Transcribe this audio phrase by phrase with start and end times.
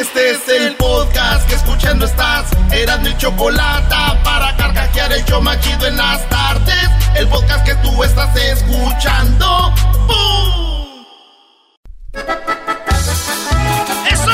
[0.00, 2.46] Este es el podcast que escuchando estás.
[2.70, 6.88] Eran mi chocolate para carcajear el yo machido en las tardes.
[7.16, 9.74] El podcast que tú estás escuchando.
[10.06, 11.04] ¡Bum!
[14.08, 14.30] ¡Eso!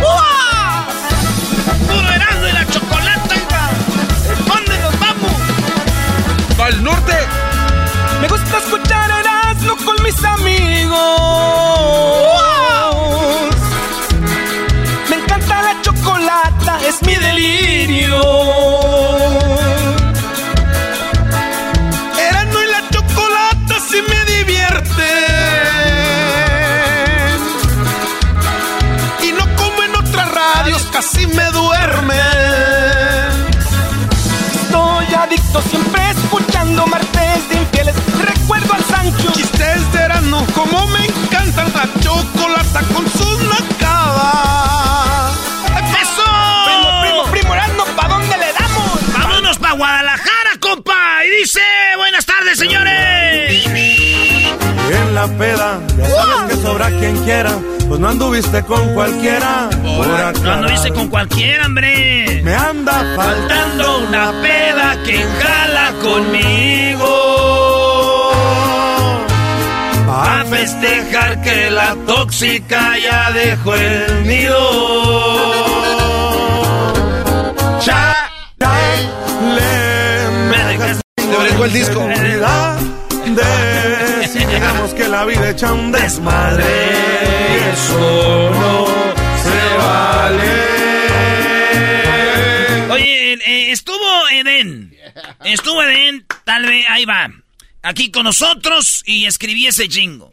[0.00, 0.86] ¡Uah!
[1.86, 3.42] ¡Puro Erasmo y la chocolate!
[4.46, 5.32] ¿Dónde nos vamos?
[6.58, 7.18] ¡Al norte!
[8.22, 10.94] Me gusta escuchar Erasmo con mis amigos.
[16.94, 18.20] Es mi delirio.
[22.28, 25.10] Erasmo y la chocolata sí me divierte.
[29.22, 32.20] Y no como en otras radios, casi me duerme.
[34.54, 37.94] Estoy adicto siempre escuchando martes de infieles.
[38.20, 39.32] Recuerdo al Sancho.
[39.32, 43.34] Chistes de Erasmo, como me encanta la chocolata con sus.
[51.44, 51.60] Dice,
[51.98, 53.66] buenas tardes, señores.
[53.66, 57.52] En la peda, ya sabes que sobra quien quiera,
[57.86, 59.68] pues no anduviste con cualquiera.
[59.82, 60.06] Por
[60.42, 62.40] No anduviste con cualquiera, hombre.
[62.42, 67.06] Me anda faltando una peda que jala conmigo.
[70.08, 74.58] A festejar que la tóxica ya dejó el nido.
[77.80, 78.14] Chale,
[81.54, 82.00] Brincó el disco.
[82.00, 82.80] oportunidad
[83.26, 86.64] de si digamos que la vida echa un desmadre.
[86.64, 88.86] y Eso no
[89.40, 90.50] se vale.
[92.90, 94.96] Oye, eh, estuvo Eden.
[95.44, 97.30] Estuvo Eden, tal vez, ahí va.
[97.82, 100.32] Aquí con nosotros y escribí ese jingo.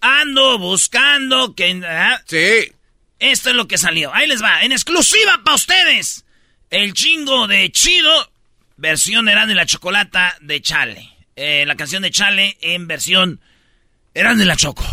[0.00, 1.80] Ando buscando que...
[1.86, 2.20] ¿ah?
[2.26, 2.72] Sí.
[3.20, 4.12] Esto es lo que salió.
[4.12, 6.24] Ahí les va, en exclusiva para ustedes.
[6.70, 8.32] El chingo de Chido,
[8.76, 11.10] versión Eran de la Chocolata de Chale.
[11.36, 13.40] Eh, la canción de Chale en versión
[14.14, 14.84] Eran de la Choco.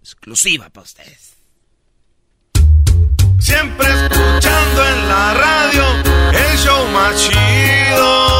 [0.00, 1.36] Exclusiva para ustedes.
[3.38, 5.84] Siempre escuchando en la radio
[6.32, 8.36] el show más chido.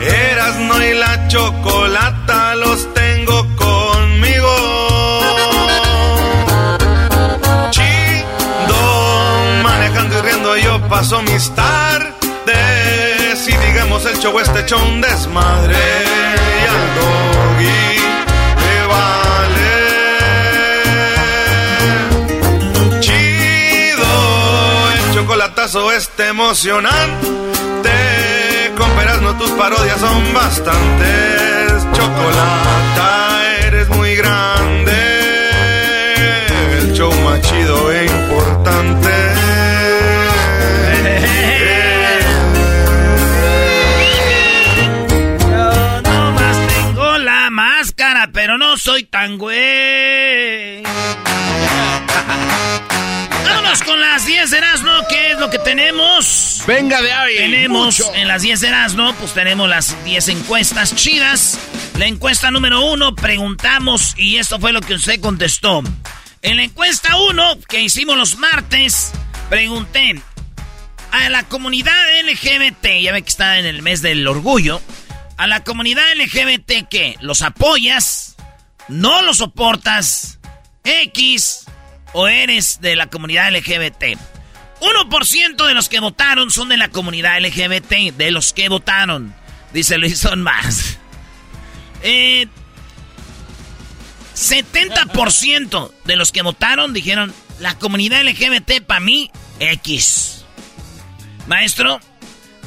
[0.00, 2.09] Erasno y la chocolata
[11.00, 12.14] paso mis tardes.
[13.42, 15.78] Si digamos el show este hecho un desmadre
[16.60, 17.96] y al doggy
[18.62, 19.72] le vale.
[23.00, 24.12] Chido,
[24.92, 27.40] el chocolatazo este emocionante.
[28.76, 28.90] Con
[29.22, 31.86] no tus parodias son bastantes.
[31.94, 34.92] Chocolata, eres muy grande.
[36.78, 39.19] El show más chido e importante.
[48.42, 50.82] Pero no soy tan güey.
[53.44, 56.62] Vámonos con las 10 de Erasmo, ¿qué es lo que tenemos?
[56.66, 57.36] Venga de ahí.
[57.36, 58.14] Tenemos Mucho.
[58.14, 61.58] en las 10 de Erasmo, pues tenemos las 10 encuestas chidas.
[61.98, 65.82] La encuesta número uno, preguntamos, y esto fue lo que usted contestó.
[66.40, 69.12] En la encuesta 1, que hicimos los martes,
[69.50, 70.18] pregunté
[71.12, 71.92] a la comunidad
[72.24, 74.80] LGBT, ya ve que está en el mes del orgullo,
[75.40, 78.29] a la comunidad LGBT que los apoyas,
[78.90, 80.38] no los soportas,
[80.84, 81.64] X
[82.12, 84.18] o eres de la comunidad LGBT.
[84.80, 89.34] 1% de los que votaron son de la comunidad LGBT, de los que votaron.
[89.72, 90.96] Dice Luis, son más.
[92.02, 92.48] Eh,
[94.34, 100.46] 70% de los que votaron dijeron, la comunidad LGBT para mí, X.
[101.46, 102.00] Maestro.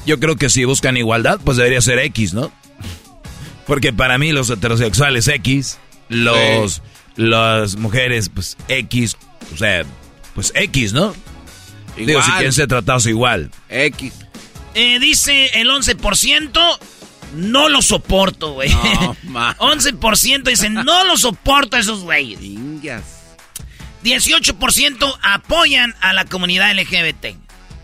[0.06, 2.52] Yo creo que si buscan igualdad, pues debería ser X, ¿no?
[3.66, 5.80] Porque para mí los heterosexuales X,
[6.14, 6.82] los
[7.16, 9.18] las mujeres pues X,
[9.54, 9.84] o sea,
[10.34, 11.14] pues X, ¿no?
[11.96, 13.52] Digo, si quieren ser tratados igual.
[13.70, 14.14] X.
[14.74, 16.80] Eh, dice el 11%,
[17.36, 18.70] no lo soporto, güey.
[18.70, 19.16] No,
[19.60, 22.40] 11% dicen, no lo soporto a esos güeyes.
[24.04, 27.38] 18% apoyan a la comunidad LGBT.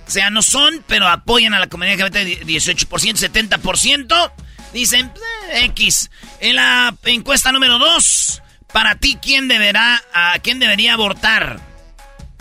[0.07, 4.31] O sea, no son, pero apoyan a la comunidad LGBT 18%, 70%
[4.73, 5.11] dicen
[5.51, 6.09] eh, X.
[6.39, 11.59] En la encuesta número 2, para ti, ¿quién deberá, a quién debería abortar?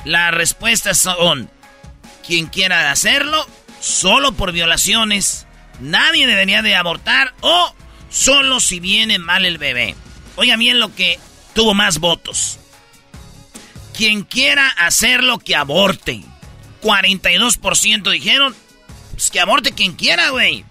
[0.05, 1.51] Las respuestas son,
[2.27, 3.47] quien quiera hacerlo,
[3.81, 5.47] solo por violaciones,
[5.81, 7.75] nadie debería de abortar o
[8.11, 9.95] solo si viene mal el bebé.
[10.37, 11.19] Oiga bien lo que
[11.55, 12.59] tuvo más votos.
[13.97, 16.23] Quien quiera hacerlo, que aborte.
[16.83, 18.55] 42% dijeron,
[19.13, 20.65] pues que aborte quien quiera, güey.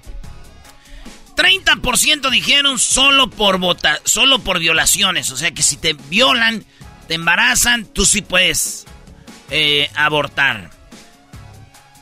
[1.38, 5.30] 30% dijeron solo por vota, solo por violaciones.
[5.30, 6.66] O sea que si te violan,
[7.08, 8.86] te embarazan, tú sí puedes
[9.52, 10.72] eh, abortar.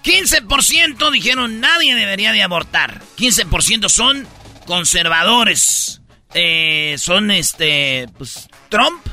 [0.04, 3.02] 15% dijeron nadie debería de abortar.
[3.18, 4.26] 15% son
[4.66, 6.02] conservadores.
[6.34, 9.06] Eh, son este, pues, Trump.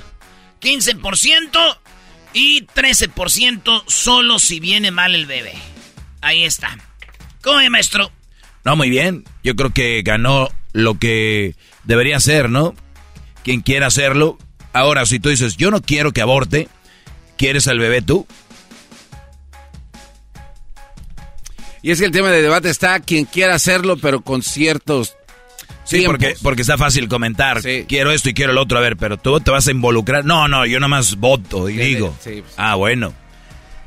[0.61, 1.79] 15%
[2.33, 5.55] y 13% solo si viene mal el bebé.
[6.21, 6.79] Ahí está.
[7.43, 8.13] ¿Cómo es, maestro?
[8.65, 9.25] No, muy bien.
[9.43, 11.55] Yo creo que ganó lo que
[11.85, 12.75] debería ser, ¿no?
[13.43, 14.39] Quien quiera hacerlo.
[14.73, 16.69] Ahora, si tú dices, yo no quiero que aborte,
[17.37, 18.27] ¿quieres al bebé tú?
[21.83, 25.17] Y es que el tema de debate está quien quiera hacerlo, pero con ciertos
[25.85, 27.61] Sí, porque, porque está fácil comentar.
[27.87, 28.79] Quiero esto y quiero lo otro.
[28.79, 30.25] A ver, pero tú te vas a involucrar.
[30.25, 32.17] No, no, yo nomás voto y digo.
[32.23, 32.45] Pues.
[32.57, 33.13] Ah, bueno.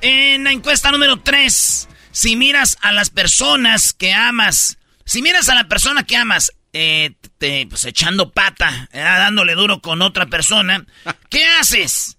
[0.02, 5.56] En la encuesta número 3, si miras a las personas que amas, si miras a
[5.56, 10.86] la persona que amas, eh, te, pues echando pata, eh, dándole duro con otra persona,
[11.30, 12.18] ¿qué haces?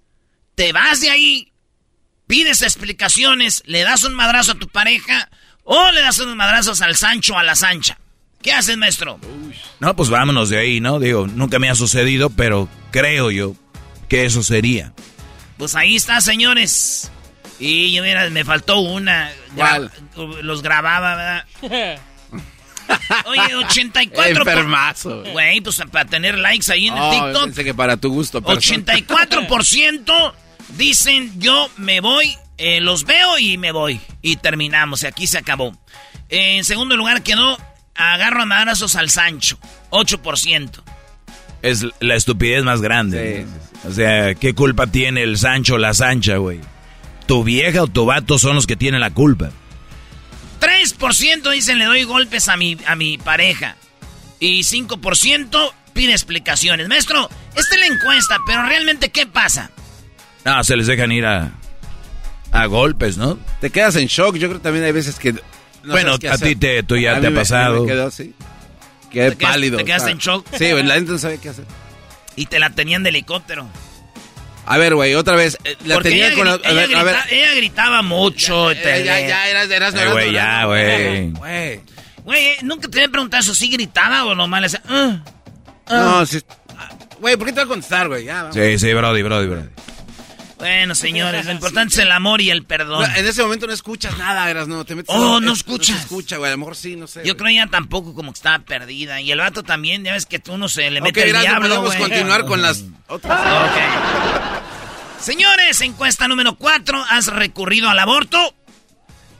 [0.54, 1.50] ¿Te vas de ahí?
[2.26, 3.62] ¿Pides explicaciones?
[3.64, 5.30] ¿Le das un madrazo a tu pareja?
[5.64, 7.98] ¿O le das unos madrazos al Sancho a la Sancha?
[8.42, 9.18] ¿Qué haces, maestro?
[9.80, 11.00] No, pues vámonos de ahí, ¿no?
[11.00, 13.56] Digo, nunca me ha sucedido, pero creo yo
[14.10, 14.92] que eso sería.
[15.56, 17.10] Pues ahí está, señores.
[17.58, 19.30] Y yo, mira, me faltó una.
[20.42, 22.00] los grababa, ¿verdad?
[23.26, 24.38] Oye, 84.
[24.38, 25.24] Enfermazo.
[25.32, 27.44] Güey, pues para tener likes ahí en el TikTok.
[27.44, 30.32] Pensé que para tu gusto, 84%
[30.76, 34.00] dicen yo me voy eh, los veo y me voy.
[34.22, 35.02] Y terminamos.
[35.02, 35.76] Y aquí se acabó.
[36.28, 37.58] En segundo lugar quedó
[37.94, 39.58] agarro a madrazos al Sancho.
[39.90, 40.82] 8%.
[41.62, 43.46] Es la estupidez más grande.
[43.88, 46.60] O sea, ¿qué culpa tiene el Sancho o la Sancha, güey?
[47.26, 49.50] Tu vieja o tu vato son los que tienen la culpa.
[50.60, 53.76] 3% dicen le doy golpes a mi, a mi pareja.
[54.38, 56.88] Y 5% pide explicaciones.
[56.88, 59.70] Maestro, esta es la encuesta, pero realmente ¿qué pasa?
[60.44, 61.52] No, se les dejan ir a,
[62.52, 63.38] a golpes, ¿no?
[63.60, 64.36] Te quedas en shock.
[64.36, 65.34] Yo creo que también hay veces que.
[65.84, 67.82] bueno, a ti te, tú ya te ha pasado.
[67.82, 68.34] Me quedó así.
[69.10, 69.78] Quedé pálido.
[69.78, 70.46] ¿Te quedaste en shock?
[70.56, 71.64] Sí, la gente no sabe qué hacer.
[72.36, 73.68] Y te la tenían de helicóptero.
[74.66, 75.56] A ver, güey, otra vez.
[75.64, 76.48] Eh, la tenía con.
[76.48, 77.16] a ver, a ver.
[77.30, 78.72] ella gritaba mucho.
[78.72, 81.30] Ya, ya, ya, eras, eras, eh, Güey, ya, güey.
[81.30, 81.80] Güey.
[82.24, 83.54] Güey, nunca te había preguntado eso.
[83.54, 84.82] ¿Sí gritaba o nomás le decía.
[84.88, 85.96] Uh, uh.
[85.96, 86.40] No, sí.
[87.20, 88.28] Güey, ¿por qué te voy a contestar, güey?
[88.52, 89.68] Sí, sí, Brody, Brody, Brody.
[90.58, 93.04] Bueno, señores, lo importante es el amor y el perdón.
[93.14, 95.14] En ese momento no escuchas nada, Eras, no te metes.
[95.14, 95.96] Oh, no escuchas.
[95.96, 97.22] No escucha, güey, a lo mejor sí, no sé.
[97.24, 99.20] Yo creo ya tampoco como que estaba perdida.
[99.20, 101.94] Y el vato también, ya ves que tú no se le mete el diablo, podemos
[101.96, 103.40] continuar con las otras.
[103.40, 104.55] Ok.
[105.26, 108.54] Señores, encuesta número 4, ¿has recurrido al aborto?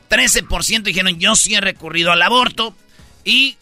[0.09, 2.75] 13% dijeron yo sí he recurrido al aborto.
[3.23, 3.55] Y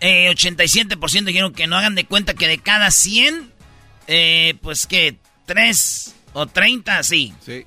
[0.00, 3.48] eh, 87% dijeron que no hagan de cuenta que de cada 100,
[4.08, 5.16] eh, pues que
[5.46, 7.32] 3 o 30, sí.
[7.46, 7.64] Sí.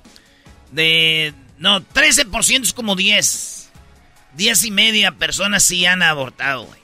[0.70, 1.32] De.
[1.56, 3.70] No, 13% es como 10.
[4.34, 6.77] 10 y media personas sí han abortado, güey.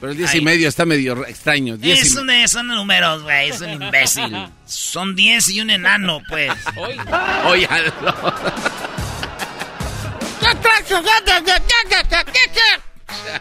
[0.00, 1.78] Pero el 10 y medio está medio extraño.
[1.80, 3.48] es un, son números, güey.
[3.50, 4.36] Es un imbécil.
[4.66, 6.52] son 10 y un enano, pues.
[7.46, 7.68] Oye,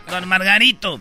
[0.10, 1.00] Don Margarito.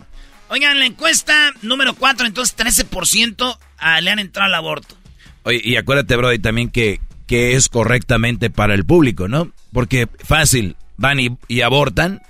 [0.49, 3.57] Oigan, la encuesta número 4, entonces 13%
[4.01, 4.95] le han entrado al aborto.
[5.43, 9.51] Oye, y acuérdate, Brody, también que, que es correctamente para el público, ¿no?
[9.73, 12.21] Porque fácil, van y, abortan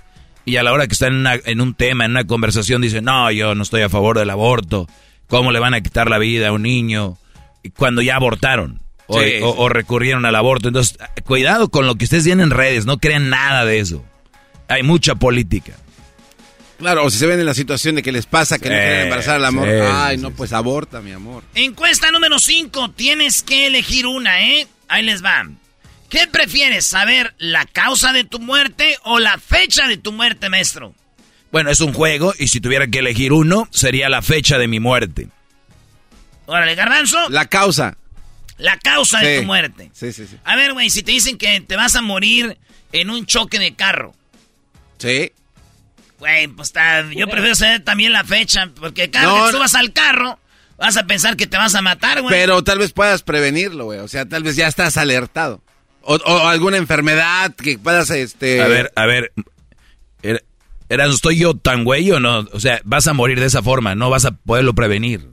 [0.46, 3.30] y a la hora que están en, en, un tema, en una conversación, dicen, no,
[3.32, 4.88] yo no estoy a favor del aborto.
[5.26, 7.18] cómo le van a quitar la vida a un niño
[7.76, 10.68] cuando ya abortaron o, recurrieron al aborto.
[10.68, 14.04] Entonces, cuidado con lo que ustedes tienen en redes, no crean nada de eso.
[14.68, 15.72] Hay mucha política.
[16.78, 19.02] Claro, o si se ven en la situación de que les pasa que no quieren
[19.04, 19.68] embarazar al amor.
[19.68, 21.42] Ay, no, pues aborta, mi amor.
[21.54, 22.90] Encuesta número 5.
[22.90, 24.66] Tienes que elegir una, ¿eh?
[24.88, 25.48] Ahí les va.
[26.08, 30.94] ¿Qué prefieres, saber la causa de tu muerte o la fecha de tu muerte, maestro?
[31.50, 34.80] Bueno, es un juego y si tuviera que elegir uno, sería la fecha de mi
[34.80, 35.28] muerte.
[36.46, 37.28] Órale, garbanzo.
[37.30, 37.96] La causa.
[38.58, 39.90] La causa de tu muerte.
[39.92, 40.36] Sí, sí, sí.
[40.44, 42.56] A ver, güey, si te dicen que te vas a morir
[42.92, 44.14] en un choque de carro.
[44.98, 45.32] Sí.
[46.18, 49.92] Güey, pues está, yo prefiero saber también la fecha, porque cada vez que subas al
[49.92, 50.38] carro,
[50.78, 52.34] vas a pensar que te vas a matar, güey.
[52.34, 53.98] Pero tal vez puedas prevenirlo, güey.
[53.98, 55.62] O sea, tal vez ya estás alertado.
[56.08, 58.62] O, alguna enfermedad que puedas, este...
[58.62, 59.32] A ver, a ver,
[60.88, 62.46] era, ¿estoy yo tan güey o no?
[62.52, 65.28] O sea, vas a morir de esa forma, no vas a poderlo prevenir.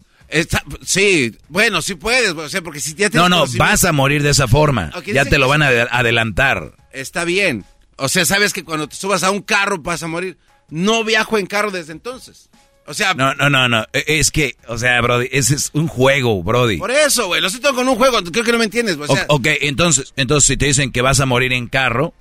[0.84, 4.32] sí, bueno, sí puedes, o sea, porque si ya No, no, vas a morir de
[4.32, 4.92] esa forma.
[5.06, 6.76] ya te lo van a adelantar.
[6.92, 7.66] Está bien.
[7.98, 10.38] O sea, sabes que cuando te subas a un carro vas a morir.
[10.70, 12.50] No viajo en carro desde entonces.
[12.86, 13.14] O sea...
[13.14, 13.86] No, no, no, no.
[13.94, 16.78] E, es que, o sea, Brody, ese es un juego, Brody.
[16.78, 17.42] Por eso, güey.
[17.42, 18.22] Lo siento con un juego.
[18.24, 18.98] Creo que no me entiendes.
[18.98, 19.26] O sea...
[19.30, 22.14] ok, entonces, entonces si te dicen que vas a morir en carro...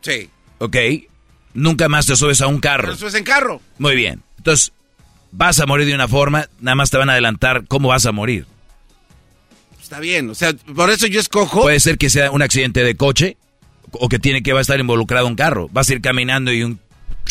[0.00, 0.30] Sí.
[0.58, 0.76] Ok.
[1.54, 2.92] Nunca más te subes a un carro.
[2.92, 3.60] Te subes en carro.
[3.78, 4.22] Muy bien.
[4.38, 4.72] Entonces,
[5.32, 8.12] vas a morir de una forma, nada más te van a adelantar cómo vas a
[8.12, 8.46] morir.
[9.80, 11.62] Está bien, o sea, por eso yo escojo.
[11.62, 13.36] Puede ser que sea un accidente de coche
[13.90, 15.68] o que tiene que va a estar involucrado un carro.
[15.72, 16.78] Vas a ir caminando y un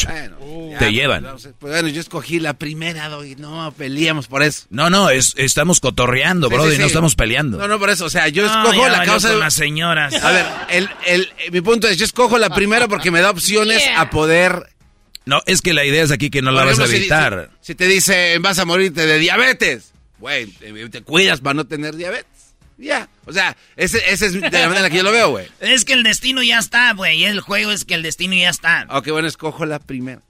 [0.05, 0.37] bueno,
[0.79, 1.23] te llevan.
[1.23, 4.65] Pues, bueno, yo escogí la primera, y No, peleamos por eso.
[4.69, 7.57] No, no, es, estamos cotorreando, bro, y no estamos peleando.
[7.57, 8.05] No, no, por eso.
[8.05, 10.13] O sea, yo escojo la causa de las señoras.
[10.23, 13.83] A ver, el, el, mi punto es, yo escojo la primera porque me da opciones
[13.95, 14.67] a poder
[15.27, 17.51] no, es que la idea es aquí que no la vas a evitar.
[17.59, 22.36] Si, te dicen vas a morirte de diabetes, güey, te cuidas para no tener diabetes.
[22.77, 25.47] Ya, o sea, ese, ese es de la manera que yo lo veo, güey.
[25.59, 27.23] Es que el destino ya está, güey.
[27.23, 28.85] El juego es que el destino ya está.
[28.89, 30.21] Ok, bueno, escojo la primera.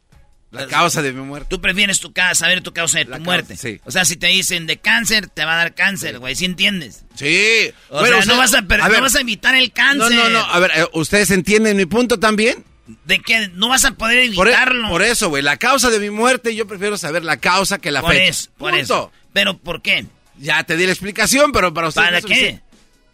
[0.51, 1.47] La causa de mi muerte.
[1.49, 3.57] Tú prefieres tu casa, saber tu causa de tu muerte.
[3.57, 3.81] sí.
[3.83, 6.35] O sea, si te dicen de cáncer, te va a dar cáncer, güey.
[6.35, 7.03] ¿Sí entiendes?
[7.15, 7.71] Sí.
[7.89, 10.15] O sea, no, vas a, no vas a evitar el cáncer.
[10.15, 10.39] No, no, no.
[10.39, 12.63] A ver, eh, ¿ustedes entienden mi punto también?
[13.03, 14.87] De que no vas a poder e- evitarlo.
[14.87, 15.43] Por, eso, güey.
[15.43, 18.23] La causa de mi muerte, yo prefiero saber la causa que la por fecha.
[18.23, 19.11] Eso, por eso.
[19.33, 20.05] ¿Pero por qué?
[20.39, 22.21] Ya te di la explicación, pero para ustedes.
[22.21, 22.59] ¿Para qué?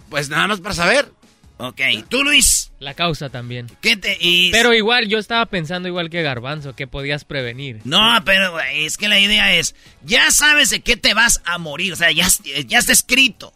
[0.10, 1.12] Pues nada más para saber.
[1.58, 2.72] Ok, ¿tú Luis?
[2.80, 3.68] La causa también.
[3.80, 4.18] ¿Qué te
[4.52, 7.80] Pero igual, yo estaba pensando igual que Garbanzo, que podías prevenir.
[7.86, 11.94] No, pero es que la idea es, ya sabes de qué te vas a morir,
[11.94, 12.28] o sea, ya,
[12.66, 13.54] ya está escrito.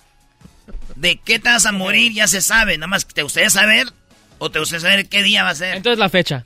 [0.95, 3.87] De qué te vas a morir ya se sabe, nada más que te gustaría saber
[4.39, 5.75] ¿O te gusta saber qué día va a ser?
[5.77, 6.45] Entonces la fecha.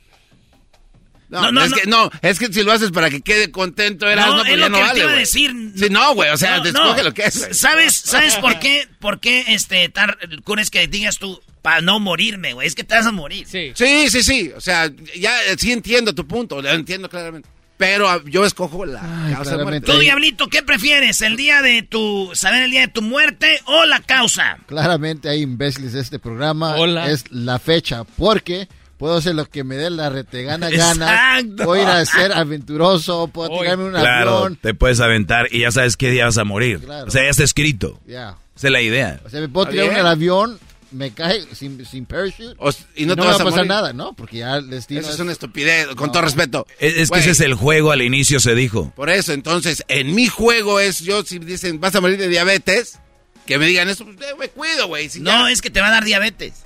[1.32, 4.28] No, no, es Que, no, es que si lo haces para que quede contento, eras,
[4.28, 5.52] no, no, pues es lo no que vale, te iba a decir.
[5.78, 7.48] Sí, no, güey, o sea, escoge lo que es.
[7.54, 8.88] ¿Sabes, ¿Sabes por qué?
[9.00, 10.18] ¿Por qué este, tar,
[10.60, 12.68] es que digas tú, para no morirme, güey?
[12.68, 13.48] Es que te vas a morir.
[13.48, 13.72] Sí.
[13.76, 14.52] Sí, sí, sí.
[14.56, 17.48] O sea, ya sí entiendo tu punto, lo entiendo claramente.
[17.78, 19.02] Pero ah, yo escojo la
[19.34, 19.92] causa de muerte.
[19.92, 21.22] Tú, Diablito, ¿qué prefieres?
[21.22, 22.30] ¿El día de tu...
[22.36, 24.60] saber el día de tu muerte o la causa?
[24.68, 26.76] Claramente hay imbéciles de este programa.
[26.76, 27.10] Hola.
[27.10, 28.68] Es la fecha, porque
[29.02, 31.40] puedo hacer lo que me dé la retegana gana.
[31.40, 31.66] Exacto.
[31.66, 35.98] Puedo ir a ser aventuroso, puedo tirarme un claro, te puedes aventar y ya sabes
[35.98, 36.88] qué día vas a morir.
[36.88, 38.00] O sea, ya está escrito.
[38.06, 38.38] Ya.
[38.56, 39.20] Esa es la idea.
[39.26, 40.60] O sea, me puedo tirar en el avión
[40.92, 42.54] me cae sin, sin parachute
[42.96, 44.14] y no, te va a pasar nada, ¿no?
[44.14, 45.00] Porque ya el destino.
[45.00, 46.68] Eso es, una estupidez, con todo respeto.
[46.80, 48.92] Es, que ese es el juego, al inicio se dijo.
[48.96, 53.00] Por eso, entonces, en mi juego es yo, si dicen vas a morir de diabetes,
[53.48, 55.10] que me digan eso, pues, me cuido, güey.
[55.22, 56.66] no, es que te va a dar diabetes.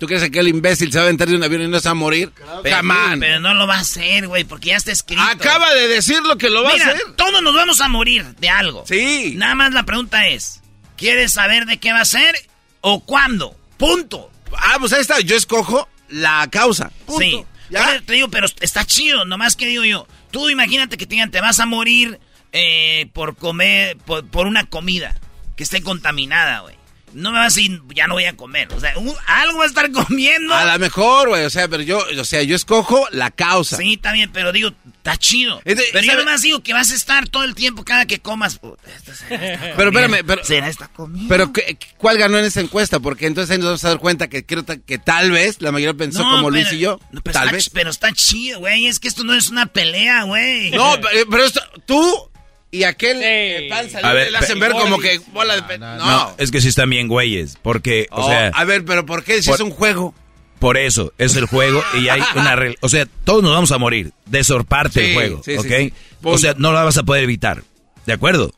[0.00, 1.86] ¿Tú crees que el imbécil se va a aventar de un avión y no se
[1.86, 2.32] va a morir?
[2.62, 2.80] pero,
[3.20, 5.20] pero no lo va a hacer, güey, porque ya está escrito.
[5.20, 6.98] Acaba de decir lo que lo va a hacer.
[7.16, 8.82] Todos nos vamos a morir de algo.
[8.88, 9.34] Sí.
[9.36, 10.62] Nada más la pregunta es,
[10.96, 12.34] ¿quieres saber de qué va a ser
[12.80, 13.54] o cuándo?
[13.76, 14.30] Punto.
[14.56, 15.20] Ah, pues ahí está.
[15.20, 16.90] Yo escojo la causa.
[17.04, 17.20] Punto.
[17.20, 17.44] Sí.
[17.68, 18.00] ¿Ya?
[18.00, 19.26] Te digo, pero está chido.
[19.26, 20.06] Nomás que digo yo.
[20.30, 22.18] Tú imagínate que te digan, te vas a morir
[22.52, 25.14] eh, por comer, por, por una comida
[25.56, 26.79] que esté contaminada, güey
[27.12, 28.72] no me vas a decir, ya no voy a comer.
[28.72, 28.92] O sea,
[29.26, 30.54] algo va a estar comiendo.
[30.54, 31.44] A lo mejor, güey.
[31.44, 33.76] O sea, pero yo, o sea, yo escojo la causa.
[33.76, 35.60] Sí, está bien, pero digo, está chido.
[35.64, 38.60] pero yo nomás digo que vas a estar todo el tiempo cada que comas.
[39.28, 40.44] pero espérame, pero.
[40.44, 41.26] ¿Será esta comida?
[41.28, 41.52] Pero,
[41.96, 43.00] ¿cuál ganó en esa encuesta?
[43.00, 45.94] Porque entonces ahí nos vamos a dar cuenta que creo que tal vez la mayoría
[45.94, 47.00] pensó como Luis y yo.
[47.32, 47.70] tal vez.
[47.70, 48.86] Pero está chido, güey.
[48.86, 50.70] Es que esto no es una pelea, güey.
[50.70, 50.96] No,
[51.30, 52.30] pero esto, tú
[52.70, 53.68] y aquel sí.
[53.68, 55.78] panza le hacen ver como que bola de...
[55.78, 58.48] No, no, es que sí están bien güeyes, porque, o oh, sea...
[58.48, 59.42] A ver, pero ¿por qué?
[59.42, 60.14] Si es un juego.
[60.58, 62.56] Por eso, es el juego y hay una...
[62.80, 65.92] O sea, todos nos vamos a morir, de sorparte el juego, ¿ok?
[66.22, 67.62] O sea, no lo vas a poder evitar,
[68.06, 68.52] ¿de acuerdo?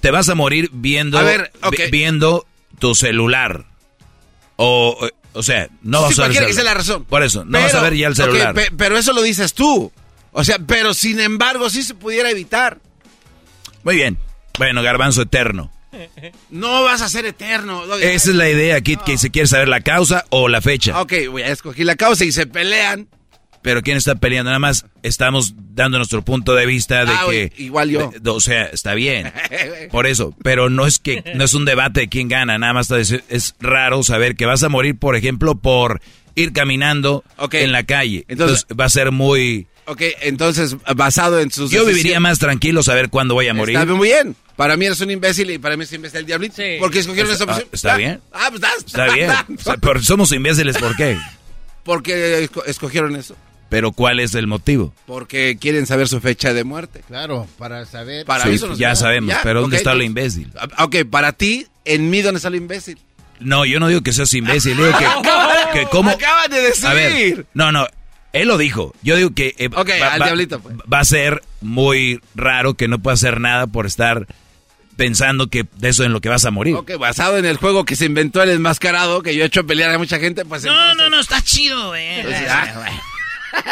[0.00, 1.20] te vas a morir viendo,
[1.90, 2.46] viendo
[2.78, 3.66] tu celular.
[4.56, 6.42] O, o sea, no vas a ver.
[6.44, 7.04] Esa es la razón.
[7.04, 8.54] Por eso, no vas a ver ya el celular.
[8.76, 9.92] pero eso lo dices tú.
[10.32, 12.78] O sea, pero sin embargo, sí se pudiera evitar.
[13.84, 14.18] Muy bien.
[14.58, 15.70] Bueno, garbanzo eterno.
[16.50, 17.84] No vas a ser eterno.
[17.96, 21.00] Esa es la idea aquí, que se quiere saber la causa o la fecha.
[21.00, 23.08] Ok, voy a escoger la causa y se pelean.
[23.62, 24.50] Pero ¿quién está peleando?
[24.50, 27.52] Nada más estamos dando nuestro punto de vista de ah, que...
[27.58, 28.10] Igual yo.
[28.24, 29.32] o sea, está bien.
[29.90, 30.34] Por eso.
[30.42, 32.56] Pero no es que no es un debate de quién gana.
[32.58, 36.00] Nada más es raro saber que vas a morir, por ejemplo, por
[36.34, 38.24] ir caminando en la calle.
[38.28, 39.66] Entonces, va a ser muy...
[39.90, 41.68] Ok, entonces, basado en sus...
[41.72, 43.76] Yo viviría más tranquilo saber cuándo voy a morir.
[43.76, 44.36] Está muy bien.
[44.54, 46.54] Para mí eres un imbécil y para mí es imbécil el diablito.
[46.58, 46.76] Sí.
[46.78, 47.66] Porque escogieron esa opción.
[47.72, 48.20] está bien.
[48.30, 49.32] Ah, pues está, está bien.
[49.80, 51.18] pero somos imbéciles, ¿por qué?
[51.82, 53.34] Porque escogieron eso.
[53.68, 54.94] Pero ¿cuál es el motivo?
[55.06, 57.02] Porque quieren saber su fecha de muerte.
[57.08, 58.24] Claro, para saber.
[58.26, 60.52] Para eso ya sabemos, pero ¿dónde está lo imbécil?
[60.56, 62.98] Ah, ok, para ti, en mí, ¿dónde está lo imbécil?
[63.40, 65.06] No, yo no digo que seas imbécil, digo que,
[65.80, 66.10] que cómo...
[66.10, 66.86] Acaban de decir.
[66.86, 67.86] A ver, no, no,
[68.32, 68.94] él lo dijo.
[69.02, 69.82] Yo digo que eh, va,
[70.12, 70.76] al diablito, pues.
[70.92, 74.26] va a ser muy raro que no pueda hacer nada por estar
[74.96, 76.76] pensando que de eso en lo que vas a morir.
[76.76, 79.90] Ok, basado en el juego que se inventó el enmascarado, que yo he hecho pelear
[79.90, 80.64] a mucha gente, pues...
[80.64, 82.22] No, no, no, está chido, güey.
[82.22, 82.36] Pues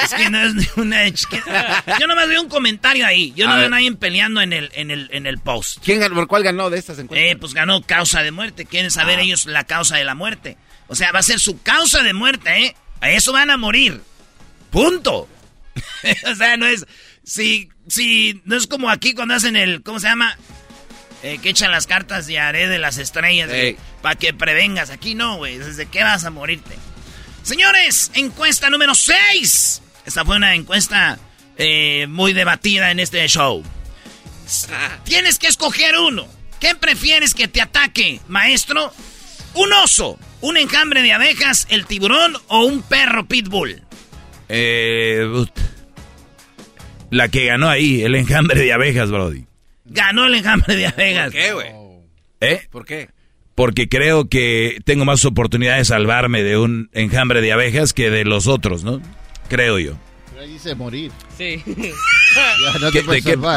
[0.05, 1.07] es que no es ni una...
[1.07, 3.33] Yo nomás veo un comentario ahí.
[3.37, 5.79] Yo no veo a nadie peleando en el, en el, en el post.
[5.85, 6.15] ¿Quién ganó?
[6.15, 7.31] ¿Por cuál ganó de estas encuestas?
[7.31, 8.65] Eh, pues ganó causa de muerte.
[8.65, 9.23] Quieren saber ah.
[9.23, 10.57] ellos la causa de la muerte.
[10.89, 12.77] O sea, va a ser su causa de muerte, ¿eh?
[13.01, 14.01] A eso van a morir.
[14.71, 15.29] Punto.
[16.31, 16.87] o sea, no es...
[17.25, 19.83] Si, si, no es como aquí cuando hacen el...
[19.83, 20.37] ¿Cómo se llama?
[21.23, 23.51] Eh, que echan las cartas y haré de las estrellas
[24.03, 24.91] para que prevengas.
[24.91, 25.59] Aquí no, güey.
[25.59, 26.77] ¿Desde qué vas a morirte?
[27.43, 29.83] Señores, encuesta número 6.
[30.07, 31.19] Esta fue una encuesta
[31.57, 33.65] eh, muy debatida en este show.
[35.05, 36.27] Tienes que escoger uno.
[36.61, 38.93] ¿Qué prefieres que te ataque, maestro?
[39.55, 43.83] ¿Un oso, un enjambre de abejas, el tiburón o un perro pitbull?
[44.49, 45.27] Eh,
[47.11, 49.45] la que ganó ahí, el enjambre de abejas, Brody.
[49.87, 51.33] Ganó el enjambre de abejas.
[51.33, 51.69] ¿Por qué, güey?
[52.41, 52.61] ¿Eh?
[52.71, 53.09] ¿Por qué?
[53.59, 58.25] porque creo que tengo más oportunidad de salvarme de un enjambre de abejas que de
[58.25, 59.03] los otros, ¿no?
[59.49, 59.99] Creo yo.
[60.31, 61.11] Pero ahí dice morir.
[61.37, 61.61] Sí.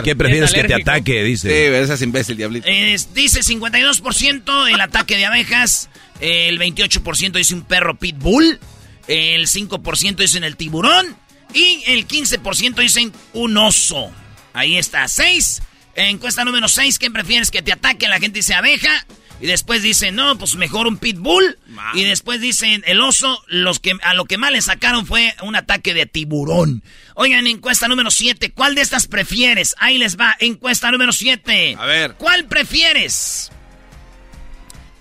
[0.04, 1.24] ¿Qué, prefieres que te ataque?
[1.24, 1.50] Dice.
[1.50, 2.68] Sí, es imbécil, diablito.
[3.14, 8.60] dice 52% el ataque de abejas, el 28% dice un perro pitbull,
[9.08, 11.16] el 5% dicen el tiburón
[11.54, 14.12] y el 15% dicen un oso.
[14.54, 15.62] Ahí está, 6.
[15.96, 18.08] Encuesta número 6, ¿qué prefieres que te ataque?
[18.08, 19.06] La gente dice abeja,
[19.42, 21.58] y después dicen, no, pues mejor un pitbull.
[21.96, 25.56] Y después dicen, el oso, los que, a lo que más le sacaron fue un
[25.56, 26.84] ataque de tiburón.
[27.16, 29.76] Oigan, encuesta número 7, ¿cuál de estas prefieres?
[29.80, 31.76] Ahí les va, encuesta número 7.
[31.78, 32.14] A ver.
[32.20, 33.52] ¿Cuál prefieres?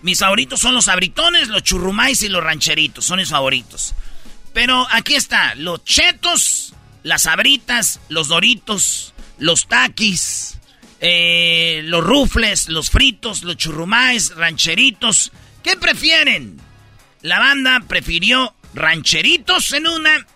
[0.03, 3.95] Mis favoritos son los abritones, los churrumais y los rancheritos, son mis favoritos.
[4.53, 10.59] Pero aquí está, los chetos, las abritas, los doritos, los taquis,
[11.01, 15.33] eh, los rufles, los fritos, los churrumais, rancheritos.
[15.63, 16.61] ¿Qué prefieren?
[17.23, 20.27] La banda prefirió rancheritos en una,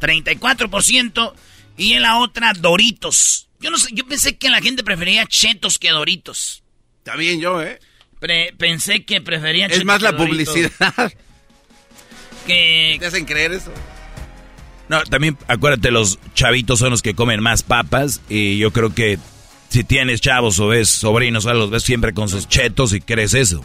[0.00, 1.34] 34%,
[1.76, 3.48] y en la otra doritos.
[3.60, 6.62] Yo no sé, yo pensé que la gente prefería chetos que doritos.
[6.98, 7.80] Está bien yo, ¿eh?
[8.56, 10.70] Pensé que preferían Es más la publicidad.
[12.46, 12.96] que...
[12.98, 13.72] ¿Te hacen creer eso?
[14.88, 19.18] No, también acuérdate, los chavitos son los que comen más papas y yo creo que
[19.68, 23.32] si tienes chavos o ves sobrinos, o los ves siempre con sus chetos y crees
[23.32, 23.64] eso.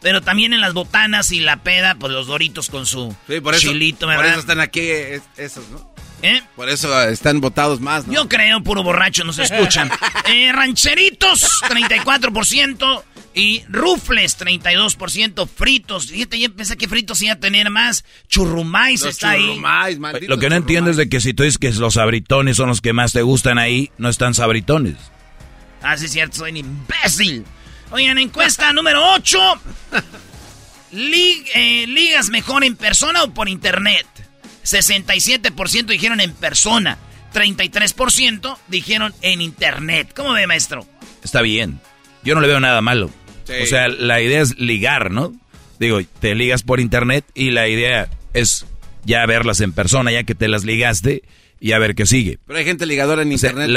[0.00, 3.68] Pero también en las botanas y la peda, pues los doritos con su por eso,
[3.68, 4.22] chilito, ¿verdad?
[4.22, 4.88] Por eso están aquí
[5.36, 5.89] esos, ¿no?
[6.22, 6.42] ¿Eh?
[6.56, 8.12] Por eso están votados más, ¿no?
[8.12, 9.90] Yo creo, puro borracho, nos escuchan.
[10.26, 13.04] eh, rancheritos, 34%.
[13.32, 15.48] Y rufles, 32%.
[15.48, 16.08] Fritos.
[16.08, 18.04] Fíjate, yo pensé que fritos iba a tener más.
[18.28, 20.26] Churrumais está churrumais, ahí.
[20.26, 22.80] Lo que no entiendo es de que si tú dices que los sabritones son los
[22.80, 24.96] que más te gustan ahí, no están sabritones.
[25.82, 27.44] Ah, sí, es cierto, soy un imbécil.
[27.92, 29.38] Oigan, encuesta número 8.
[30.92, 34.06] Eh, ¿Ligas mejor en persona o por internet?
[34.64, 36.98] 67% dijeron en persona.
[37.32, 40.12] 33% dijeron en internet.
[40.14, 40.86] ¿Cómo ve, maestro?
[41.22, 41.80] Está bien.
[42.24, 43.10] Yo no le veo nada malo.
[43.62, 45.32] O sea, la idea es ligar, ¿no?
[45.78, 48.66] Digo, te ligas por internet y la idea es
[49.04, 51.22] ya verlas en persona, ya que te las ligaste
[51.58, 52.38] y a ver qué sigue.
[52.46, 53.70] Pero hay gente ligadora en internet.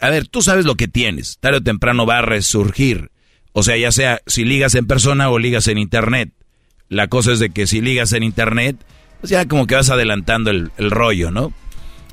[0.00, 1.38] a ver, tú sabes lo que tienes.
[1.38, 3.10] Tarde o temprano va a resurgir.
[3.52, 6.30] O sea, ya sea si ligas en persona o ligas en internet.
[6.88, 8.76] La cosa es de que si ligas en internet,
[9.20, 11.52] pues ya como que vas adelantando el, rollo, ¿no?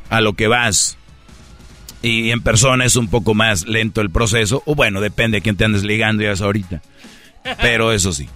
[0.09, 0.97] A lo que vas.
[2.01, 4.63] Y en persona es un poco más lento el proceso.
[4.65, 6.81] O bueno, depende de quién te andes ligando ya es ahorita.
[7.61, 8.27] Pero eso sí.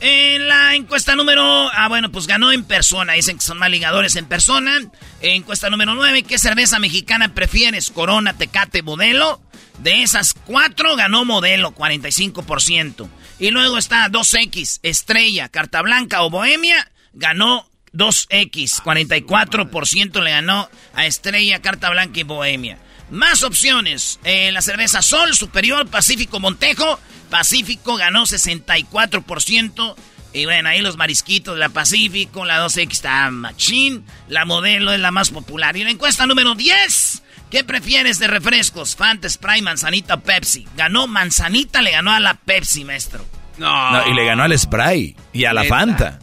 [0.00, 1.42] En la encuesta número...
[1.42, 3.14] Ah, bueno, pues ganó en persona.
[3.14, 4.78] Dicen que son más ligadores en persona.
[5.20, 6.22] Encuesta número 9.
[6.22, 7.90] ¿Qué cerveza mexicana prefieres?
[7.90, 9.40] Corona, Tecate, Modelo.
[9.82, 13.08] De esas cuatro ganó Modelo, 45%.
[13.38, 16.90] Y luego está 2X, Estrella, Carta Blanca o Bohemia.
[17.14, 22.78] Ganó 2X, 44% le ganó a Estrella, Carta Blanca y Bohemia.
[23.10, 24.20] Más opciones.
[24.24, 26.98] Eh, la cerveza Sol, Superior, Pacífico, Montejo.
[27.28, 29.96] Pacífico ganó 64%.
[30.32, 35.00] Y bueno, ahí los marisquitos de la Pacífico, la 2X está machín, la modelo es
[35.00, 35.76] la más popular.
[35.76, 38.94] Y la encuesta número 10, ¿qué prefieres de refrescos?
[38.94, 40.68] Fanta, Sprite, Manzanita Pepsi.
[40.76, 43.26] Ganó Manzanita, le ganó a la Pepsi, maestro.
[43.60, 44.08] No.
[44.10, 46.18] y le ganó al Sprite y a la Fanta.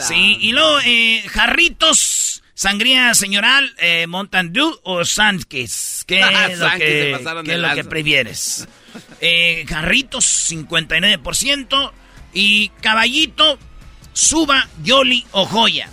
[0.00, 6.04] Sí, y luego eh, jarritos, sangría señoral, eh, Mountain Dew o Sankis.
[6.06, 6.20] ¿Qué
[6.50, 8.68] es lo que, ¿qué es lo que prefieres?
[9.20, 11.90] Eh, jarritos, 59%.
[12.32, 13.58] Y caballito,
[14.12, 15.88] suba, yoli o joya.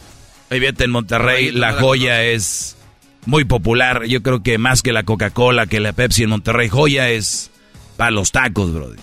[0.49, 2.77] Fíjate, en Monterrey la joya es
[3.25, 4.05] muy popular.
[4.05, 7.49] Yo creo que más que la Coca-Cola, que la Pepsi en Monterrey, joya es
[7.97, 8.99] para los tacos, brother.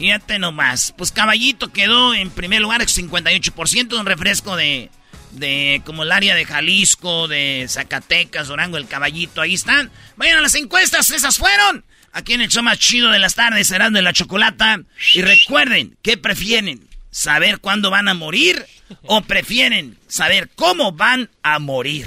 [0.00, 0.94] Fíjate nomás.
[0.96, 4.88] Pues Caballito quedó en primer lugar, 58%, un refresco de,
[5.32, 9.90] de como el área de Jalisco, de Zacatecas, Durango, el Caballito, ahí están.
[10.16, 11.84] Vayan a las encuestas, esas fueron.
[12.12, 14.80] Aquí en el show más chido de las tardes, serán de la chocolata.
[15.12, 16.88] Y recuerden, ¿qué prefieren?
[17.10, 18.64] ¿Saber cuándo van a morir?
[19.02, 22.06] ¿O prefieren saber cómo van a morir?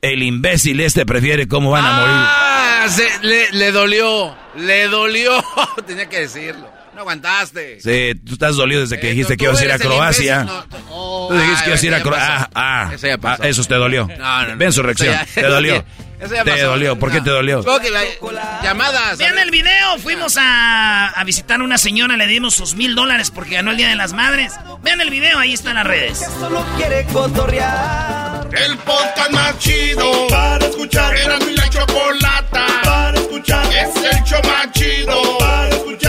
[0.00, 2.14] El imbécil este prefiere cómo van a morir.
[2.16, 2.86] Ah,
[3.20, 5.44] le, le dolió, le dolió.
[5.86, 6.77] Tenía que decirlo.
[6.98, 7.80] No aguantaste.
[7.80, 10.44] Sí, tú estás dolido desde que eh, dijiste que ibas a ir a Croacia.
[10.68, 12.50] tú dijiste que ibas a ir a Croacia.
[12.52, 13.44] Ah, ah, eso, ya pasó.
[13.44, 14.08] eso te dolió.
[14.18, 15.14] No, no, Ven su reacción.
[15.34, 15.84] te dolió.
[16.18, 16.98] te dolió.
[16.98, 17.64] ¿Por qué te dolió?
[18.64, 19.16] llamadas.
[19.16, 19.96] Vean el video.
[20.02, 22.16] Fuimos a, a, visitar a una señora.
[22.16, 24.54] Le dimos sus mil dólares porque ganó el Día de las Madres.
[24.82, 25.38] Vean el video.
[25.38, 26.26] Ahí está en las redes.
[26.40, 28.48] Solo quiere cotorrear.
[28.50, 30.26] El podcast más chido.
[30.26, 31.16] Para escuchar.
[31.16, 32.66] Era mi la chocolata.
[32.82, 33.64] Para escuchar.
[33.66, 35.38] Es el show más chido.
[35.38, 36.07] Para escuchar.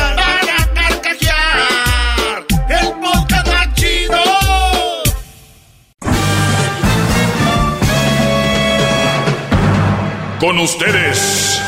[10.39, 11.62] Con ustedes.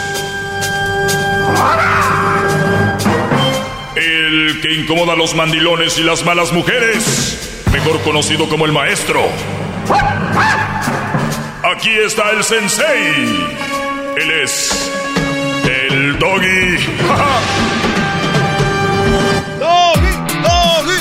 [3.98, 7.64] El que incomoda a los mandilones y las malas mujeres.
[7.74, 9.28] Mejor conocido como el maestro.
[11.64, 13.50] Aquí está el sensei.
[14.18, 14.92] Él es
[15.66, 16.78] el doggy.
[19.60, 20.12] doggy,
[20.44, 20.98] doggy,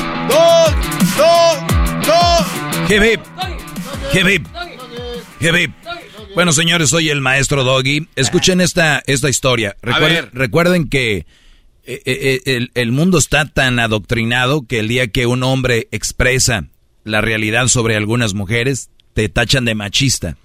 [1.17, 1.65] doggy,
[2.07, 2.95] doggy.
[2.95, 3.03] Hip
[4.27, 5.71] hip.
[6.35, 8.09] Bueno, señores, soy el maestro Doggy.
[8.15, 9.77] Escuchen esta, esta historia.
[9.83, 11.27] Recuerden, que
[11.85, 16.69] eh, eh, eh, el, mundo está tan adoctrinado que el día que un hombre expresa
[17.05, 20.37] la realidad sobre algunas mujeres, te tachan de machista.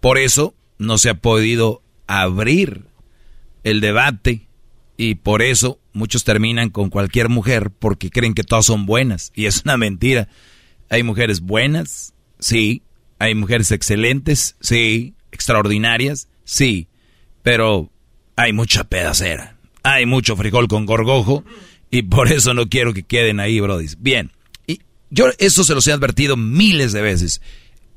[0.00, 2.84] Por eso no se ha podido abrir
[3.64, 4.46] el debate
[4.96, 9.32] y por eso muchos terminan con cualquier mujer porque creen que todas son buenas.
[9.34, 10.28] Y es una mentira.
[10.88, 12.82] Hay mujeres buenas, sí.
[13.18, 16.88] Hay mujeres excelentes, sí extraordinarias, sí,
[17.42, 17.90] pero
[18.34, 21.44] hay mucha pedacera, hay mucho frijol con gorgojo
[21.90, 23.86] y por eso no quiero que queden ahí, Brody.
[23.98, 24.32] Bien,
[24.66, 27.40] y yo eso se los he advertido miles de veces.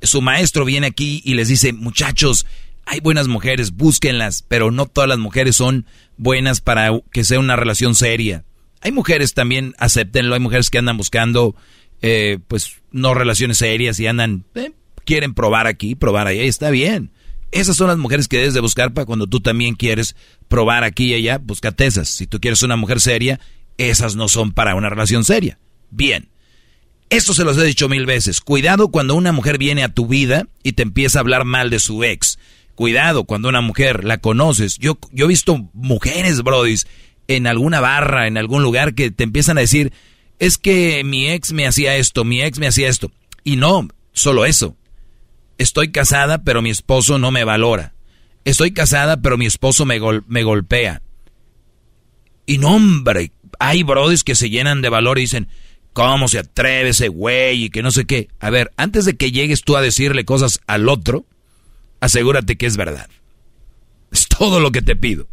[0.01, 2.45] Su maestro viene aquí y les dice, muchachos,
[2.85, 5.85] hay buenas mujeres, búsquenlas, pero no todas las mujeres son
[6.17, 8.43] buenas para que sea una relación seria.
[8.81, 11.55] Hay mujeres también, acéptenlo, hay mujeres que andan buscando,
[12.01, 14.71] eh, pues, no relaciones serias y andan, eh,
[15.05, 17.11] quieren probar aquí, probar ahí, está bien.
[17.51, 20.15] Esas son las mujeres que debes de buscar para cuando tú también quieres
[20.47, 22.07] probar aquí y allá, búscate esas.
[22.09, 23.39] Si tú quieres una mujer seria,
[23.77, 25.57] esas no son para una relación seria.
[25.89, 26.29] Bien.
[27.09, 28.39] Esto se los he dicho mil veces.
[28.39, 31.79] Cuidado cuando una mujer viene a tu vida y te empieza a hablar mal de
[31.79, 32.37] su ex.
[32.75, 34.77] Cuidado cuando una mujer la conoces.
[34.77, 36.85] Yo, yo he visto mujeres, brodis,
[37.27, 39.91] en alguna barra, en algún lugar que te empiezan a decir,
[40.37, 43.11] es que mi ex me hacía esto, mi ex me hacía esto.
[43.43, 44.75] Y no, solo eso.
[45.59, 47.93] Estoy casada, pero mi esposo no me valora.
[48.45, 51.01] Estoy casada, pero mi esposo me, golpea.
[52.45, 55.49] Y no, hombre, hay brodis que se llenan de valor y dicen,
[55.91, 57.65] ¿cómo se atreve ese güey?
[57.65, 58.29] Y que no sé qué.
[58.39, 61.25] A ver, antes de que llegues tú a decirle cosas al otro,
[61.99, 63.09] asegúrate que es verdad.
[64.13, 65.27] Es todo lo que te pido.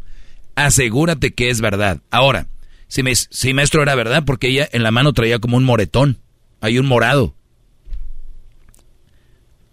[0.56, 2.00] Asegúrate que es verdad.
[2.10, 2.48] Ahora,
[2.88, 6.18] si, me, si maestro era verdad, porque ella en la mano traía como un moretón.
[6.60, 7.36] Hay un morado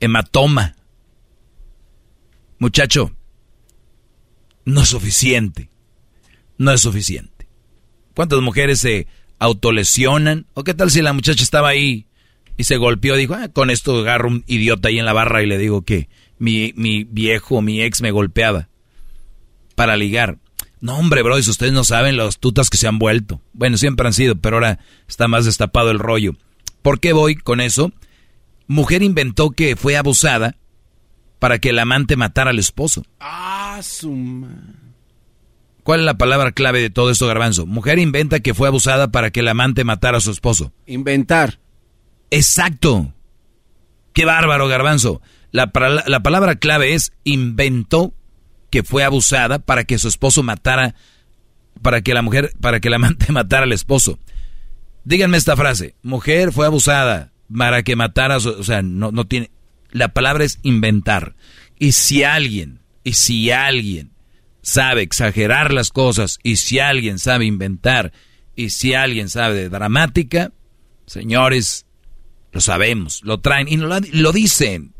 [0.03, 0.75] hematoma.
[2.59, 3.15] Muchacho,
[4.65, 5.69] no es suficiente.
[6.57, 7.47] No es suficiente.
[8.15, 9.07] ¿Cuántas mujeres se
[9.39, 10.45] autolesionan?
[10.53, 12.05] ¿O qué tal si la muchacha estaba ahí
[12.57, 13.15] y se golpeó?
[13.15, 16.09] Dijo, ah, con esto agarro un idiota ahí en la barra y le digo que
[16.37, 18.69] mi, mi viejo, mi ex me golpeaba
[19.75, 20.37] para ligar.
[20.81, 23.41] No, hombre, bro, si ustedes no saben las tutas que se han vuelto.
[23.53, 26.35] Bueno, siempre han sido, pero ahora está más destapado el rollo.
[26.81, 27.93] ¿Por qué voy con eso?
[28.67, 30.57] Mujer inventó que fue abusada
[31.39, 33.03] para que el amante matara al esposo.
[33.19, 34.11] Ah, su
[35.83, 37.65] ¿Cuál es la palabra clave de todo esto, Garbanzo?
[37.65, 40.71] Mujer inventa que fue abusada para que el amante matara a su esposo.
[40.85, 41.59] Inventar.
[42.31, 43.13] Exacto.
[44.13, 45.21] Qué bárbaro, Garbanzo.
[45.51, 45.71] La,
[46.07, 48.13] la palabra clave es inventó
[48.69, 50.95] que fue abusada para que su esposo matara,
[51.81, 54.17] para que la mujer, para que el amante matara al esposo.
[55.03, 55.95] Díganme esta frase.
[56.01, 59.51] Mujer fue abusada para que matara a su, o sea, no, no tiene,
[59.91, 61.35] la palabra es inventar.
[61.77, 64.11] Y si alguien, y si alguien
[64.61, 68.11] sabe exagerar las cosas, y si alguien sabe inventar,
[68.55, 70.51] y si alguien sabe de dramática,
[71.05, 71.85] señores,
[72.51, 74.93] lo sabemos, lo traen y lo, lo dicen.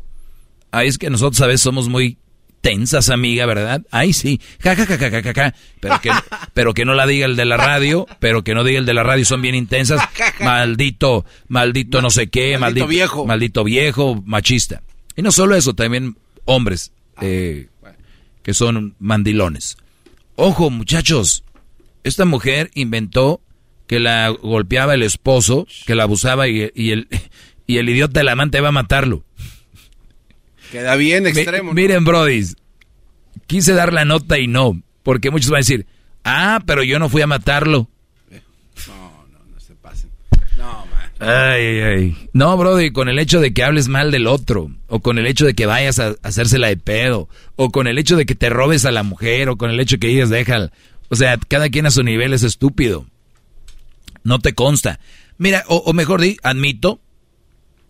[0.70, 2.18] Ahí es que nosotros a veces somos muy
[2.64, 3.82] tensas, amiga, ¿verdad?
[3.90, 6.10] Ahí sí, ja, ja, ja, ja, ja, ja, Pero que,
[6.54, 8.94] pero que no la diga el de la radio, pero que no diga el de
[8.94, 10.00] la radio, son bien intensas.
[10.40, 13.26] Maldito, maldito no sé qué, maldito, viejo.
[13.26, 14.82] Maldito viejo, machista.
[15.14, 17.68] Y no solo eso, también hombres eh,
[18.42, 19.76] que son mandilones.
[20.34, 21.44] Ojo, muchachos,
[22.02, 23.42] esta mujer inventó
[23.86, 27.08] que la golpeaba el esposo, que la abusaba y, el,
[27.66, 29.22] y el idiota del amante va a matarlo.
[30.70, 31.72] Queda bien extremo.
[31.72, 32.44] Miren, Brody,
[33.46, 35.86] quise dar la nota y no, porque muchos van a decir,
[36.24, 37.88] ah, pero yo no fui a matarlo.
[38.88, 40.10] No, no, no se pasen.
[40.58, 41.10] No, man.
[41.20, 42.28] Ay, ay.
[42.32, 45.46] No, Brody, con el hecho de que hables mal del otro, o con el hecho
[45.46, 48.84] de que vayas a hacérsela de pedo, o con el hecho de que te robes
[48.84, 50.72] a la mujer, o con el hecho de que digas, déjala.
[51.08, 53.06] O sea, cada quien a su nivel es estúpido.
[54.24, 55.00] No te consta.
[55.36, 57.00] Mira, o, o mejor di, admito,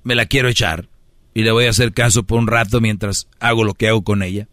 [0.02, 0.88] me la quiero echar
[1.34, 4.22] y le voy a hacer caso por un rato mientras hago lo que hago con
[4.22, 4.48] ella.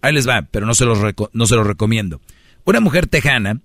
[0.00, 0.98] Ahí les va, pero no se los,
[1.32, 2.20] no se los recomiendo.
[2.64, 3.60] Una mujer tejana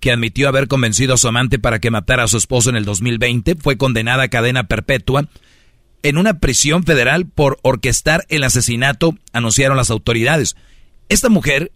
[0.00, 2.84] que admitió haber convencido a su amante para que matara a su esposo en el
[2.84, 5.28] 2020 fue condenada a cadena perpetua
[6.02, 10.56] en una prisión federal por orquestar el asesinato, anunciaron las autoridades.
[11.08, 11.72] Esta mujer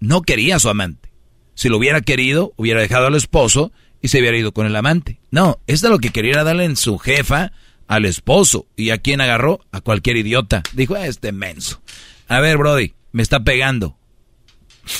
[0.00, 1.10] no quería a su amante.
[1.54, 5.20] Si lo hubiera querido, hubiera dejado al esposo y se hubiera ido con el amante.
[5.30, 7.52] No, esta lo que quería darle en su jefa
[7.92, 8.66] al esposo.
[8.74, 9.60] ¿Y a quién agarró?
[9.70, 10.62] A cualquier idiota.
[10.72, 11.82] Dijo, este menso.
[12.26, 13.98] A ver, Brody, me está pegando.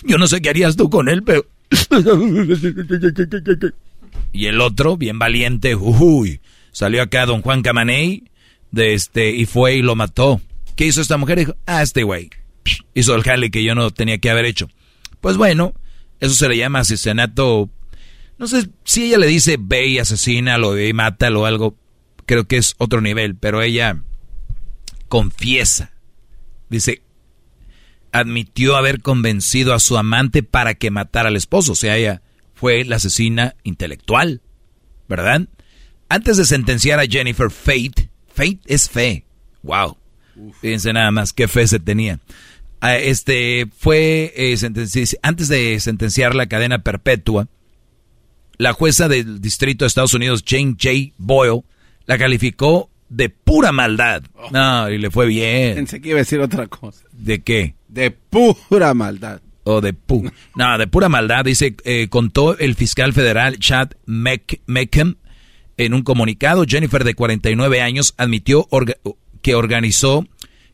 [0.05, 1.47] Yo no sé qué harías tú con él, pero...
[4.33, 8.25] y el otro, bien valiente, uy, salió acá don Juan Camaney
[8.71, 10.43] de este, y fue y lo mató.
[10.77, 11.39] ¿Qué hizo esta mujer?
[11.39, 12.29] Dijo, ah, este güey.
[12.95, 14.69] Hizo el jale que yo no tenía que haber hecho.
[15.23, 15.73] Pues bueno,
[16.21, 17.71] eso se le llama asesinato.
[18.37, 21.77] No sé si ella le dice ve y asesínalo y mátalo o algo
[22.27, 24.03] creo que es otro nivel, pero ella
[25.09, 25.93] confiesa,
[26.69, 27.03] dice,
[28.13, 32.23] admitió haber convencido a su amante para que matara al esposo, o sea, ella
[32.55, 34.41] fue la asesina intelectual,
[35.09, 35.49] ¿verdad?
[36.09, 39.25] Antes de sentenciar a Jennifer Fate, Fate es fe,
[39.63, 39.97] wow,
[40.61, 42.21] fíjense nada más qué fe se tenía.
[42.81, 44.57] Ah, este fue eh,
[45.23, 47.49] antes de sentenciar la cadena perpetua,
[48.59, 51.15] la jueza del distrito de Estados Unidos, Jane J.
[51.17, 51.63] Boyle,
[52.07, 54.25] la calificó de pura maldad.
[54.35, 54.49] Oh.
[54.51, 55.75] No, y le fue bien.
[55.75, 57.05] Pensé que iba a decir otra cosa.
[57.13, 57.75] ¿De qué?
[57.89, 59.41] De pura maldad.
[59.65, 60.31] O de pu.
[60.57, 65.17] no, de pura maldad, dice, eh, contó el fiscal federal Chad Meckham
[65.77, 66.65] en un comunicado.
[66.67, 68.67] Jennifer, de 49 años, admitió
[69.43, 70.27] que organizó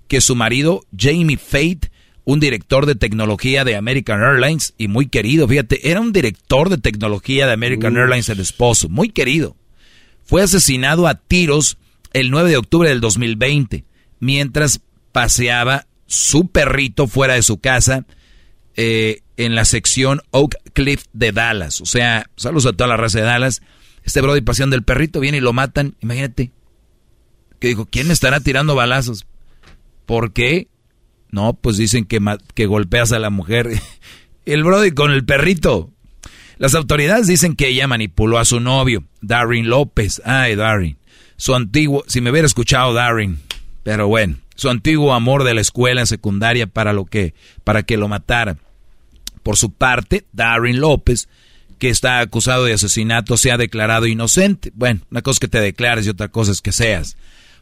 [0.06, 1.90] que su marido, Jamie Fate,
[2.24, 6.78] un director de tecnología de American Airlines y muy querido, fíjate, era un director de
[6.78, 9.56] tecnología de American Airlines, el esposo, muy querido
[10.28, 11.78] fue asesinado a tiros
[12.12, 13.86] el 9 de octubre del 2020
[14.20, 18.04] mientras paseaba su perrito fuera de su casa
[18.76, 21.80] eh, en la sección Oak Cliff de Dallas.
[21.80, 23.62] O sea, saludos a toda la raza de Dallas.
[24.04, 25.96] Este brody paseando el perrito viene y lo matan.
[26.02, 26.52] Imagínate.
[27.58, 29.26] Que dijo, ¿quién me estará tirando balazos?
[30.04, 30.68] ¿Por qué?
[31.30, 32.20] No, pues dicen que,
[32.54, 33.70] que golpeas a la mujer.
[34.44, 35.90] el brody con el perrito.
[36.59, 40.21] Las autoridades dicen que ella manipuló a su novio, Darren López.
[40.25, 40.99] Ay, Darren.
[41.37, 43.38] Su antiguo, si me hubiera escuchado Darren,
[43.85, 47.97] pero bueno, su antiguo amor de la escuela en secundaria para lo que, para que
[47.97, 48.59] lo matara.
[49.44, 51.29] Por su parte, Darren López,
[51.79, 54.73] que está acusado de asesinato, se ha declarado inocente.
[54.75, 57.16] Bueno, una cosa es que te declares y otra cosa es que seas.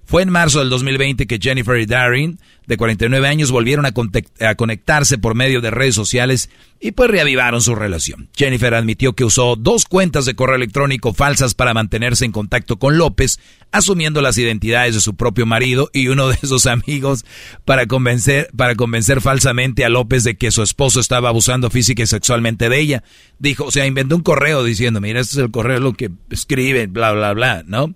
[0.06, 2.38] Fue en marzo del 2020 que Jennifer y Darren,
[2.68, 6.48] de 49 años, volvieron a, conectarse por medio de redes sociales
[6.80, 8.28] y pues reavivaron su relación.
[8.36, 12.98] Jennifer admitió que usó dos cuentas de correo electrónico falsas para mantenerse en contacto con
[12.98, 13.40] López,
[13.72, 17.24] asumiendo las identidades de su propio marido y uno de sus amigos
[17.64, 22.06] para convencer, para convencer falsamente a López de que su esposo estaba abusando física y
[22.06, 23.04] sexualmente de ella.
[23.40, 26.86] Dijo, o sea, inventó un correo diciendo, mira, este es el correo lo que escribe,
[26.86, 27.92] bla, bla, bla, ¿no?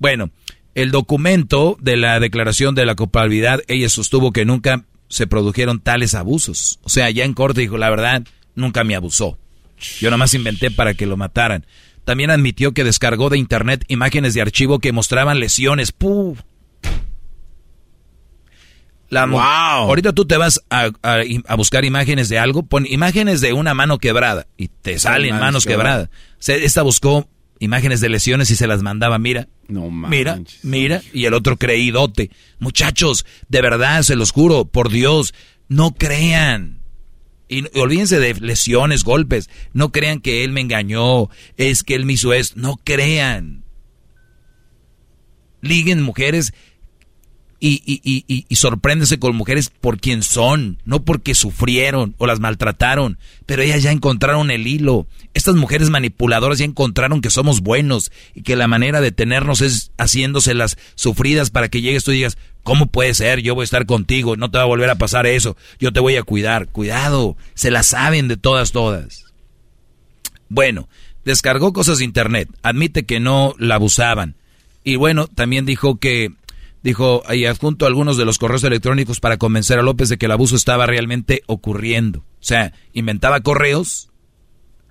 [0.00, 0.30] Bueno,
[0.74, 6.14] el documento de la declaración de la culpabilidad, ella sostuvo que nunca se produjeron tales
[6.14, 6.80] abusos.
[6.82, 9.38] O sea, ya en corte dijo, la verdad, nunca me abusó.
[10.00, 11.66] Yo nomás inventé para que lo mataran.
[12.04, 15.94] También admitió que descargó de internet imágenes de archivo que mostraban lesiones.
[19.08, 19.40] La wow.
[19.40, 20.90] Ahorita tú te vas a,
[21.56, 26.08] buscar imágenes de algo, pon imágenes de una mano quebrada y te salen manos quebradas.
[26.46, 31.34] esta buscó imágenes de lesiones y se las mandaba, mira, no mira, mira, y el
[31.34, 32.30] otro creídote.
[32.58, 35.34] Muchachos, de verdad, se los juro, por Dios,
[35.68, 36.80] no crean.
[37.48, 39.50] Y, olvídense de lesiones, golpes.
[39.72, 42.58] No crean que él me engañó, es que él me hizo esto.
[42.58, 43.64] No crean.
[45.60, 46.52] Liguen mujeres
[47.60, 52.40] y, y, y, y, sorpréndese con mujeres por quien son, no porque sufrieron o las
[52.40, 55.06] maltrataron, pero ellas ya encontraron el hilo.
[55.32, 59.92] Estas mujeres manipuladoras ya encontraron que somos buenos y que la manera de tenernos es
[59.98, 63.40] haciéndoselas sufridas para que llegues tú y digas, ¿cómo puede ser?
[63.40, 66.00] Yo voy a estar contigo, no te va a volver a pasar eso, yo te
[66.00, 66.68] voy a cuidar.
[66.68, 69.24] Cuidado, se la saben de todas, todas.
[70.48, 70.88] Bueno,
[71.24, 74.36] descargó cosas de internet, admite que no la abusaban.
[74.84, 76.32] Y bueno, también dijo que
[76.84, 80.32] dijo, ahí adjunto algunos de los correos electrónicos para convencer a López de que el
[80.32, 82.20] abuso estaba realmente ocurriendo.
[82.20, 84.10] O sea, inventaba correos,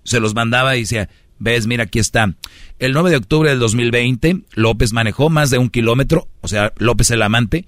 [0.03, 2.33] se los mandaba y decía, ves, mira, aquí está.
[2.79, 7.11] El 9 de octubre del 2020, López manejó más de un kilómetro, o sea, López
[7.11, 7.67] el amante,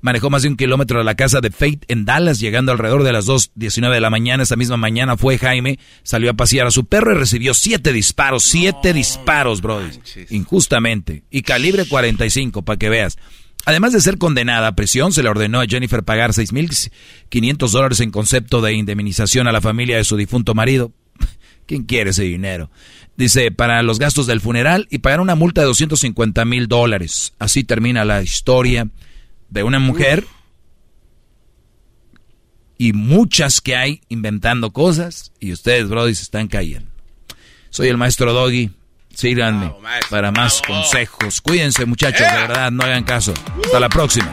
[0.00, 3.12] manejó más de un kilómetro a la casa de Fate en Dallas, llegando alrededor de
[3.12, 4.44] las 2.19 de la mañana.
[4.44, 8.44] Esa misma mañana fue Jaime, salió a pasear a su perro y recibió siete disparos,
[8.44, 9.82] siete disparos, bro,
[10.30, 13.18] injustamente, y calibre 45, para que veas.
[13.66, 18.12] Además de ser condenada a prisión, se le ordenó a Jennifer pagar 6.500 dólares en
[18.12, 20.92] concepto de indemnización a la familia de su difunto marido.
[21.66, 22.70] ¿Quién quiere ese dinero?
[23.16, 27.34] Dice, para los gastos del funeral y pagar una multa de 250 mil dólares.
[27.40, 28.88] Así termina la historia
[29.50, 30.24] de una mujer
[32.78, 36.88] y muchas que hay inventando cosas y ustedes, Brody, se están cayendo.
[37.70, 38.70] Soy el maestro Doggy.
[39.16, 39.72] Síganme
[40.10, 41.40] para más consejos.
[41.40, 43.32] Cuídense, muchachos, de verdad, no hagan caso.
[43.64, 44.30] Hasta la próxima.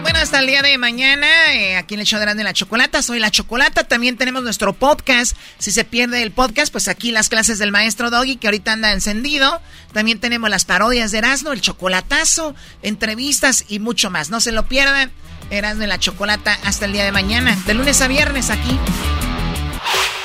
[0.00, 3.18] Bueno, hasta el día de mañana, eh, aquí en el show de la Chocolata, soy
[3.18, 3.84] la Chocolata.
[3.84, 5.36] También tenemos nuestro podcast.
[5.58, 8.92] Si se pierde el podcast, pues aquí las clases del maestro Doggy, que ahorita anda
[8.92, 9.60] encendido.
[9.92, 14.30] También tenemos las parodias de Erasmo, el chocolatazo, entrevistas y mucho más.
[14.30, 15.12] No se lo pierdan.
[15.50, 18.78] Erasmo y la Chocolata hasta el día de mañana, de lunes a viernes aquí.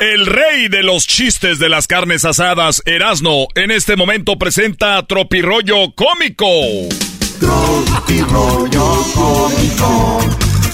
[0.00, 5.94] El rey de los chistes de las carnes asadas, Erasno, en este momento presenta Tropirollo
[5.94, 6.46] Cómico.
[7.38, 10.18] Tropirollo Cómico.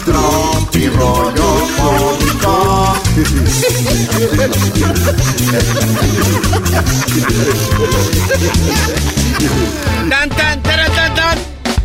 [0.06, 2.96] Tropirollo Cómico.
[10.08, 11.38] tan, tan, tan, tan.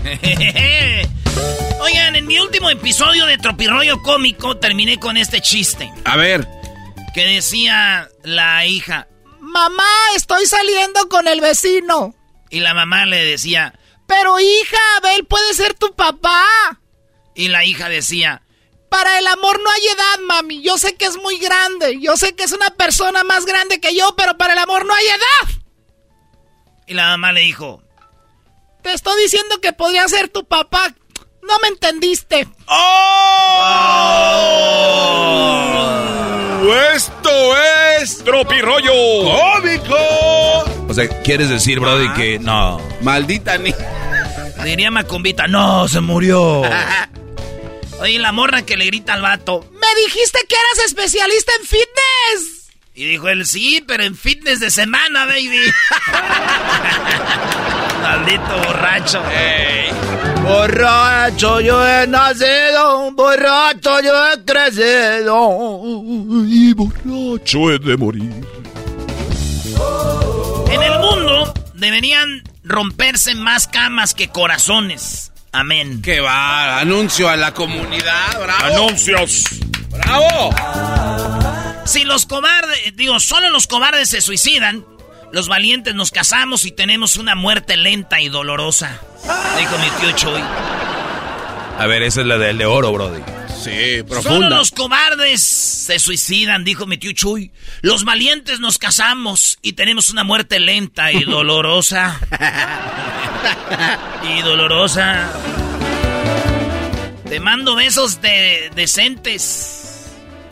[1.82, 5.92] Oigan, en mi último episodio de Tropirollo Cómico terminé con este chiste.
[6.06, 6.65] A ver
[7.16, 9.08] que decía la hija,
[9.40, 9.88] mamá,
[10.18, 12.14] estoy saliendo con el vecino.
[12.50, 16.44] Y la mamá le decía, pero hija, Abel puede ser tu papá.
[17.34, 18.42] Y la hija decía,
[18.90, 20.62] para el amor no hay edad, mami.
[20.62, 22.02] Yo sé que es muy grande.
[22.02, 24.94] Yo sé que es una persona más grande que yo, pero para el amor no
[24.94, 25.62] hay edad.
[26.86, 27.82] Y la mamá le dijo,
[28.84, 30.94] te estoy diciendo que podría ser tu papá.
[31.44, 32.46] No me entendiste.
[32.66, 33.46] ¡Oh!
[36.74, 37.58] Esto
[38.00, 39.96] es Tropirollo Cómico.
[40.88, 42.80] O sea, ¿quieres decir, Brody, que no?
[43.02, 43.74] Maldita ni.
[44.64, 46.64] Diría Macumbita, no, se murió.
[48.00, 52.55] Oye, la morra que le grita al vato, me dijiste que eras especialista en fitness.
[52.98, 55.60] Y dijo él, sí, pero en fitness de semana, baby.
[58.02, 59.22] Maldito borracho.
[60.44, 65.82] Borracho yo he nacido, borracho yo he crecido
[66.48, 68.32] y borracho he de morir.
[70.72, 75.34] En el mundo deberían romperse más camas que corazones.
[75.52, 76.02] Amén.
[76.02, 78.64] Que va, anuncio a la comunidad, bravo.
[78.64, 79.44] Anuncios.
[79.90, 80.52] Bravo.
[81.86, 84.86] Si los cobardes, digo, solo los cobardes se suicidan,
[85.32, 89.00] los valientes nos casamos y tenemos una muerte lenta y dolorosa.
[89.58, 90.42] Dijo mi tío Chuy.
[91.78, 93.22] A ver, esa es la del de oro, Brody.
[93.62, 94.22] Sí, profunda.
[94.46, 97.52] Solo los cobardes se suicidan, dijo mi tío Chuy.
[97.82, 102.20] Los valientes nos casamos y tenemos una muerte lenta y dolorosa.
[104.38, 105.30] y dolorosa.
[107.30, 110.08] Te mando besos de decentes.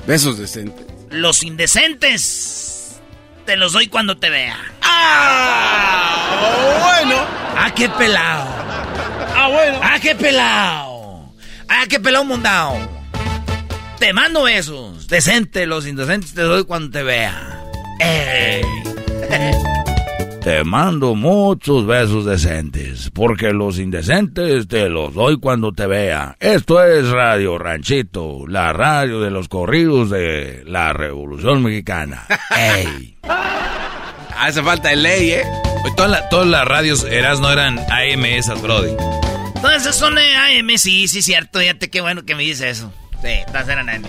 [0.05, 0.85] Besos decentes.
[1.13, 2.99] Los indecentes
[3.45, 4.57] te los doy cuando te vea.
[4.81, 6.39] ¡Ah!
[6.81, 7.15] Bueno.
[7.55, 8.47] ¡Ah, qué pelado!
[9.35, 9.79] ¡Ah, bueno!
[9.83, 11.31] ¡Ah, qué pelado!
[11.69, 12.79] ¡Ah, qué pelado mundao!
[13.99, 15.07] Te mando besos.
[15.07, 17.61] Decente, los indecentes te doy cuando te vea.
[17.99, 18.63] ¡Ey!
[20.43, 26.35] Te mando muchos besos decentes, porque los indecentes te los doy cuando te vea.
[26.37, 32.25] Esto es Radio Ranchito, la radio de los corridos de la Revolución Mexicana.
[32.57, 33.17] ¡Ey!
[34.37, 35.43] Hace falta el ley, ¿eh?
[35.95, 38.97] todas las radios eras no eran AM esas, Brody.
[39.61, 41.59] Todas esas son AM, sí, sí, cierto.
[41.59, 42.91] Fíjate qué bueno que me dice eso.
[43.21, 44.03] Sí, todas eran AM.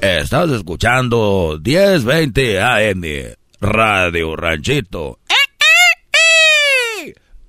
[0.00, 3.02] Estás escuchando 1020 AM,
[3.60, 5.18] Radio Ranchito.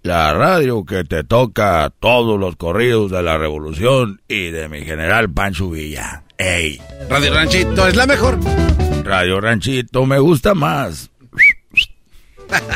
[0.06, 5.32] La radio que te toca todos los corridos de la revolución y de mi general
[5.32, 6.22] Pancho Villa.
[6.38, 6.80] ¡Ey!
[7.10, 8.38] Radio Ranchito es la mejor.
[9.04, 11.10] Radio Ranchito me gusta más.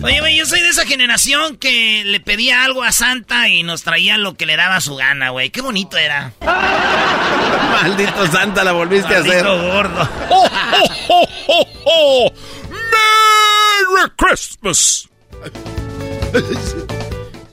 [0.00, 3.82] Oye, güey, yo soy de esa generación que le pedía algo a Santa y nos
[3.82, 5.50] traía lo que le daba su gana, güey.
[5.50, 6.34] Qué bonito era.
[6.40, 9.44] Maldito Santa, la volviste a hacer.
[9.44, 10.08] gordo.
[10.30, 10.48] ¡Oh,
[11.08, 12.32] oh, oh, oh,
[12.70, 15.08] merry Christmas!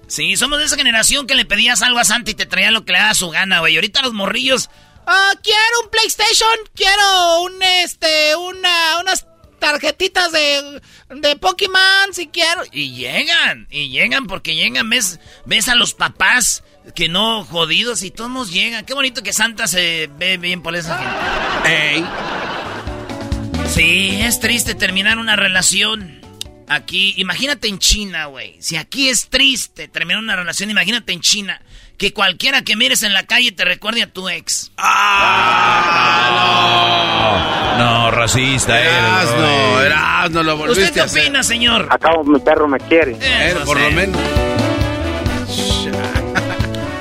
[0.07, 2.83] Sí, somos de esa generación que le pedías algo a Santa y te traía lo
[2.83, 3.75] que le daba su gana, güey.
[3.75, 4.69] Ahorita los morrillos.
[5.07, 9.25] Ah, quiero un PlayStation, quiero un, este, una, unas
[9.59, 12.63] tarjetitas de, de Pokémon, si quiero.
[12.71, 16.63] Y llegan, y llegan porque llegan, ves, ves a los papás
[16.95, 18.85] que no jodidos y todos llegan.
[18.85, 21.93] Qué bonito que Santa se ve bien por esa gente.
[21.93, 22.05] Ey.
[23.69, 26.20] Sí, es triste terminar una relación.
[26.71, 28.55] Aquí, imagínate en China, güey.
[28.61, 31.61] Si aquí es triste terminar una relación, imagínate en China.
[31.97, 34.71] Que cualquiera que mires en la calle te recuerde a tu ex.
[34.77, 36.15] ¡Ah!
[37.77, 41.89] No, no racista eras, no, eras, no lo volviste ¿Usted qué opina, señor?
[41.91, 43.17] Acabo, mi perro me quiere.
[43.19, 44.21] Eh, por lo menos.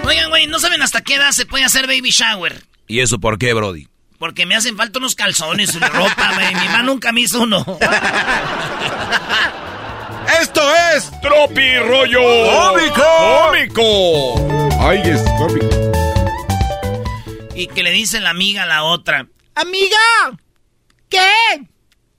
[0.03, 2.64] Oigan, güey, ¿no saben hasta qué edad se puede hacer baby shower?
[2.89, 3.87] ¿Y eso por qué, Brody?
[4.21, 6.55] Porque me hacen falta unos calzones, una ropa, güey.
[6.57, 7.64] Mi mamá nunca me hizo uno.
[10.43, 10.61] Esto
[10.95, 13.03] es Tropi Rollo Cómico.
[13.47, 14.79] Cómico.
[14.79, 15.66] Ay, es cómico.
[17.55, 19.27] Y que le dice la amiga a la otra.
[19.55, 19.97] Amiga,
[21.09, 21.33] ¿qué?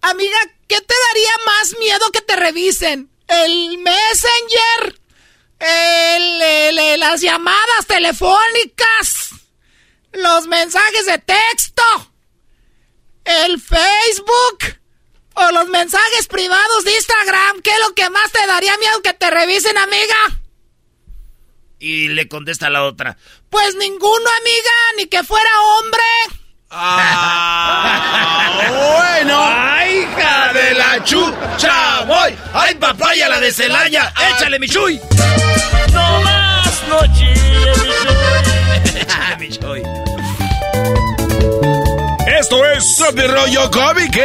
[0.02, 0.38] Amiga,
[0.68, 3.12] ¿qué te daría más miedo que te revisen?
[3.28, 5.00] ¿El Messenger?
[5.60, 9.21] El, las llamadas telefónicas?
[10.14, 11.84] ¿Los mensajes de texto?
[13.24, 14.78] ¿El Facebook?
[15.34, 17.62] ¿O los mensajes privados de Instagram?
[17.62, 20.42] ¿Qué es lo que más te daría miedo que te revisen, amiga?
[21.80, 23.18] Y le contesta la otra.
[23.50, 26.04] Pues ninguno, amiga, ni que fuera hombre.
[26.70, 28.60] Ah,
[29.18, 29.42] bueno.
[29.44, 32.02] ¡Ay, hija de la chucha!
[32.06, 32.36] ¡Voy!
[32.54, 34.14] ¡Ay, papaya, la de Celaya!
[34.36, 35.00] ¡Échale, mi chuy!
[35.92, 37.02] No más, no
[42.52, 43.00] Esto es
[43.30, 44.20] Rollo Cómico.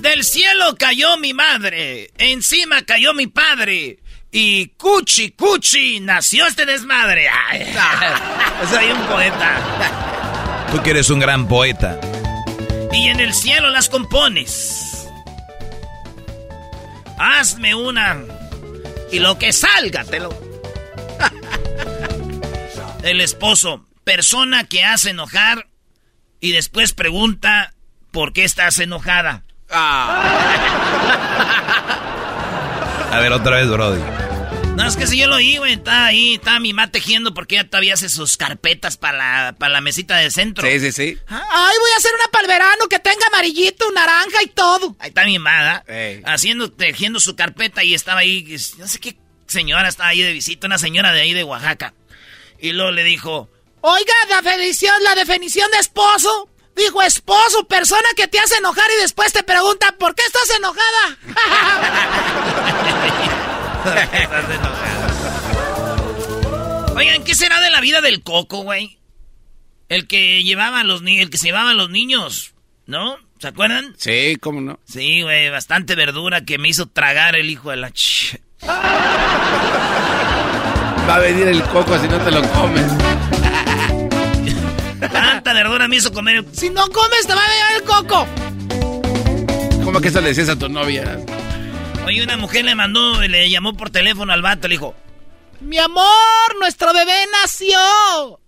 [0.00, 3.98] Del cielo cayó mi madre, encima cayó mi padre.
[4.32, 7.28] Y cuchi, cuchi, nació este desmadre.
[7.28, 7.70] Ay,
[8.70, 10.66] soy un poeta.
[10.72, 12.00] Tú que eres un gran poeta.
[12.90, 15.06] Y en el cielo las compones.
[17.18, 18.16] Hazme una.
[19.12, 20.30] Y lo que salga, te lo.
[23.02, 25.66] El esposo, persona que hace enojar
[26.40, 27.74] y después pregunta
[28.10, 29.42] por qué estás enojada.
[33.10, 34.00] A ver, otra vez, Brody.
[34.78, 37.56] No, es que si yo lo oí, güey, está ahí, está mi mamá tejiendo porque
[37.56, 40.68] ella todavía hace sus carpetas para la, para la mesita de centro.
[40.68, 41.18] Sí, sí, sí.
[41.26, 44.94] Ay, voy a hacer una para el verano que tenga amarillito, naranja y todo.
[45.00, 45.82] Ahí está mi mamá,
[46.26, 49.16] haciendo, tejiendo su carpeta y estaba ahí, no sé qué
[49.48, 51.94] señora estaba ahí de visita, una señora de ahí de Oaxaca.
[52.60, 53.50] Y luego le dijo,
[53.80, 56.48] Oiga, la definición, la definición de esposo.
[56.76, 61.18] Dijo esposo, persona que te hace enojar y después te pregunta, ¿por qué estás enojada?
[64.12, 65.08] Estás enojada.
[66.94, 68.98] Oigan, ¿qué será de la vida del coco, güey?
[69.88, 72.54] El que llevaba a los niños, el que se llevaba a los niños,
[72.86, 73.16] ¿no?
[73.40, 73.94] ¿Se acuerdan?
[73.98, 74.78] Sí, cómo no.
[74.84, 78.40] Sí, güey, bastante verdura que me hizo tragar el hijo de la ch...
[81.08, 82.84] Va a venir el coco si no te lo comes.
[85.00, 86.44] Tanta verdura me hizo comer.
[86.52, 88.26] si no comes, te va a venir el coco.
[89.84, 91.18] ¿Cómo que eso le decías a tu novia?
[92.06, 94.94] Oye, una mujer le mandó, le llamó por teléfono al vato, le dijo,
[95.60, 98.40] Mi amor, nuestro bebé nació.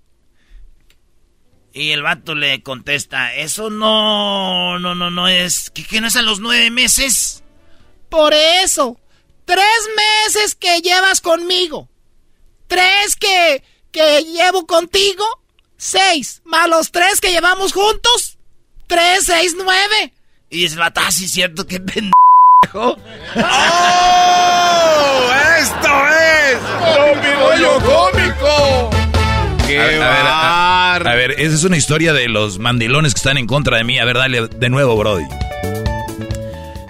[1.73, 6.17] y el vato le contesta, eso no, no, no, no es, ¿qué, qué no es
[6.17, 7.43] a los nueve meses?
[8.09, 8.99] Por eso,
[9.45, 9.65] tres
[10.27, 11.89] meses que llevas conmigo.
[12.67, 15.25] Tres que, que llevo contigo.
[15.83, 16.43] Seis.
[16.45, 18.37] Más los tres que llevamos juntos.
[18.87, 20.13] Tres, seis, nueve.
[20.51, 22.13] Y ah, es cierto, qué pendejo.
[22.75, 22.93] ¡Oh!
[25.59, 26.59] ¡Esto es!
[27.83, 28.91] Cómico.
[29.67, 31.09] ¡Qué A ver, a ver, a- bar!
[31.09, 33.99] A ver, esa es una historia de los mandilones que están en contra de mí.
[33.99, 35.25] A ver, dale de nuevo, Brody.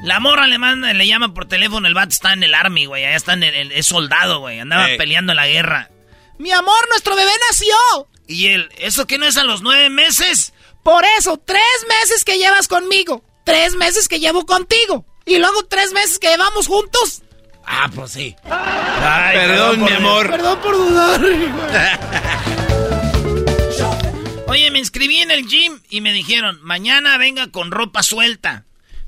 [0.03, 3.05] La morra le manda, le llama por teléfono, el vato está en el army, güey,
[3.05, 4.99] allá está en el, es soldado, güey, andaba Ey.
[4.99, 5.91] peleando en la guerra.
[6.39, 8.09] Mi amor, nuestro bebé nació.
[8.31, 10.53] Y él, ¿eso qué no es a los nueve meses?
[10.85, 13.25] Por eso, tres meses que llevas conmigo.
[13.45, 15.05] Tres meses que llevo contigo.
[15.27, 17.23] Y luego tres meses que llevamos juntos.
[17.67, 18.37] Ah, pues sí.
[18.45, 20.31] Ay, Perdón, mi amor.
[20.31, 21.21] Perdón por dudar.
[24.47, 28.65] Oye, me inscribí en el gym y me dijeron, mañana venga con ropa suelta.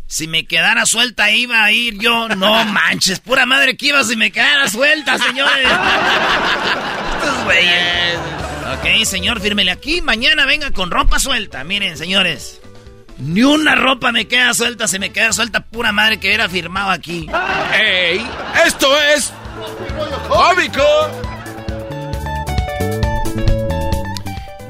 [0.08, 2.28] Si me quedara suelta iba a ir yo.
[2.36, 5.66] No manches, pura madre que iba si me quedara suelta, señores.
[7.18, 8.18] Estos güeyes.
[8.72, 10.00] Ok, señor, fírmele aquí.
[10.00, 11.62] Mañana venga con ropa suelta.
[11.64, 12.60] Miren, señores.
[13.18, 14.88] Ni una ropa me queda suelta.
[14.88, 17.28] Si me queda suelta, pura madre que hubiera firmado aquí.
[17.74, 18.26] ¡Ey!
[18.66, 19.32] ¡Esto es!
[20.28, 20.82] ¡Cómico!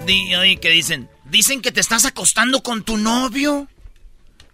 [0.05, 1.09] Oye, ¿qué dicen?
[1.25, 3.69] Dicen que te estás acostando con tu novio.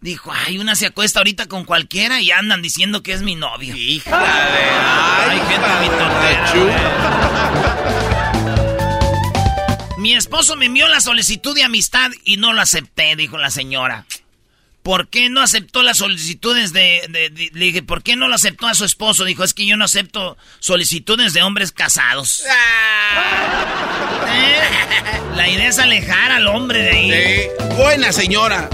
[0.00, 3.74] Dijo, ay, una se acuesta ahorita con cualquiera y andan diciendo que es mi novio.
[3.74, 4.24] ¡Hija de...
[4.26, 7.77] ¡Ay, Ay, gente mi tortera.
[10.08, 14.06] Mi esposo me envió la solicitud de amistad y no lo acepté, dijo la señora.
[14.82, 18.34] ¿Por qué no aceptó las solicitudes de, de- de- Le dije, ¿por qué no lo
[18.34, 19.26] aceptó a su esposo?
[19.26, 22.42] Dijo, es que yo no acepto solicitudes de hombres casados.
[22.46, 22.54] ¿Eh?
[25.36, 27.12] La idea es alejar al hombre de ahí.
[27.12, 27.74] Sí.
[27.76, 28.70] Buena señora.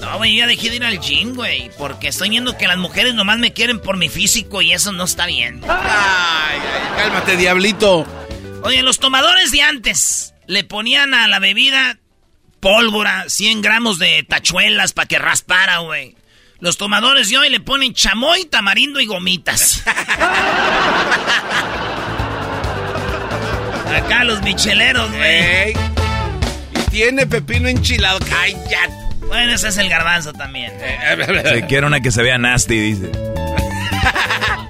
[0.00, 1.70] No, güey, ya dejé de ir al gym, güey.
[1.76, 5.04] Porque estoy viendo que las mujeres nomás me quieren por mi físico y eso no
[5.04, 5.60] está bien.
[5.68, 5.70] Ay,
[6.58, 6.60] ay,
[6.96, 8.06] cálmate, diablito.
[8.62, 11.98] Oye, los tomadores de antes le ponían a la bebida
[12.60, 16.16] pólvora, 100 gramos de tachuelas para que raspara, güey.
[16.60, 19.82] Los tomadores de hoy le ponen chamoy, tamarindo y gomitas.
[23.96, 25.72] Acá los micheleros, güey.
[25.72, 28.20] Y tiene pepino enchilado.
[28.20, 28.94] Cállate.
[29.26, 30.72] Bueno, ese es el garbanzo también.
[31.44, 33.10] Se quiere una que se vea nasty, dice.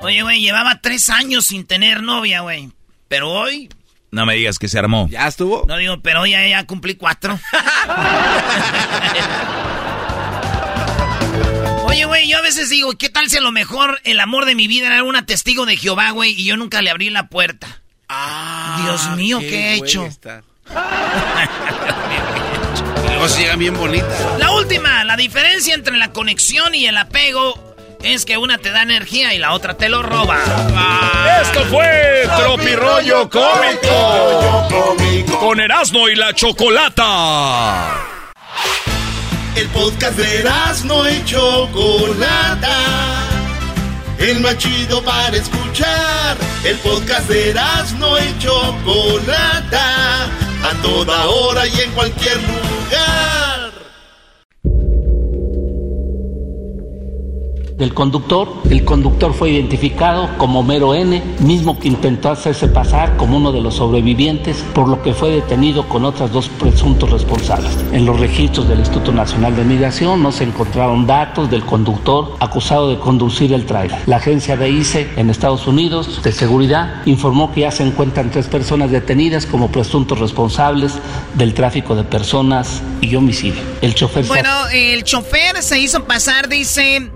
[0.00, 2.70] Oye, güey, llevaba tres años sin tener novia, güey.
[3.08, 3.68] Pero hoy...
[4.10, 5.06] No me digas que se armó.
[5.10, 5.64] ¿Ya estuvo?
[5.68, 7.38] No digo, pero hoy ya, ya cumplí cuatro.
[11.84, 14.54] Oye, güey, yo a veces digo, ¿qué tal si a lo mejor el amor de
[14.54, 17.82] mi vida era una testigo de Jehová, güey, y yo nunca le abrí la puerta?
[18.08, 20.06] Ah, Dios mío, ¿qué, he hecho?
[20.06, 20.10] y
[23.08, 24.38] luego se llegan bien bonitas.
[24.38, 27.69] La última, la diferencia entre la conexión y el apego
[28.02, 30.38] es que una te da energía y la otra te lo roba.
[30.46, 31.40] Ah.
[31.42, 34.68] Esto fue Tropirollo Cómico.
[35.38, 37.94] Con Erasmo y la Chocolata.
[39.56, 42.76] El podcast de Erasmo y Chocolata.
[44.18, 46.36] El más chido para escuchar.
[46.64, 50.24] El podcast de Erasmo y Chocolata.
[50.62, 53.29] A toda hora y en cualquier lugar.
[57.80, 58.48] Del conductor.
[58.70, 63.60] El conductor fue identificado como Mero N, mismo que intentó hacerse pasar como uno de
[63.60, 67.76] los sobrevivientes, por lo que fue detenido con otras dos presuntos responsables.
[67.92, 72.90] En los registros del Instituto Nacional de Migración no se encontraron datos del conductor acusado
[72.90, 73.98] de conducir el tráiler.
[74.06, 78.46] La agencia de ICE en Estados Unidos de seguridad informó que ya se encuentran tres
[78.46, 80.98] personas detenidas como presuntos responsables
[81.34, 83.62] del tráfico de personas y homicidio.
[83.80, 84.26] El chofer.
[84.26, 87.10] Bueno, el chofer se hizo pasar, dice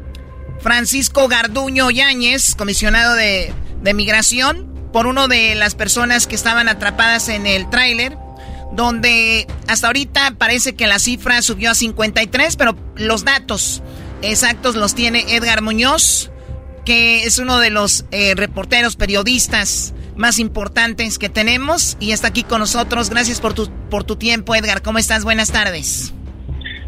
[0.64, 3.52] Francisco Garduño Yáñez, comisionado de,
[3.94, 8.16] migración, por uno de las personas que estaban atrapadas en el tráiler,
[8.72, 13.82] donde hasta ahorita parece que la cifra subió a 53, pero los datos
[14.22, 16.30] exactos los tiene Edgar Muñoz,
[16.86, 22.42] que es uno de los eh, reporteros, periodistas más importantes que tenemos y está aquí
[22.42, 23.10] con nosotros.
[23.10, 24.80] Gracias por tu, por tu tiempo, Edgar.
[24.80, 25.24] ¿Cómo estás?
[25.24, 26.14] Buenas tardes.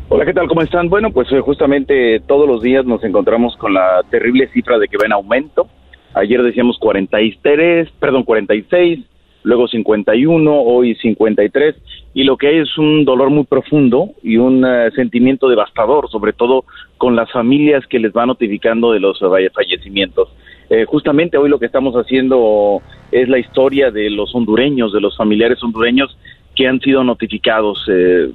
[0.09, 0.47] Hola, ¿qué tal?
[0.47, 0.89] ¿Cómo están?
[0.89, 4.97] Bueno, pues eh, justamente todos los días nos encontramos con la terrible cifra de que
[4.97, 5.67] va en aumento.
[6.15, 9.01] Ayer decíamos 43, perdón, 46,
[9.43, 11.75] luego 51, hoy 53,
[12.15, 16.33] y lo que hay es un dolor muy profundo y un eh, sentimiento devastador, sobre
[16.33, 16.65] todo
[16.99, 20.29] con las familias que les va notificando de los fallecimientos.
[20.71, 22.81] Eh, justamente hoy lo que estamos haciendo
[23.11, 26.17] es la historia de los hondureños, de los familiares hondureños
[26.55, 27.85] que han sido notificados.
[27.89, 28.31] Eh,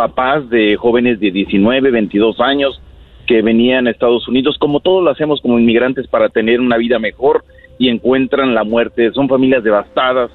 [0.00, 2.80] papás de jóvenes de 19, 22 años
[3.26, 6.98] que venían a Estados Unidos, como todos lo hacemos como inmigrantes para tener una vida
[6.98, 7.44] mejor
[7.78, 9.12] y encuentran la muerte.
[9.12, 10.30] Son familias devastadas,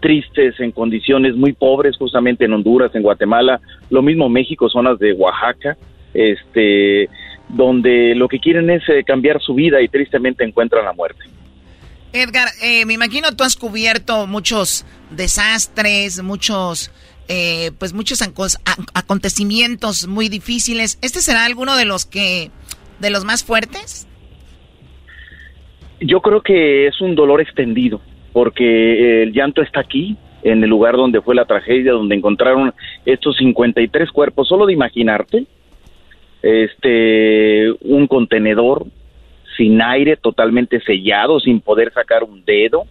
[0.00, 3.60] tristes, en condiciones muy pobres, justamente en Honduras, en Guatemala,
[3.90, 5.76] lo mismo México, zonas de Oaxaca,
[6.14, 7.10] este,
[7.50, 11.22] donde lo que quieren es eh, cambiar su vida y tristemente encuentran la muerte.
[12.14, 16.90] Edgar, eh, me imagino tú has cubierto muchos desastres, muchos
[17.34, 18.20] eh, pues muchos
[18.92, 20.98] acontecimientos muy difíciles.
[21.00, 22.50] ¿Este será alguno de los que,
[23.00, 24.06] de los más fuertes?
[25.98, 28.02] Yo creo que es un dolor extendido,
[28.34, 32.74] porque el llanto está aquí, en el lugar donde fue la tragedia, donde encontraron
[33.06, 35.46] estos 53 cuerpos, solo de imaginarte,
[36.42, 38.84] este, un contenedor
[39.56, 42.84] sin aire, totalmente sellado, sin poder sacar un dedo,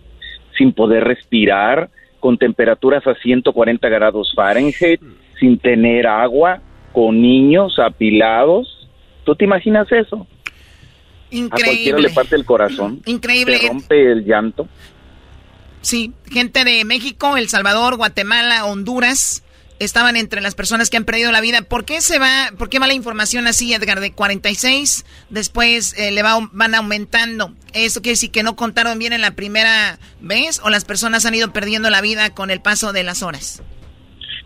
[0.58, 5.01] sin poder respirar, con temperaturas a 140 grados Fahrenheit,
[5.38, 6.61] sin tener agua,
[6.93, 8.88] con niños apilados.
[9.26, 10.26] ¿Tú te imaginas eso?
[11.32, 11.63] Increíble.
[11.63, 13.01] A cualquiera le parte el corazón.
[13.05, 13.57] Increíble.
[13.57, 14.67] Se rompe el llanto.
[15.82, 19.43] Sí, gente de México, El Salvador, Guatemala, Honduras,
[19.84, 21.61] estaban entre las personas que han perdido la vida.
[21.61, 25.05] ¿Por qué se va, por qué va la información así, Edgar, de 46?
[25.29, 27.51] Después eh, le va, van aumentando.
[27.73, 31.36] ¿Eso quiere decir que no contaron bien en la primera vez o las personas han
[31.36, 33.63] ido perdiendo la vida con el paso de las horas?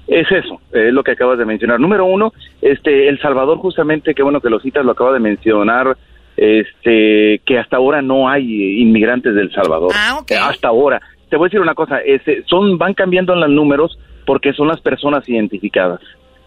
[0.07, 1.79] Es eso, es lo que acabas de mencionar.
[1.79, 2.31] Número uno,
[2.61, 5.97] este, El Salvador, justamente, qué bueno que lo citas, lo acaba de mencionar,
[6.37, 9.91] este, que hasta ahora no hay inmigrantes del Salvador.
[9.95, 10.31] Ah, ok.
[10.33, 11.01] Hasta ahora.
[11.29, 14.67] Te voy a decir una cosa, este, son, van cambiando en los números, porque son
[14.67, 16.01] las personas identificadas.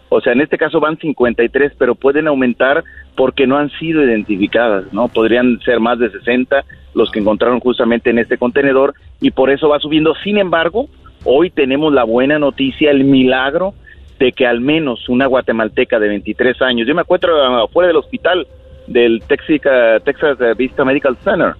[0.09, 2.83] O sea, en este caso van 53, pero pueden aumentar
[3.15, 5.07] porque no han sido identificadas, ¿no?
[5.07, 6.63] Podrían ser más de 60
[6.95, 10.15] los que encontraron justamente en este contenedor y por eso va subiendo.
[10.23, 10.87] Sin embargo,
[11.25, 13.75] hoy tenemos la buena noticia, el milagro
[14.17, 18.47] de que al menos una guatemalteca de 23 años, yo me encuentro afuera del hospital
[18.87, 21.53] del Texas, Texas Vista Medical Center,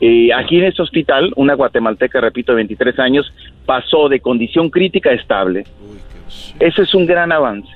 [0.00, 3.32] y aquí en este hospital, una guatemalteca, repito, de 23 años,
[3.64, 5.64] pasó de condición crítica a estable.
[6.60, 7.68] Ese es un gran avance.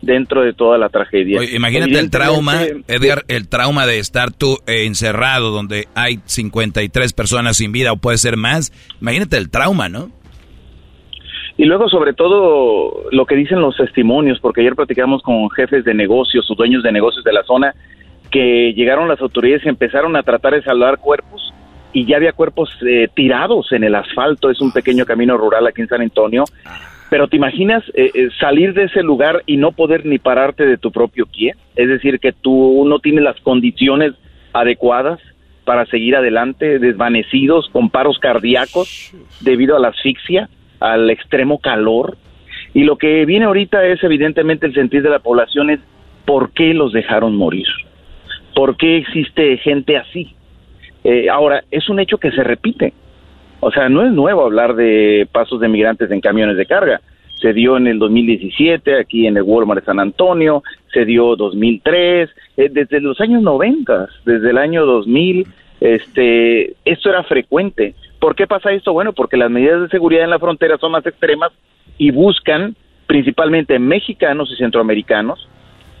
[0.00, 1.40] dentro de toda la tragedia.
[1.54, 7.70] imagínate el trauma, Edgar, el trauma de estar tú encerrado donde hay 53 personas sin
[7.70, 8.72] vida o puede ser más.
[9.00, 10.10] Imagínate el trauma, ¿no?
[11.56, 15.94] Y luego, sobre todo, lo que dicen los testimonios, porque ayer platicamos con jefes de
[15.94, 17.72] negocios o dueños de negocios de la zona,
[18.32, 21.52] que llegaron las autoridades y empezaron a tratar de salvar cuerpos
[21.92, 25.82] y ya había cuerpos eh, tirados en el asfalto, es un pequeño camino rural aquí
[25.82, 26.44] en San Antonio.
[27.10, 30.78] Pero te imaginas eh, eh, salir de ese lugar y no poder ni pararte de
[30.78, 34.14] tu propio pie, es decir, que tú no tienes las condiciones
[34.54, 35.20] adecuadas
[35.64, 40.48] para seguir adelante, desvanecidos, con paros cardíacos debido a la asfixia
[40.80, 42.16] al extremo calor.
[42.72, 45.80] Y lo que viene ahorita es evidentemente el sentir de la población es
[46.24, 47.66] por qué los dejaron morir,
[48.54, 50.34] por qué existe gente así.
[51.04, 52.92] Eh, ahora, es un hecho que se repite.
[53.60, 57.00] O sea, no es nuevo hablar de pasos de migrantes en camiones de carga.
[57.40, 62.30] Se dio en el 2017 aquí en el Walmart de San Antonio, se dio 2003,
[62.56, 65.46] eh, desde los años 90, desde el año 2000,
[65.80, 67.94] este, esto era frecuente.
[68.20, 68.92] ¿Por qué pasa esto?
[68.92, 71.50] Bueno, porque las medidas de seguridad en la frontera son más extremas
[71.98, 72.76] y buscan,
[73.06, 75.48] principalmente mexicanos y centroamericanos,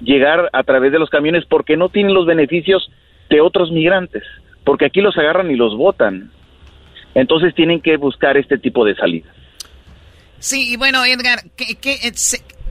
[0.02, 2.90] llegar a través de los camiones porque no tienen los beneficios
[3.30, 4.22] de otros migrantes,
[4.64, 6.30] porque aquí los agarran y los botan.
[7.14, 9.34] Entonces tienen que buscar este tipo de salidas.
[10.38, 11.94] Sí, y bueno, Edgar, ¿qué, qué,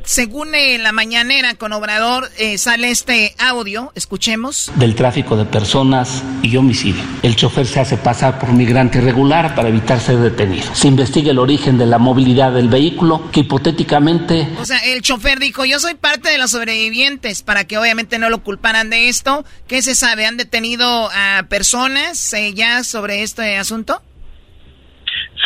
[0.04, 4.72] según eh, la mañanera con Obrador, eh, sale este audio, escuchemos.
[4.76, 7.04] Del tráfico de personas y homicidio.
[7.24, 10.74] El chofer se hace pasar por migrante irregular para evitar ser detenido.
[10.74, 14.48] Se investiga el origen de la movilidad del vehículo, que hipotéticamente...
[14.60, 18.30] O sea, el chofer dijo, yo soy parte de los sobrevivientes, para que obviamente no
[18.30, 19.46] lo culparan de esto.
[19.68, 20.26] ¿Qué se sabe?
[20.26, 24.02] ¿Han detenido a personas eh, ya sobre este asunto?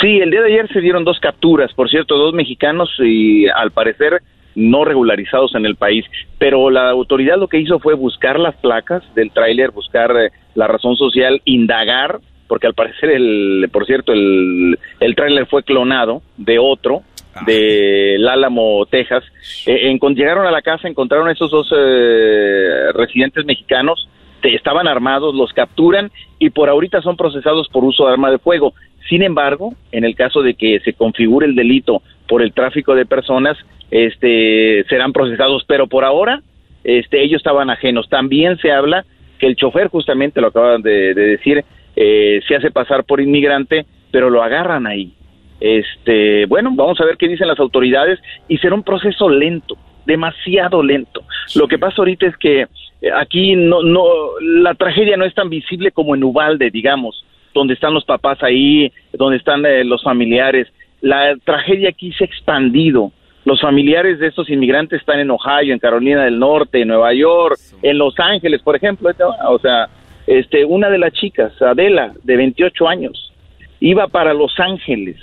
[0.02, 3.72] Sí, el día de ayer se dieron dos capturas, por cierto, dos mexicanos y al
[3.72, 4.22] parecer
[4.56, 6.06] no regularizados en el país,
[6.38, 10.68] pero la autoridad lo que hizo fue buscar las placas del tráiler, buscar eh, la
[10.68, 16.60] razón social, indagar, porque al parecer, el, por cierto, el, el tráiler fue clonado de
[16.60, 17.02] otro,
[17.34, 17.44] ah.
[17.46, 19.24] de Álamo, Texas.
[19.66, 24.08] Eh, llegaron a la casa, encontraron a esos dos eh, residentes mexicanos,
[24.44, 28.74] estaban armados, los capturan y por ahorita son procesados por uso de arma de fuego.
[29.10, 33.06] Sin embargo, en el caso de que se configure el delito por el tráfico de
[33.06, 33.58] personas,
[33.92, 36.42] este, serán procesados, pero por ahora
[36.84, 38.08] este, ellos estaban ajenos.
[38.10, 39.06] También se habla
[39.40, 41.64] que el chofer, justamente lo acaban de, decir,
[41.96, 45.14] eh, se hace pasar por inmigrante, pero lo agarran ahí.
[45.60, 50.84] Este, bueno, vamos a ver qué dicen las autoridades y será un proceso lento, demasiado
[50.84, 51.24] lento.
[51.56, 54.06] Lo que pasa ahorita es que eh, aquí no, no,
[54.42, 58.92] la tragedia no es tan visible como en Ubalde, digamos, donde están los papás ahí,
[59.14, 60.68] donde están eh, los familiares.
[61.02, 63.12] La tragedia aquí se ha expandido
[63.46, 67.60] los familiares de estos inmigrantes están en Ohio, en Carolina del Norte, en Nueva York,
[67.84, 69.12] en Los Ángeles, por ejemplo.
[69.48, 69.88] O sea,
[70.26, 73.32] este, una de las chicas, Adela, de 28 años,
[73.80, 75.18] iba para Los Ángeles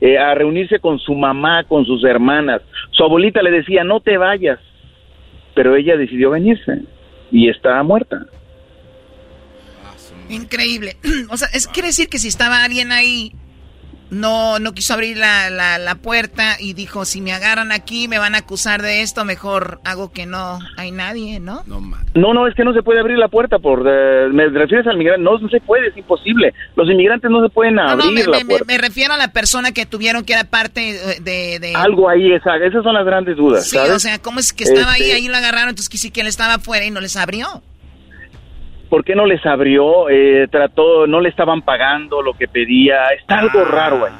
[0.00, 2.62] eh, a reunirse con su mamá, con sus hermanas.
[2.92, 4.58] Su abuelita le decía, no te vayas,
[5.54, 6.84] pero ella decidió venirse
[7.30, 8.24] y está muerta.
[10.30, 10.96] Increíble.
[11.30, 13.32] O sea, es, quiere decir que si estaba alguien ahí
[14.10, 18.34] no, no quiso abrir la, la, puerta y dijo, si me agarran aquí me van
[18.34, 21.62] a acusar de esto, mejor hago que no hay nadie, ¿no?
[21.66, 24.96] No, no, es que no se puede abrir la puerta, por eh, me refieres al
[24.96, 26.54] migrante, no, no se puede, es imposible.
[26.76, 28.64] Los inmigrantes no se pueden abrir me, la puerta.
[28.66, 30.80] Me, refiero a la persona que tuvieron que era parte
[31.20, 31.72] de...
[31.74, 33.68] Algo ahí, esa, esas son las grandes dudas.
[33.68, 36.10] Sí, o sea, ¿cómo es que estaba ahí, este ahí lo agarraron, entonces que sí
[36.10, 37.62] que él estaba afuera y no les abrió?
[38.88, 40.08] ¿Por qué no les abrió?
[40.08, 43.06] Eh, trató, no le estaban pagando lo que pedía.
[43.08, 43.70] Está algo ah.
[43.70, 44.12] raro ahí.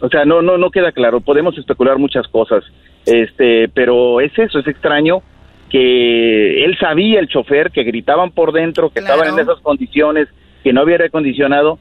[0.00, 1.20] O sea, no, no, no queda claro.
[1.20, 2.64] Podemos especular muchas cosas,
[3.06, 5.22] este, pero es eso, es extraño
[5.70, 10.28] que él sabía, el chofer, que gritaban por dentro, que estaban en esas condiciones,
[10.62, 11.78] que no había aire acondicionado.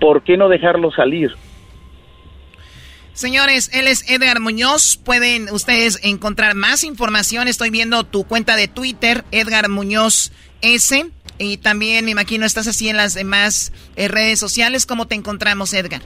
[0.00, 1.30] ¿Por qué no dejarlo salir?
[3.12, 4.96] Señores, él es Edgar Muñoz.
[4.96, 7.46] Pueden ustedes encontrar más información.
[7.46, 11.06] Estoy viendo tu cuenta de Twitter, Edgar Muñoz S.
[11.40, 14.84] Y también me imagino estás así en las demás eh, redes sociales.
[14.84, 16.02] ¿Cómo te encontramos, Edgar?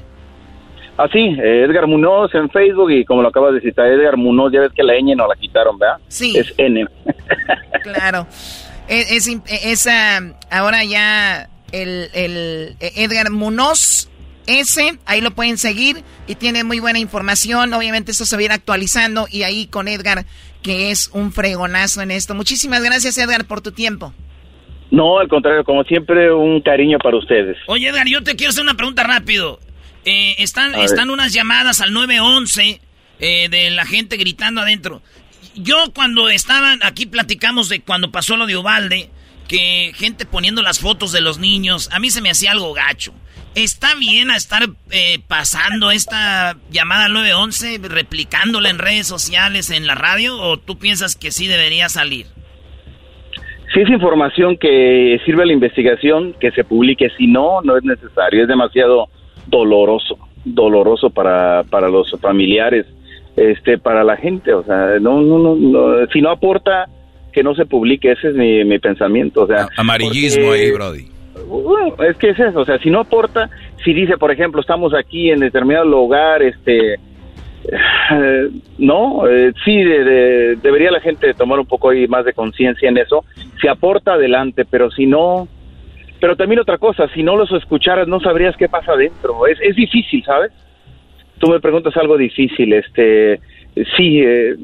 [0.96, 4.60] Así, eh, Edgar Munoz en Facebook y como lo acabas de citar, Edgar Munoz, ya
[4.60, 5.96] ves que la ñ no la quitaron, ¿verdad?
[6.06, 6.36] Sí.
[6.36, 6.86] Es N.
[7.82, 8.28] claro.
[8.86, 9.88] Es, es,
[10.50, 14.08] ahora ya el, el Edgar Munoz
[14.46, 17.72] S, ahí lo pueden seguir y tiene muy buena información.
[17.72, 20.26] Obviamente esto se va a ir actualizando y ahí con Edgar,
[20.62, 22.36] que es un fregonazo en esto.
[22.36, 24.12] Muchísimas gracias Edgar por tu tiempo.
[24.90, 27.56] No, al contrario, como siempre, un cariño para ustedes.
[27.66, 29.58] Oye, Edgar, yo te quiero hacer una pregunta rápido.
[30.04, 32.80] Eh, están, están unas llamadas al 911
[33.20, 35.02] eh, de la gente gritando adentro.
[35.54, 39.08] yo cuando estaban aquí platicamos de cuando pasó lo de Ubalde,
[39.48, 43.14] que gente poniendo las fotos de los niños, a mí se me hacía algo gacho.
[43.54, 49.94] ¿Está bien a estar eh, pasando esta llamada 911, replicándola en redes sociales, en la
[49.94, 52.26] radio, o tú piensas que sí debería salir?
[53.74, 57.10] Si es información que sirve a la investigación, que se publique.
[57.18, 58.42] Si no, no es necesario.
[58.42, 59.08] Es demasiado
[59.46, 62.86] doloroso, doloroso para, para los familiares,
[63.36, 64.54] este, para la gente.
[64.54, 66.88] O sea, no, no, no, si no aporta,
[67.32, 68.12] que no se publique.
[68.12, 69.42] Ese es mi, mi pensamiento.
[69.42, 71.14] O sea, amarillismo ahí, Brody
[72.08, 73.50] es que es eso, o sea, si no aporta,
[73.84, 76.96] si dice, por ejemplo, estamos aquí en determinado lugar, este,
[77.70, 83.24] eh, no, eh, sí, debería la gente tomar un poco más de conciencia en eso.
[83.60, 85.48] Si aporta, adelante, pero si no,
[86.20, 89.46] pero también otra cosa, si no los escucharas, no sabrías qué pasa adentro.
[89.46, 90.52] Es, es difícil, ¿sabes?
[91.38, 93.40] Tú me preguntas algo difícil, este,
[93.96, 94.54] sí, eh,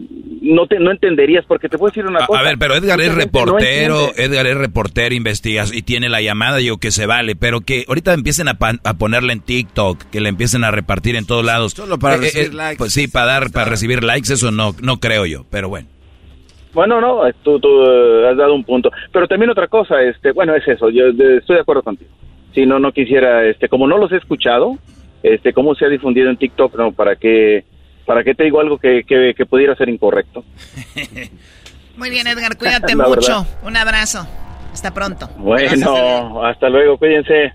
[0.40, 2.40] no te no entenderías porque te puedo decir una cosa.
[2.40, 6.78] A ver, pero Edgar es reportero, Edgar es reportero, investigas y tiene la llamada, digo
[6.78, 10.64] que se vale, pero que ahorita empiecen a, a ponerle en TikTok, que le empiecen
[10.64, 11.72] a repartir en todos lados.
[11.72, 12.78] Solo para eh, eh, recibir likes.
[12.78, 15.88] Pues sí, para dar, para recibir likes, eso no, no creo yo, pero bueno.
[16.72, 17.68] Bueno, no, tú, tú
[18.26, 21.62] has dado un punto, pero también otra cosa, este, bueno, es eso, yo estoy de
[21.62, 22.10] acuerdo contigo.
[22.54, 24.78] Si no, no quisiera, este, como no los he escuchado,
[25.22, 27.64] este, cómo se ha difundido en TikTok, no, para que
[28.10, 30.44] ¿para qué te digo algo que, que, pudiera ser incorrecto?
[31.96, 33.46] Muy bien, Edgar, cuídate mucho.
[33.62, 34.26] Un abrazo.
[34.72, 35.28] Hasta pronto.
[35.36, 37.52] Bueno, hasta luego, cuídense.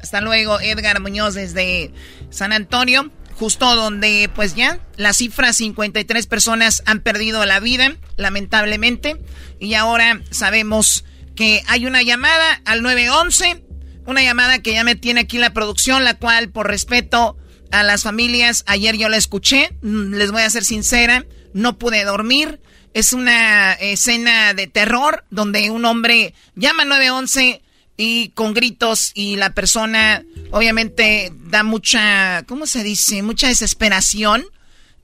[0.00, 1.90] Hasta luego, Edgar Muñoz desde
[2.30, 9.18] San Antonio, justo donde pues ya la cifra 53 personas han perdido la vida, lamentablemente,
[9.60, 11.04] y ahora sabemos
[11.36, 13.62] que hay una llamada al 911,
[14.06, 17.36] una llamada que ya me tiene aquí la producción, la cual por respeto
[17.70, 18.64] a las familias.
[18.66, 22.60] Ayer yo la escuché, mm, les voy a ser sincera, no pude dormir.
[22.94, 27.62] Es una escena de terror donde un hombre llama 911
[27.96, 33.22] y con gritos y la persona obviamente da mucha, ¿cómo se dice?
[33.22, 34.46] Mucha desesperación.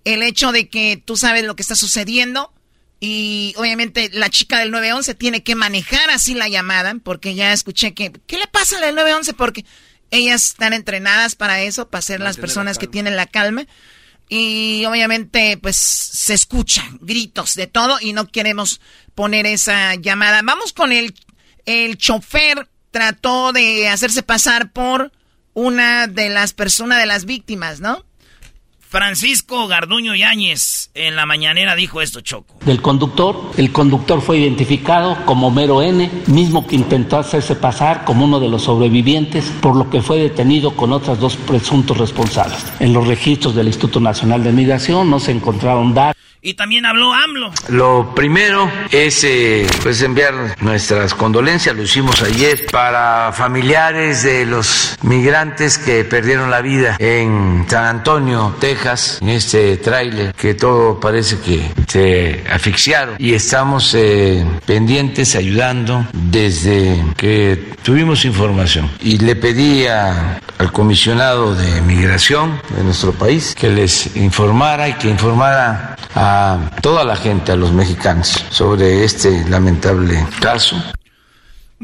[0.05, 2.53] El hecho de que tú sabes lo que está sucediendo
[3.01, 7.95] y obviamente la chica del 911 tiene que manejar así la llamada porque ya escuché
[7.95, 9.35] que, ¿qué le pasa al 911?
[9.35, 9.65] Porque
[10.11, 13.67] ellas están entrenadas para eso, para ser las personas que tienen la calma.
[14.29, 18.81] Y obviamente, pues se escuchan gritos de todo y no queremos
[19.15, 20.41] poner esa llamada.
[20.43, 21.15] Vamos con el,
[21.67, 22.69] el chofer.
[22.91, 25.11] Trató de hacerse pasar por
[25.53, 28.05] una de las personas, de las víctimas, ¿no?
[28.95, 32.55] Francisco Garduño Yáñez en la mañanera dijo esto, Choco.
[32.65, 38.25] Del conductor, el conductor fue identificado como Mero N, mismo que intentó hacerse pasar como
[38.25, 42.65] uno de los sobrevivientes, por lo que fue detenido con otras dos presuntos responsables.
[42.79, 46.15] En los registros del Instituto Nacional de Migración no se encontraron datos
[46.45, 47.51] y también habló AMLO.
[47.71, 54.99] Lo primero es eh, pues enviar nuestras condolencias, lo hicimos ayer, para familiares de los
[55.01, 58.84] migrantes que perdieron la vida en San Antonio, Texas,
[59.21, 63.17] en este tráiler, que todo parece que se asfixiaron.
[63.19, 68.91] Y estamos eh, pendientes, ayudando desde que tuvimos información.
[69.01, 75.09] Y le pedí al comisionado de migración de nuestro país que les informara y que
[75.09, 80.77] informara a toda la gente, a los mexicanos, sobre este lamentable caso.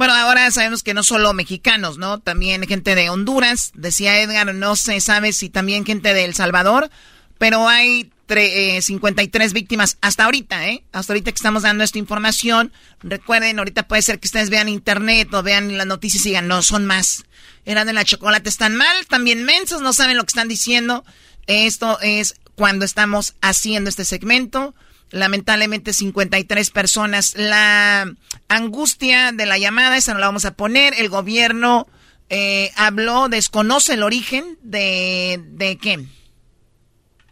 [0.00, 2.20] Bueno, ahora sabemos que no solo mexicanos, ¿no?
[2.20, 3.70] También gente de Honduras.
[3.74, 6.88] Decía Edgar, no se sabe si también gente de El Salvador,
[7.36, 10.84] pero hay 53 eh, víctimas hasta ahorita, ¿eh?
[10.92, 12.72] Hasta ahorita que estamos dando esta información.
[13.02, 16.62] Recuerden, ahorita puede ser que ustedes vean internet o vean las noticias y digan, no,
[16.62, 17.24] son más.
[17.66, 21.04] Eran de la chocolate, están mal, también mensos, no saben lo que están diciendo.
[21.46, 24.74] Esto es cuando estamos haciendo este segmento.
[25.10, 27.34] Lamentablemente 53 personas.
[27.36, 28.12] La
[28.48, 30.94] angustia de la llamada, esa no la vamos a poner.
[30.98, 31.86] El gobierno
[32.28, 36.06] eh, habló, desconoce el origen de, de qué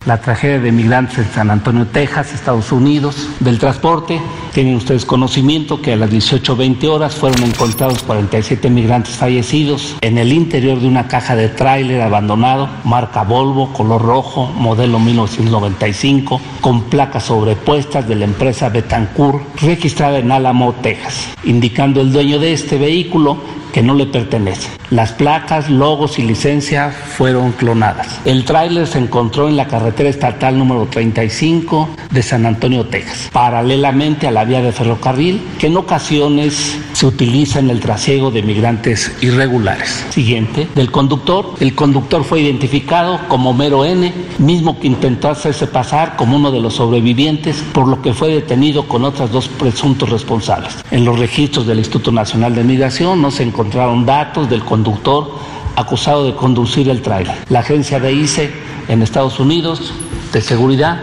[0.08, 4.18] la tragedia de migrantes en San Antonio, Texas, Estados Unidos, del transporte.
[4.54, 10.32] Tienen ustedes conocimiento que a las 18.20 horas fueron encontrados 47 migrantes fallecidos en el
[10.32, 17.24] interior de una caja de tráiler abandonado, marca Volvo, color rojo, modelo 1995, con placas
[17.24, 23.36] sobrepuestas de la empresa Betancourt, registrada en Alamo, Texas, indicando el dueño de este vehículo
[23.72, 24.72] que no le pertenecen.
[24.90, 28.20] Las placas, logos y licencia fueron clonadas.
[28.24, 34.26] El tráiler se encontró en la carretera estatal número 35 de San Antonio, Texas, paralelamente
[34.26, 39.12] a la vía de ferrocarril que en ocasiones se utiliza en el trasiego de migrantes
[39.20, 40.06] irregulares.
[40.10, 41.54] Siguiente, del conductor.
[41.60, 46.60] El conductor fue identificado como Mero N, mismo que intentó hacerse pasar como uno de
[46.60, 50.76] los sobrevivientes, por lo que fue detenido con otras dos presuntos responsables.
[50.90, 55.34] En los registros del Instituto Nacional de Migración no se encontraron datos del conductor
[55.74, 57.34] acusado de conducir el tráiler.
[57.48, 58.52] La agencia de ICE
[58.86, 59.92] en Estados Unidos
[60.32, 61.00] de seguridad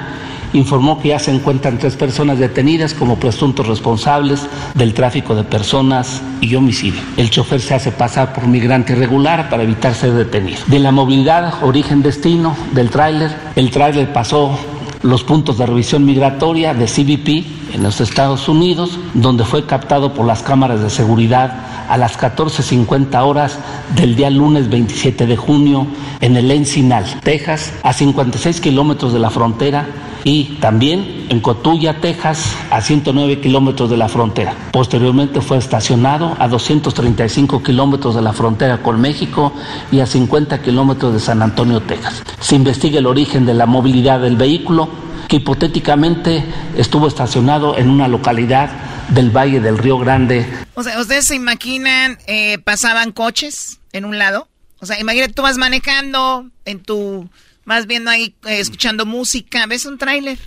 [0.53, 6.21] informó que ya se encuentran tres personas detenidas como presuntos responsables del tráfico de personas
[6.39, 7.01] y homicidio.
[7.17, 10.61] El chofer se hace pasar por migrante irregular para evitar ser detenido.
[10.67, 14.57] De la movilidad, origen-destino del tráiler, el tráiler pasó
[15.01, 20.25] los puntos de revisión migratoria de CBP en los Estados Unidos, donde fue captado por
[20.25, 23.59] las cámaras de seguridad a las 14.50 horas
[23.95, 25.87] del día lunes 27 de junio
[26.21, 29.87] en el Encinal, Texas, a 56 kilómetros de la frontera
[30.23, 34.55] y también en Cotulla, Texas, a 109 kilómetros de la frontera.
[34.71, 39.53] Posteriormente fue estacionado a 235 kilómetros de la frontera con México
[39.91, 42.23] y a 50 kilómetros de San Antonio, Texas.
[42.39, 44.89] Se investiga el origen de la movilidad del vehículo,
[45.27, 46.43] que hipotéticamente
[46.77, 48.69] estuvo estacionado en una localidad
[49.09, 50.45] del Valle del Río Grande.
[50.73, 54.47] O sea, ¿ustedes se imaginan, eh, pasaban coches en un lado?
[54.79, 57.29] O sea, imagínate, tú vas manejando en tu
[57.65, 60.37] Vas viendo ahí, eh, escuchando música, ves un tráiler,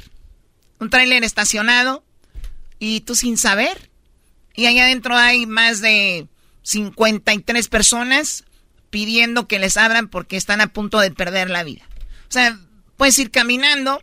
[0.79, 2.05] un tráiler estacionado
[2.79, 3.91] y tú sin saber.
[4.55, 6.29] Y allá adentro hay más de
[6.62, 8.45] 53 personas
[8.91, 11.85] pidiendo que les abran porque están a punto de perder la vida.
[12.29, 12.59] O sea,
[12.97, 14.01] puedes ir caminando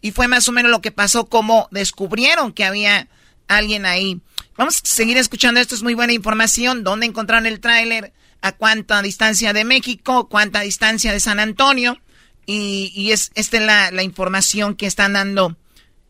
[0.00, 3.08] y fue más o menos lo que pasó como descubrieron que había
[3.48, 4.20] alguien ahí.
[4.56, 9.02] Vamos a seguir escuchando, esto es muy buena información, dónde encontraron el tráiler, a cuánta
[9.02, 12.00] distancia de México, cuánta distancia de San Antonio.
[12.46, 15.56] Y, es esta es la, información que están dando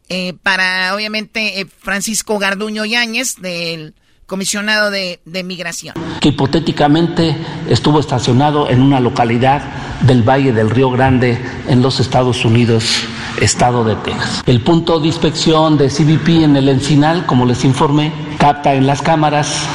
[0.08, 3.94] eh, para, obviamente, eh, Francisco Garduño Yáñez, del
[4.28, 5.94] comisionado de, de, migración.
[6.20, 7.34] Que hipotéticamente
[7.68, 9.62] estuvo estacionado en una localidad
[10.02, 12.84] del Valle del Río Grande en los Estados Unidos,
[13.40, 14.42] estado de Texas.
[14.46, 19.00] El punto de inspección de CBP en el Encinal, como les informé, capta en las
[19.00, 19.66] cámaras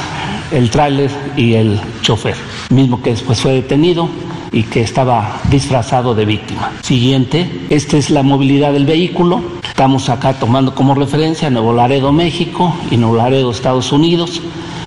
[0.52, 2.36] el tráiler y el chofer,
[2.70, 4.08] mismo que después fue detenido
[4.54, 6.72] y que estaba disfrazado de víctima.
[6.82, 9.42] Siguiente, esta es la movilidad del vehículo.
[9.64, 14.40] Estamos acá tomando como referencia Nuevo Laredo, México y Nuevo Laredo, Estados Unidos.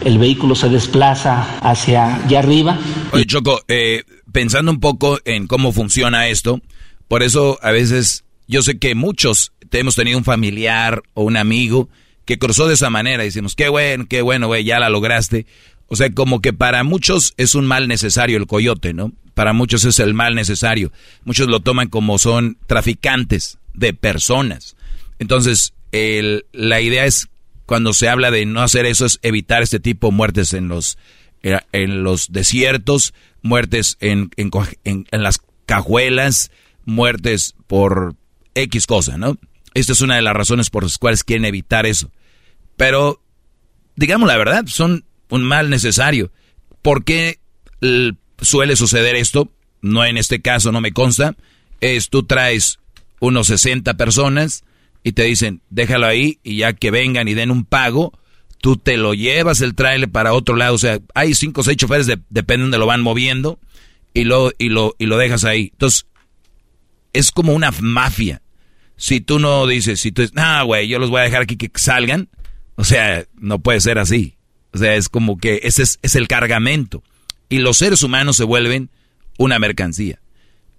[0.05, 2.79] El vehículo se desplaza hacia allá arriba.
[3.11, 6.61] Oye, Choco, eh, pensando un poco en cómo funciona esto,
[7.09, 11.89] por eso a veces yo sé que muchos hemos tenido un familiar o un amigo
[12.23, 13.23] que cruzó de esa manera.
[13.23, 15.45] Y decimos, qué bueno, qué bueno, güey, ya la lograste.
[15.87, 19.11] O sea, como que para muchos es un mal necesario el coyote, ¿no?
[19.37, 20.91] Para muchos es el mal necesario.
[21.23, 24.75] Muchos lo toman como son traficantes de personas.
[25.19, 27.27] Entonces, la idea es,
[27.67, 30.97] cuando se habla de no hacer eso, es evitar este tipo de muertes en los,
[31.43, 33.13] eh, en los desiertos,
[33.43, 34.49] muertes en, en,
[34.83, 36.49] en las cajuelas,
[36.85, 38.15] muertes por
[38.55, 39.37] X cosa, ¿no?
[39.75, 42.09] Esta es una de las razones por las cuales quieren evitar eso.
[42.75, 43.21] Pero,
[43.95, 46.31] digamos la verdad, son un mal necesario.
[46.81, 47.37] ¿Por qué
[48.41, 51.35] suele suceder esto, no en este caso, no me consta,
[51.81, 52.79] es tú traes
[53.19, 54.63] unos 60 personas
[55.03, 58.17] y te dicen, déjalo ahí y ya que vengan y den un pago,
[58.59, 61.77] tú te lo llevas el trailer para otro lado, o sea, hay cinco o seis
[61.77, 63.59] choferes, de, depende de donde lo van moviendo
[64.13, 65.69] y lo, y, lo, y lo dejas ahí.
[65.73, 66.05] Entonces,
[67.13, 68.41] es como una mafia.
[68.95, 71.55] Si tú no dices, si tú dices, ah, güey, yo los voy a dejar aquí
[71.55, 72.29] que salgan,
[72.75, 74.37] o sea, no puede ser así.
[74.73, 77.03] O sea, es como que ese es, es el cargamento
[77.49, 78.89] y los seres humanos se vuelven
[79.37, 80.19] una mercancía.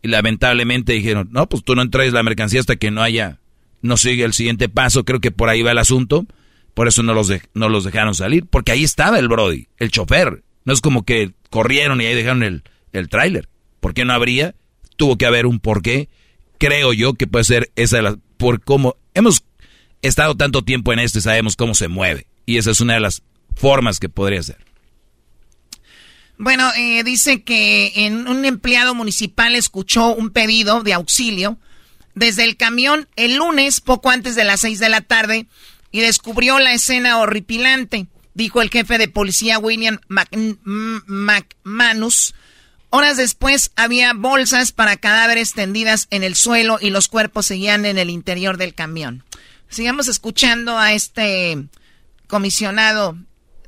[0.02, 3.40] Y lamentablemente dijeron, no, pues tú no traes la mercancía hasta que no haya,
[3.82, 6.26] no sigue el siguiente paso, creo que por ahí va el asunto,
[6.74, 10.44] por eso no los, no los dejaron salir, porque ahí estaba el Brody, el chofer.
[10.64, 12.62] No es como que corrieron y ahí dejaron el,
[12.92, 13.48] el tráiler.
[13.80, 14.54] ¿Por qué no habría?
[14.96, 16.08] Tuvo que haber un porqué.
[16.58, 19.42] Creo yo que puede ser esa de las, por cómo hemos
[20.02, 22.26] estado tanto tiempo en esto y sabemos cómo se mueve.
[22.46, 23.22] Y esa es una de las
[23.56, 24.67] formas que podría ser.
[26.38, 31.58] Bueno, eh, dice que en un empleado municipal escuchó un pedido de auxilio
[32.14, 35.46] desde el camión el lunes, poco antes de las seis de la tarde,
[35.90, 39.98] y descubrió la escena horripilante, dijo el jefe de policía William
[41.06, 42.34] McManus.
[42.90, 47.98] Horas después había bolsas para cadáveres tendidas en el suelo y los cuerpos seguían en
[47.98, 49.24] el interior del camión.
[49.68, 51.66] Sigamos escuchando a este
[52.28, 53.18] comisionado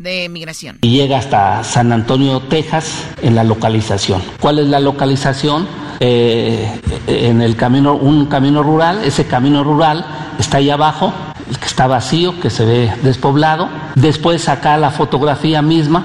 [0.01, 0.79] de migración.
[0.81, 4.23] Y llega hasta San Antonio, Texas, en la localización.
[4.41, 5.69] ¿Cuál es la localización?
[6.01, 10.07] Eh, en el camino, un camino rural, ese camino rural
[10.39, 11.13] está ahí abajo,
[11.51, 13.69] el que está vacío, que se ve despoblado.
[13.95, 16.05] Después acá la fotografía misma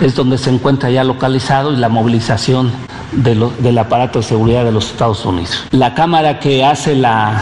[0.00, 2.72] es donde se encuentra ya localizado y la movilización
[3.12, 5.64] del aparato de seguridad de los Estados Unidos.
[5.70, 7.40] La cámara que hace la,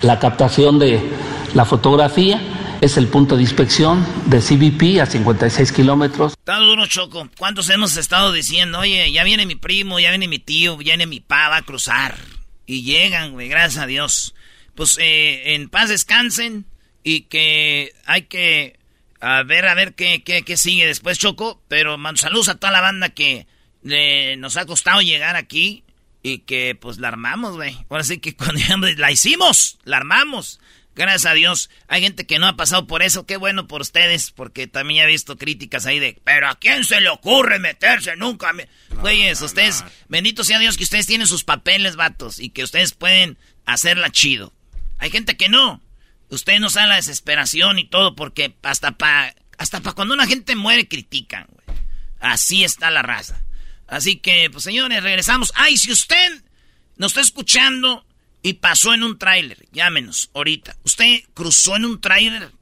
[0.00, 1.12] la captación de
[1.52, 2.40] la fotografía
[2.80, 6.32] es el punto de inspección de CBP a 56 kilómetros.
[6.32, 7.28] Está duro, Choco.
[7.38, 8.80] ¿Cuántos hemos estado diciendo?
[8.80, 11.62] Oye, ya viene mi primo, ya viene mi tío, ya viene mi pa, va a
[11.62, 12.16] cruzar.
[12.66, 14.34] Y llegan, güey, gracias a Dios.
[14.74, 16.66] Pues eh, en paz descansen
[17.02, 18.78] y que hay que
[19.20, 21.62] a ver, a ver qué, qué, sigue después, Choco.
[21.68, 23.46] Pero saludos a toda la banda que
[24.38, 25.84] nos ha costado llegar aquí
[26.22, 27.76] y que pues la armamos, güey.
[27.88, 30.60] Ahora sí que cuando la hicimos, la armamos.
[30.96, 31.68] Gracias a Dios.
[31.88, 33.26] Hay gente que no ha pasado por eso.
[33.26, 37.02] Qué bueno por ustedes, porque también he visto críticas ahí de, pero ¿a quién se
[37.02, 38.16] le ocurre meterse?
[38.16, 38.66] Nunca me...
[39.02, 43.36] Güeyes, ustedes, bendito sea Dios que ustedes tienen sus papeles, vatos, y que ustedes pueden
[43.66, 44.54] hacerla chido.
[44.96, 45.82] Hay gente que no.
[46.30, 50.56] Ustedes no saben la desesperación y todo, porque hasta para hasta pa cuando una gente
[50.56, 51.78] muere critican, güey.
[52.20, 53.42] Así está la raza.
[53.86, 55.52] Así que, pues señores, regresamos.
[55.54, 56.42] Ay, si usted
[56.96, 58.05] nos está escuchando
[58.46, 60.76] y pasó en un tráiler, llámenos ahorita.
[60.84, 62.52] Usted cruzó en un tráiler,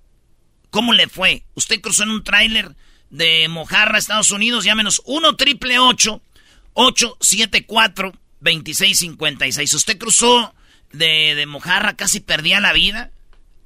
[0.70, 1.44] ¿cómo le fue?
[1.56, 2.74] Usted cruzó en un tráiler
[3.10, 9.74] de Mojarra, Estados Unidos, llámenos 1 triple 874 2656.
[9.74, 10.54] Usted cruzó
[10.90, 13.10] de, de Mojarra, casi perdía la vida.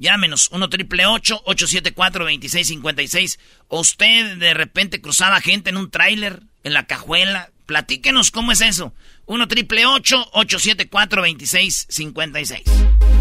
[0.00, 3.38] Llámenos 1 triple 874 2656.
[3.68, 7.52] O usted de repente cruzaba gente en un tráiler, en la cajuela.
[7.66, 8.92] Platíquenos cómo es eso.
[9.28, 12.62] 1 triple 874 2656.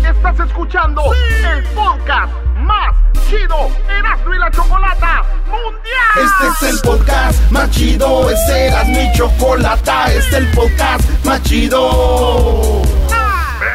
[0.08, 2.96] Estás escuchando el podcast más
[3.30, 6.16] chido Erasmo y la Chocolata Mundial.
[6.16, 8.30] Este es el podcast más chido.
[8.30, 10.14] Este era mi chocolata.
[10.14, 12.97] Este es el podcast más chido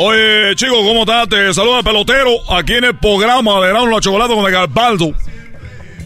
[0.00, 1.28] Oye, chicos, ¿cómo estás?
[1.28, 5.12] Te saluda el pelotero aquí en el programa de la Chocolate con el Garbaldo.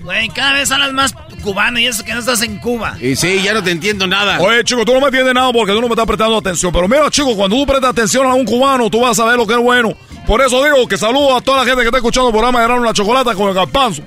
[0.02, 1.14] Güey, cada vez hablas más
[1.44, 2.97] cubano y eso que no estás en Cuba.
[3.01, 4.40] Y sí, ya no te entiendo nada.
[4.40, 6.73] Oye, chico, tú no me entiendes nada porque tú no me estás prestando atención.
[6.73, 9.47] Pero mira, chico, cuando tú prestas atención a un cubano, tú vas a ver lo
[9.47, 9.94] que es bueno.
[10.27, 12.81] Por eso digo que saludo a toda la gente que está escuchando el programa de
[12.81, 14.02] la Chocolata con el garpanzo.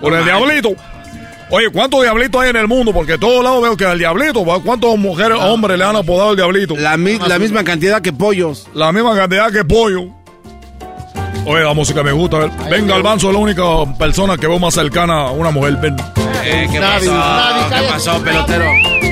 [0.00, 0.70] Con el diablito.
[1.52, 2.92] Oye, ¿cuántos diablitos hay en el mundo?
[2.92, 6.36] Porque de todos lados veo que al diablito, ¿cuántos mujeres, hombres le han apodado el
[6.36, 6.76] diablito?
[6.76, 8.68] La, la misma cantidad que pollos.
[8.72, 10.06] La misma cantidad que pollo.
[11.46, 12.48] Oye, la música me gusta.
[12.70, 13.64] Venga, Albanzo es la única
[13.98, 15.76] persona que veo más cercana a una mujer.
[15.76, 15.96] Ven.
[16.44, 17.12] Eh, ¿Qué pasó?
[17.68, 19.09] ¿Qué pasó, pelotero?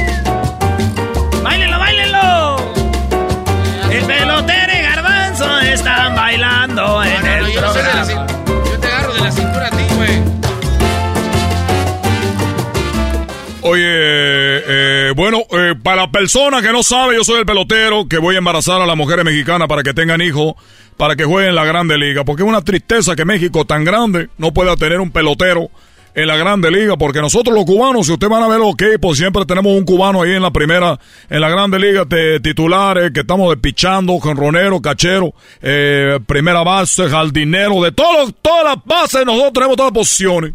[13.70, 18.16] Oye, eh, bueno, eh, para la persona que no sabe, yo soy el pelotero que
[18.16, 20.55] voy a embarazar a las mujeres mexicanas para que tengan hijos
[20.97, 22.24] para que jueguen en la Grande Liga.
[22.24, 25.69] Porque es una tristeza que México tan grande no pueda tener un pelotero
[26.15, 29.19] en la Grande Liga, porque nosotros los cubanos, si ustedes van a ver los equipos,
[29.19, 33.20] siempre tenemos un cubano ahí en la primera, en la Grande Liga de titulares, que
[33.20, 39.77] estamos despichando, jonronero, cachero, eh, primera base, jardinero, de todos, todas las bases, nosotros tenemos
[39.77, 40.55] todas las posiciones.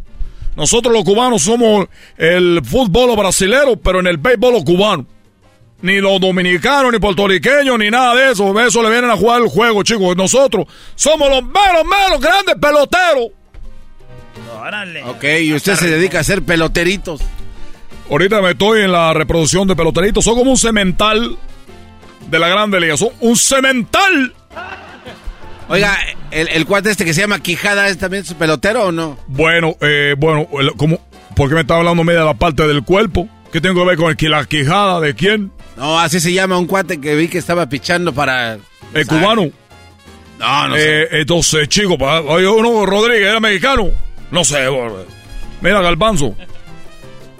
[0.55, 5.05] Nosotros los cubanos somos el fútbol brasilero, pero en el béisbol cubano
[5.84, 8.57] ni los dominicanos, ni puertorriqueños, ni nada de eso.
[8.57, 10.15] Eso le vienen a jugar el juego, chicos.
[10.15, 10.65] Nosotros
[10.95, 13.27] somos los menos, menos grandes peloteros.
[14.57, 15.03] Órale.
[15.03, 17.21] Ok, y usted se dedica a hacer peloteritos.
[18.09, 20.23] Ahorita me estoy en la reproducción de peloteritos.
[20.23, 21.38] Son como un cemental
[22.30, 22.95] de la Grande Liga.
[22.95, 24.34] Son un cemental.
[25.69, 25.98] Oiga,
[26.31, 29.18] el, cuate este que se llama Quijada, ¿es también su pelotero o no?
[29.27, 30.99] Bueno, eh, bueno, como,
[31.35, 33.30] ¿por qué me está hablando media de la parte del cuerpo?
[33.52, 35.52] ¿Qué tengo que ver con el, la quijada de quién?
[35.77, 38.57] No, así se llama un cuate que vi que estaba pichando para...
[38.94, 39.49] ¿El cubano?
[40.40, 41.03] No, no sé.
[41.03, 43.90] Eh, entonces, chico, oye, uno, Rodríguez, ¿era mexicano?
[44.31, 44.68] No sé,
[45.61, 46.35] Mira, Galbanzo.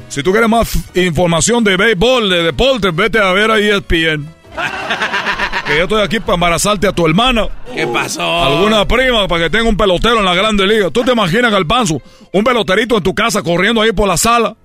[0.08, 4.28] Si tú quieres más información de béisbol, de deportes, vete a ver ahí ESPN.
[5.66, 7.48] que yo estoy aquí para embarazarte a tu hermana.
[7.74, 8.44] ¿Qué pasó?
[8.44, 10.90] Alguna prima para que tenga un pelotero en la Grande Liga.
[10.92, 14.56] ¿Tú te imaginas, Galbanzo, un peloterito en tu casa corriendo ahí por la sala?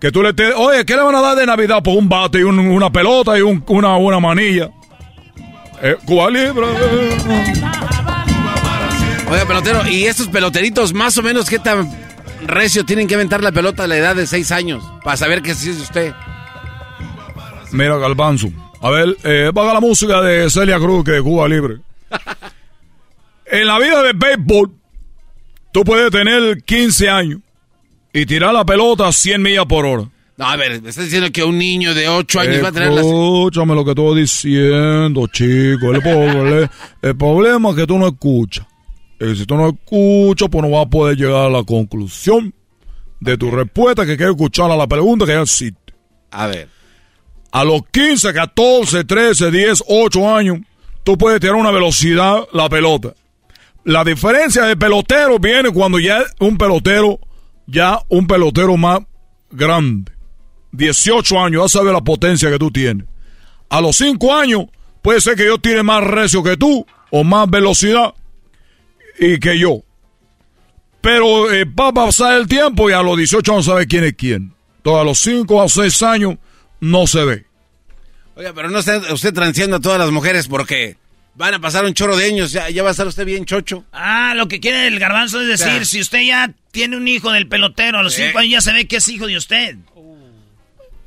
[0.00, 0.52] Que tú le te...
[0.52, 1.80] Oye, ¿qué le van a dar de Navidad?
[1.82, 4.70] Pues un bate y una pelota y una, una manilla.
[5.82, 6.66] Eh, Cuba Libre.
[9.30, 11.90] Oye, pelotero, ¿y estos peloteritos más o menos qué tan
[12.42, 14.84] recio tienen que aventar la pelota a la edad de 6 años?
[15.02, 16.12] Para saber qué es usted.
[17.72, 18.48] Mira, Galbanzo.
[18.86, 21.78] A ver, eh, la música de Celia Cruz, que de Cuba Libre.
[23.46, 24.70] en la vida de béisbol,
[25.72, 27.40] tú puedes tener 15 años
[28.12, 30.08] y tirar la pelota a 100 millas por hora.
[30.36, 32.92] No, a ver, me estás diciendo que un niño de 8 años va a tener
[32.92, 33.00] la...
[33.00, 35.92] Escúchame lo que estoy diciendo, chico.
[35.92, 36.70] El, problema,
[37.02, 38.66] el problema es que tú no escuchas.
[39.18, 42.54] Y si tú no escuchas, pues no vas a poder llegar a la conclusión
[43.18, 45.92] de tu respuesta que quieres escuchar a la pregunta que ya existe.
[46.30, 46.75] A ver.
[47.56, 50.58] A los 15, 14, 13, 10, 8 años,
[51.04, 53.14] tú puedes tirar una velocidad la pelota.
[53.82, 57.18] La diferencia de pelotero viene cuando ya un pelotero
[57.66, 59.00] ya un pelotero más
[59.50, 60.12] grande.
[60.72, 63.06] 18 años, ya sabes la potencia que tú tienes.
[63.70, 64.66] A los 5 años,
[65.00, 68.12] puede ser que yo tiene más recio que tú, o más velocidad,
[69.18, 69.80] y que yo.
[71.00, 74.12] Pero eh, va a pasar el tiempo y a los 18 años sabe quién es
[74.12, 74.52] quién.
[74.76, 76.36] Entonces a los 5 o 6 años
[76.80, 77.45] no se ve.
[78.36, 80.96] Oiga, pero no está usted transiendo a todas las mujeres porque
[81.34, 83.84] van a pasar un chorro de años, ya, ya va a estar usted bien chocho.
[83.92, 87.48] Ah, lo que quiere el garbanzo es decir, si usted ya tiene un hijo del
[87.48, 89.76] pelotero, a los cinco años ya se ve que es hijo de usted.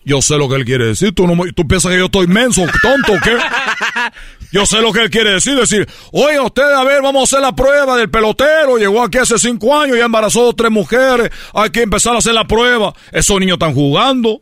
[0.06, 1.14] Yo sé lo que él quiere decir.
[1.14, 3.38] ¿Tú, no, ¿Tú piensas que yo estoy menso, tonto o qué?
[4.52, 5.56] Yo sé lo que él quiere decir.
[5.56, 8.80] Decir, oye, usted, a ver, vamos a hacer la prueba del pelotero.
[8.80, 11.30] Llegó aquí hace cinco años y embarazó a tres mujeres.
[11.54, 12.92] Hay que empezar a hacer la prueba.
[13.12, 14.42] Esos niños están jugando.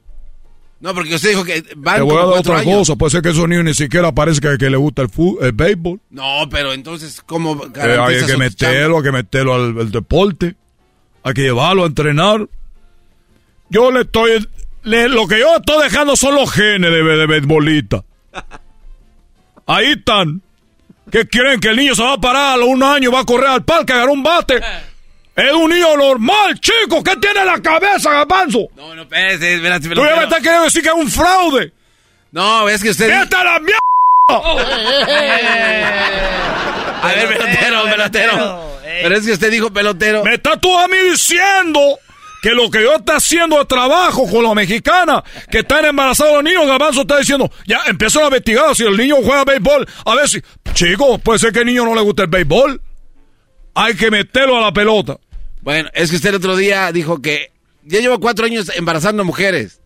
[0.79, 2.95] No, porque usted dijo que van Te voy a dar otra cosa.
[2.95, 5.99] Puede ser que esos niños ni siquiera parezca que, le gusta el, fútbol, el béisbol.
[6.11, 10.55] No, pero entonces, ¿cómo eh, Hay que meterlo, hay que meterlo al deporte
[11.27, 12.47] hay que llevarlo a entrenar.
[13.69, 14.47] Yo le estoy,
[14.83, 18.05] lo que yo estoy dejando son los genes de, de beisbolista.
[19.65, 20.41] Ahí están.
[21.11, 21.59] ¿Qué quieren?
[21.59, 23.65] Que el niño se va a parar a los un año, va a correr al
[23.65, 24.61] parque, a agarrar un bate.
[25.37, 27.01] Es un niño normal, chico.
[27.03, 28.69] ¿Qué tiene en la cabeza, Gabanzo?
[28.75, 29.89] No, no, espérate, espérate.
[29.89, 31.71] Tú ya me estás queriendo decir que es un fraude.
[32.31, 33.21] No, es que usted...
[33.21, 33.77] ¡Esta la mierda!
[37.03, 38.79] a ver, pelotero, pelotero.
[39.03, 40.23] Pero es que usted dijo pelotero.
[40.23, 41.99] Me está tú a mí diciendo
[42.41, 46.43] que lo que yo está haciendo de trabajo con la mexicana, que están embarazados los
[46.43, 49.87] niños, Gabanzo está diciendo, ya empiezan a investigar si el niño juega béisbol.
[50.03, 50.41] A ver si,
[50.73, 52.81] chicos, puede ser que el niño no le guste el béisbol.
[53.75, 55.19] Hay que meterlo a la pelota.
[55.67, 57.51] Bueno, es que usted el otro día dijo que
[57.83, 59.81] ya llevo cuatro años embarazando mujeres.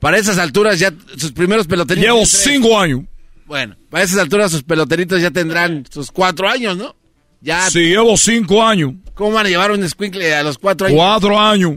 [0.00, 2.06] Para esas alturas ya sus primeros peloteritos.
[2.06, 3.02] Llevo cinco años.
[3.44, 6.96] Bueno, para esas alturas sus peloteritos ya tendrán sus cuatro años, ¿no?
[7.42, 7.68] Ya.
[7.68, 8.94] Sí, llevo cinco años.
[9.12, 10.96] ¿Cómo van a llevar un squinkle a los cuatro años?
[10.96, 11.74] Cuatro años.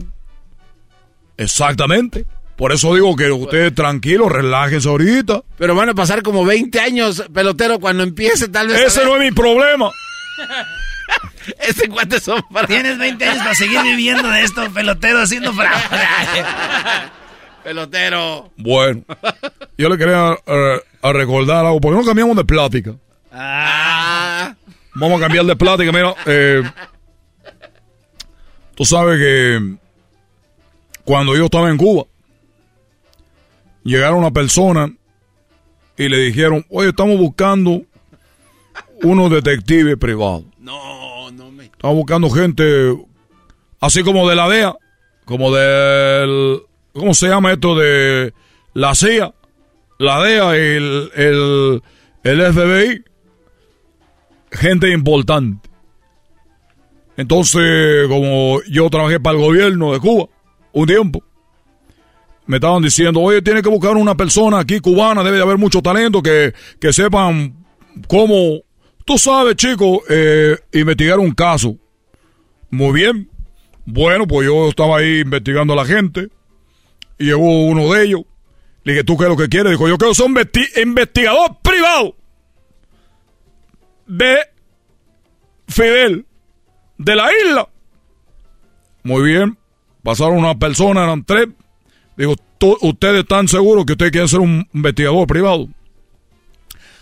[1.35, 2.25] Exactamente.
[2.55, 5.43] Por eso digo que ustedes tranquilos, relájense ahorita.
[5.57, 8.79] Pero van a pasar como 20 años, pelotero, cuando empiece tal vez.
[8.79, 9.91] Ese no es mi problema.
[11.68, 12.68] Ese cuate son para...
[12.68, 16.45] Tienes 20 años para seguir viviendo de esto, pelotero, haciendo fraude.
[17.63, 18.51] pelotero.
[18.57, 19.03] Bueno,
[19.77, 22.95] yo le quería eh, recordar algo, porque no cambiamos de plática.
[23.31, 24.53] Ah.
[24.93, 26.13] Vamos a cambiar de plática, mira.
[26.26, 26.63] Eh,
[28.76, 29.77] tú sabes que
[31.03, 32.05] cuando yo estaba en Cuba,
[33.84, 34.91] llegaron una persona
[35.97, 37.84] y le dijeron, oye, estamos buscando
[39.03, 40.43] unos detectives privados.
[40.59, 41.00] No.
[41.81, 42.95] Estamos buscando gente
[43.79, 44.75] así como de la DEA,
[45.25, 46.61] como del...
[46.93, 47.73] ¿Cómo se llama esto?
[47.73, 48.35] De
[48.75, 49.33] la CIA,
[49.97, 51.81] la DEA y el, el,
[52.21, 53.03] el FBI.
[54.51, 55.67] Gente importante.
[57.17, 60.25] Entonces, como yo trabajé para el gobierno de Cuba
[60.73, 61.23] un tiempo,
[62.45, 65.81] me estaban diciendo, oye, tiene que buscar una persona aquí cubana, debe de haber mucho
[65.81, 67.55] talento, que, que sepan
[68.07, 68.59] cómo,
[69.11, 71.75] tú sabes, chico, eh, investigar un caso.
[72.69, 73.29] Muy bien.
[73.85, 76.29] Bueno, pues yo estaba ahí investigando a la gente
[77.19, 78.21] y llegó uno de ellos.
[78.85, 79.71] Le dije, ¿tú qué es lo que quieres?
[79.71, 80.39] Dijo, yo quiero ser un
[80.81, 82.15] investigador privado
[84.07, 84.38] de
[85.67, 86.25] Fidel,
[86.97, 87.67] de la isla.
[89.03, 89.57] Muy bien.
[90.03, 91.49] Pasaron una persona, eran tres.
[92.15, 92.35] Digo,
[92.79, 95.67] ¿ustedes están seguros que ustedes quieren ser un investigador privado?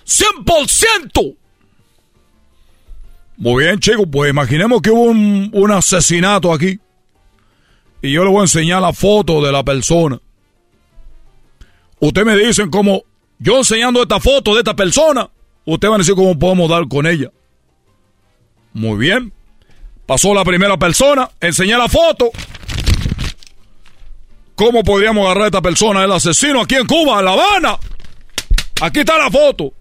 [0.05, 1.35] ¡100%!
[3.39, 6.77] Muy bien, chicos, pues imaginemos que hubo un, un asesinato aquí.
[8.01, 10.19] Y yo le voy a enseñar la foto de la persona.
[12.01, 13.03] Ustedes me dicen cómo,
[13.39, 15.29] yo enseñando esta foto de esta persona,
[15.63, 17.31] ustedes van a decir cómo podemos dar con ella.
[18.73, 19.31] Muy bien.
[20.05, 22.31] Pasó la primera persona, enseñé la foto.
[24.55, 27.77] ¿Cómo podríamos agarrar a esta persona, el asesino, aquí en Cuba, en La Habana?
[28.81, 29.71] Aquí está la foto.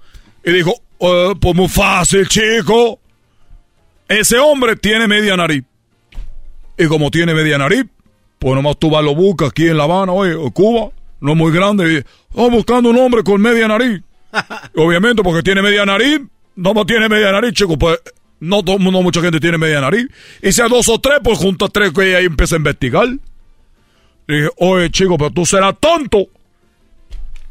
[0.44, 3.00] Y dijo, oh, pues muy fácil, chico.
[4.08, 5.64] Ese hombre tiene media nariz.
[6.78, 7.84] Y como tiene media nariz,
[8.38, 10.90] pues nomás tú vas lo buscas aquí en La Habana, oye, Cuba,
[11.20, 11.92] no es muy grande.
[11.92, 12.04] Y,
[12.34, 14.00] oh, buscando un hombre con media nariz.
[14.76, 16.20] Obviamente, porque tiene media nariz,
[16.56, 18.00] no tiene media nariz, chico, pues
[18.40, 20.06] no todo mundo, mucha gente tiene media nariz.
[20.42, 23.08] Y si hay dos o tres, pues junto tres que ahí empieza a investigar.
[24.26, 26.26] Le dije, oye chico, pero tú serás tonto.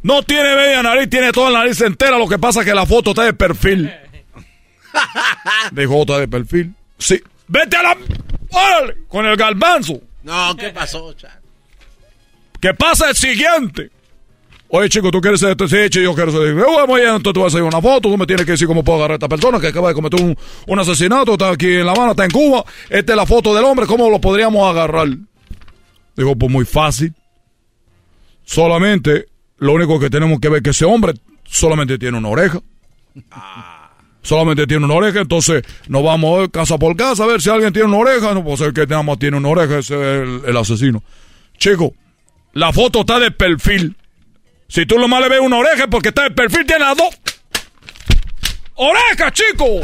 [0.03, 2.17] No tiene media nariz, tiene toda la nariz entera.
[2.17, 3.91] Lo que pasa es que la foto está de perfil.
[5.71, 6.73] Dijo, está de perfil.
[6.97, 7.21] Sí.
[7.47, 7.97] Vete a la...
[8.51, 8.97] ¡Órale!
[9.07, 10.01] Con el galbanzo.
[10.23, 11.39] No, ¿qué pasó, chaval?
[12.59, 13.91] ¿Qué pasa el siguiente?
[14.69, 15.67] Oye, chico, ¿tú quieres ser este?
[15.89, 16.53] Sí, yo quiero ser...
[16.53, 18.97] Bueno, entonces tú vas a hacer una foto, tú me tienes que decir cómo puedo
[18.97, 21.93] agarrar a esta persona que acaba de cometer un, un asesinato, está aquí en La
[21.93, 22.65] Habana, está en Cuba.
[22.89, 25.07] Esta es la foto del hombre, ¿cómo lo podríamos agarrar?
[26.17, 27.13] Digo, pues muy fácil.
[28.43, 31.13] Solamente, lo único que tenemos que ver es que ese hombre
[31.45, 32.59] solamente tiene una oreja.
[34.27, 37.49] Solamente tiene una oreja, entonces nos vamos a ver casa por casa a ver si
[37.49, 38.33] alguien tiene una oreja.
[38.33, 41.01] No puede ser que nada más tiene una oreja, ese es el, asesino.
[41.57, 41.93] Chico,
[42.51, 43.95] la foto está de perfil.
[44.67, 46.97] Si tú lo más le ves una oreja es porque está de perfil, tiene las
[46.97, 47.17] dos.
[48.75, 49.65] ¡Oreja, chico!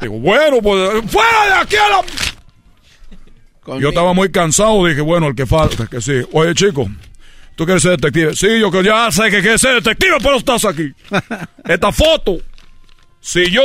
[0.00, 2.04] Digo, bueno, pues fuera de aquí a la...
[3.80, 6.22] Yo estaba muy cansado, dije, bueno, el que falta, que sí.
[6.30, 6.88] Oye, chico,
[7.56, 8.36] ¿tú quieres ser detective?
[8.36, 10.92] Sí, yo que ya sé que quieres ser detective, pero estás aquí.
[11.64, 12.38] Esta foto,
[13.20, 13.62] si yo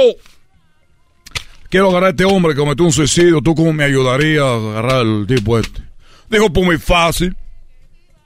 [1.69, 4.95] quiero agarrar a este hombre que cometió un suicidio, ¿tú cómo me ayudarías a agarrar
[5.01, 5.81] al tipo este?
[6.29, 7.35] Dijo, pues muy fácil.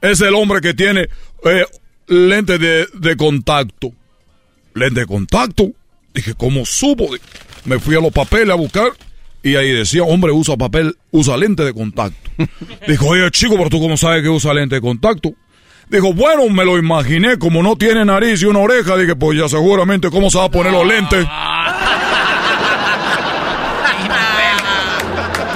[0.01, 1.09] Es el hombre que tiene
[1.43, 1.65] eh,
[2.07, 3.91] lente de, de contacto.
[4.73, 5.71] Lente de contacto.
[6.13, 7.09] Dije, ¿cómo supo?
[7.65, 8.91] Me fui a los papeles a buscar
[9.45, 12.31] y ahí decía, hombre, usa papel, usa lente de contacto.
[12.87, 15.33] Dijo, oye, chico, pero tú cómo sabes que usa lente de contacto.
[15.87, 19.47] Dijo, bueno, me lo imaginé, como no tiene nariz y una oreja, dije, pues ya
[19.47, 21.27] seguramente cómo se va a poner los lentes.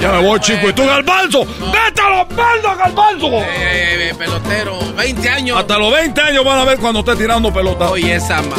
[0.00, 0.68] ya me voy, chico.
[0.68, 1.40] ¿Y tú, Galbanzo?
[1.44, 3.26] ¡Vete a los baldos, Galbanzo!
[3.26, 5.58] Eh, eh, eh, pelotero, 20 años.
[5.58, 7.90] Hasta los 20 años van a ver cuando esté tirando pelota.
[7.90, 8.56] Oye, esa, ma.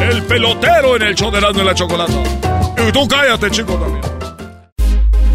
[0.00, 2.12] El pelotero en el show de la, de la chocolata.
[2.88, 4.02] Y tú cállate, chico, también.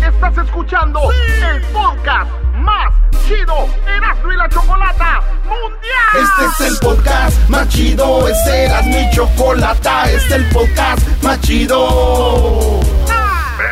[0.04, 3.01] Estás escuchando el podcast más
[3.32, 6.22] chido Erasmo y la Chocolata Mundial.
[6.22, 11.40] Este es el podcast más chido, este es mi Chocolata, este es el podcast más
[11.42, 12.91] chido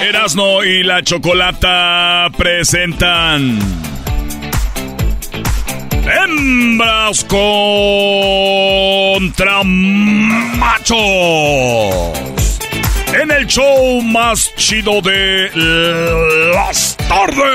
[0.00, 3.58] Erasno y la Chocolata presentan
[6.04, 8.04] Hembras contra
[9.64, 10.98] machos
[13.20, 15.50] en el show más chido de
[16.54, 17.46] las tardes.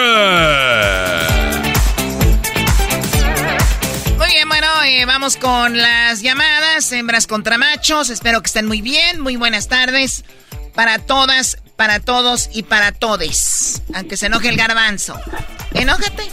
[4.83, 8.09] Eh, vamos con las llamadas, hembras contra machos.
[8.09, 9.19] Espero que estén muy bien.
[9.19, 10.23] Muy buenas tardes
[10.73, 13.81] para todas, para todos y para todes.
[13.93, 15.19] Aunque se enoje el garbanzo.
[15.73, 16.23] Enójate.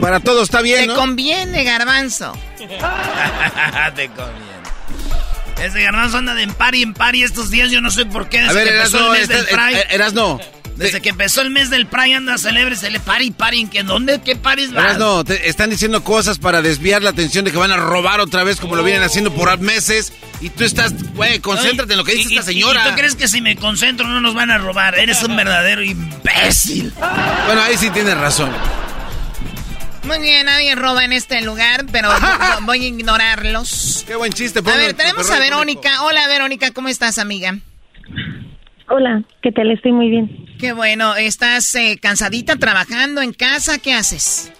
[0.00, 2.32] Para todos está bien, Te conviene, garbanzo.
[2.58, 4.50] Te conviene.
[5.62, 7.70] Ese garbanzo anda de en y en y estos días.
[7.70, 8.40] Yo no sé por qué.
[8.40, 10.40] Desde A ver, eras no, eras no.
[10.80, 14.20] Desde que empezó el mes del Pride anda celebre, se le pari, pari, ¿en dónde?
[14.22, 14.96] ¿Qué paris más?
[14.96, 18.44] No, te están diciendo cosas para desviar la atención de que van a robar otra
[18.44, 20.12] vez como lo vienen haciendo por meses.
[20.40, 22.82] Y tú estás, güey, concéntrate en lo que dice esta señora.
[22.86, 24.98] ¿y tú crees que si me concentro no nos van a robar?
[24.98, 26.94] Eres un verdadero imbécil.
[27.44, 28.50] Bueno, ahí sí tienes razón.
[30.04, 32.08] Muy bien, nadie roba en este lugar, pero
[32.62, 34.04] voy a ignorarlos.
[34.06, 34.60] Qué buen chiste.
[34.60, 36.04] A ver, tenemos a Verónica.
[36.04, 37.58] Hola, Verónica, ¿cómo estás, amiga?
[38.92, 39.70] Hola, ¿qué tal?
[39.70, 40.46] Estoy muy bien.
[40.58, 41.14] Qué bueno.
[41.14, 43.78] ¿Estás eh, cansadita trabajando en casa?
[43.78, 44.52] ¿Qué haces?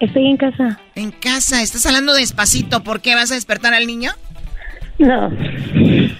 [0.00, 0.78] Estoy en casa.
[0.94, 1.62] En casa.
[1.62, 2.84] Estás hablando despacito.
[2.84, 3.14] ¿Por qué?
[3.14, 4.12] ¿Vas a despertar al niño?
[4.98, 5.32] No.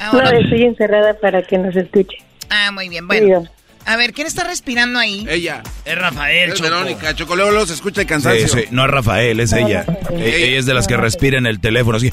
[0.00, 2.16] Ah, no, estoy encerrada para que nos escuche.
[2.48, 3.06] Ah, muy bien.
[3.06, 3.44] Bueno.
[3.84, 5.26] A ver, ¿quién está respirando ahí?
[5.28, 5.62] Ella.
[5.84, 7.14] Es Rafael, es Verónica.
[7.14, 8.48] Chocololo se escucha el cansancio.
[8.48, 8.64] Sí, sí.
[8.70, 9.84] No es Rafael, es ella.
[10.10, 10.58] ella.
[10.58, 12.10] es de las que respira en el teléfono así.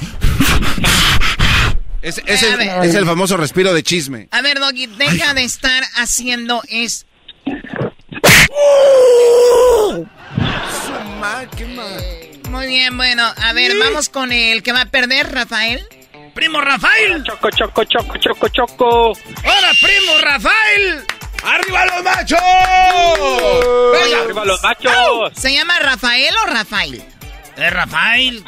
[2.07, 4.29] Es, el, famoso respiro de chisme.
[4.31, 7.05] A ver, Doggy, deja de estar haciendo es.
[12.49, 15.85] Muy bien, bueno, a ver, vamos con el que va a perder, Rafael.
[16.33, 17.23] Primo Rafael.
[17.23, 19.09] Choco, choco, choco, choco, choco.
[19.09, 21.03] Hola, primo Rafael.
[21.43, 22.39] ¡Arriba los machos!
[24.23, 25.31] ¡Arriba los machos!
[25.33, 27.03] ¿Se llama Rafael o Rafael?
[27.57, 28.43] Es Rafael.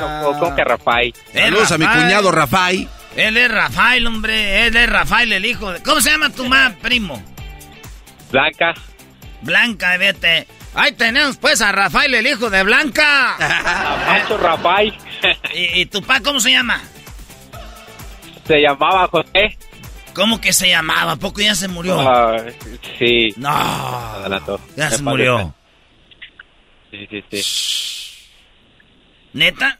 [0.00, 1.14] ¿Cómo que Rafael?
[1.32, 2.88] Saludos a mi cuñado Rafael.
[3.16, 4.66] Él es Rafael, hombre.
[4.66, 5.72] Él es Rafael, el hijo.
[5.72, 5.82] De...
[5.82, 7.22] ¿Cómo se llama tu mamá, primo?
[8.30, 8.74] Blanca.
[9.42, 10.46] Blanca, vete.
[10.74, 13.36] Ahí tenemos pues a Rafael, el hijo de Blanca.
[14.06, 14.94] Macho Rafael.
[15.54, 16.80] ¿Y, tu papá cómo se llama?
[18.46, 19.58] Se llamaba José.
[20.14, 21.12] ¿Cómo que se llamaba?
[21.12, 21.98] ¿A poco ya se murió?
[22.98, 23.32] sí.
[23.36, 23.50] No.
[23.50, 24.60] Adelantó.
[24.76, 25.54] Ya se murió.
[26.90, 28.09] Sí, sí, sí.
[29.32, 29.78] ¿Neta?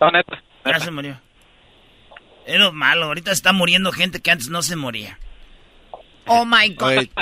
[0.00, 0.42] No, neta.
[0.64, 1.20] Ya se murió.
[2.46, 5.18] Es lo malo, ahorita está muriendo gente que antes no se moría.
[6.26, 7.08] Oh my god.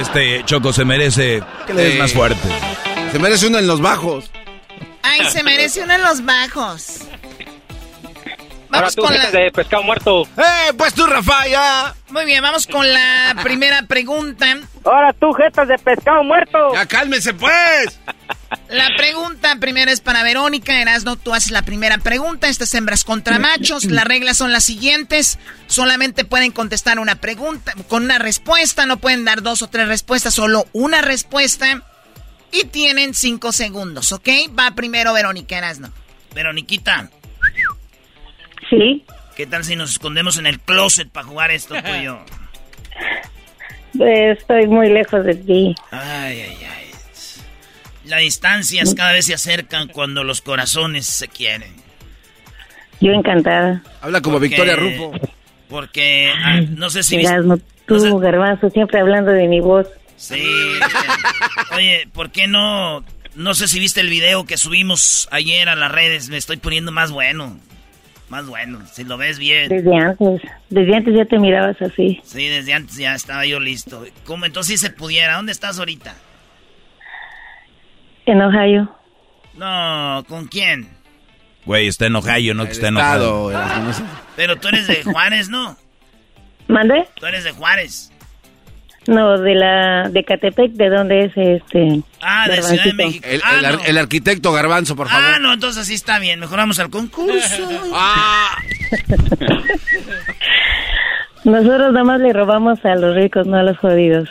[0.00, 2.48] Este Choco se merece que le des más fuerte.
[3.12, 4.30] Se merece uno en los bajos.
[5.02, 7.08] Ay, se merece uno en los bajos.
[8.68, 9.30] Vamos con la...
[9.30, 10.22] de pescado muerto.
[10.36, 11.92] ¡Eh, pues tú, Rafael!
[12.10, 14.46] Muy bien, vamos con la primera pregunta.
[14.84, 16.72] Ahora tú, jetas de pescado muerto.
[16.74, 17.98] Ya cálmese, pues.
[18.68, 20.80] La pregunta primero es para Verónica.
[20.80, 22.48] Erasno, tú haces la primera pregunta.
[22.48, 23.84] Estas hembras contra machos.
[23.86, 25.38] Las reglas son las siguientes.
[25.66, 28.86] Solamente pueden contestar una pregunta con una respuesta.
[28.86, 31.82] No pueden dar dos o tres respuestas, solo una respuesta.
[32.52, 34.28] Y tienen cinco segundos, ¿ok?
[34.58, 35.90] Va primero Verónica Erasno.
[36.32, 37.10] Veroniquita,
[38.70, 39.04] Sí.
[39.36, 42.18] ¿Qué tal si nos escondemos en el closet para jugar esto tú y yo?
[44.04, 45.74] Estoy muy lejos de ti.
[45.90, 46.86] Ay, ay, ay.
[48.04, 51.74] Las distancias cada vez se acercan cuando los corazones se quieren.
[53.00, 53.82] Yo encantada.
[54.00, 55.12] Habla como Victoria Rufo.
[55.68, 57.20] Porque ah, no sé si...
[57.86, 59.88] tú, Garbanzo, siempre hablando de mi voz.
[60.16, 60.42] Sí.
[61.74, 63.04] Oye, ¿por qué no...
[63.34, 66.30] No sé si viste el video que subimos ayer a las redes.
[66.30, 67.58] Me estoy poniendo más bueno
[68.28, 69.68] más bueno, si lo ves bien.
[69.68, 72.20] Desde antes, desde antes ya te mirabas así.
[72.24, 74.04] Sí, desde antes ya estaba yo listo.
[74.24, 75.36] ¿Cómo entonces si se pudiera?
[75.36, 76.14] ¿Dónde estás ahorita?
[78.26, 78.92] En Ohio.
[79.54, 80.88] No, ¿con quién?
[81.64, 83.52] Güey, está en Ohio, no que está enojado.
[84.36, 85.76] Pero tú eres de Juárez, ¿no?
[86.68, 87.08] ¿Mande?
[87.14, 88.12] Tú eres de Juárez.
[89.06, 92.02] No, de la de Catepec, ¿de dónde es este?
[92.20, 93.26] Ah, de Ciudad de México.
[93.28, 95.24] El, ah, el, arquitecto Garbanzo, por favor.
[95.34, 96.40] Ah, no, entonces sí está bien.
[96.40, 97.68] Mejoramos al concurso.
[97.94, 98.56] ah.
[101.44, 104.28] Nosotros nada más le robamos a los ricos, no a los jodidos.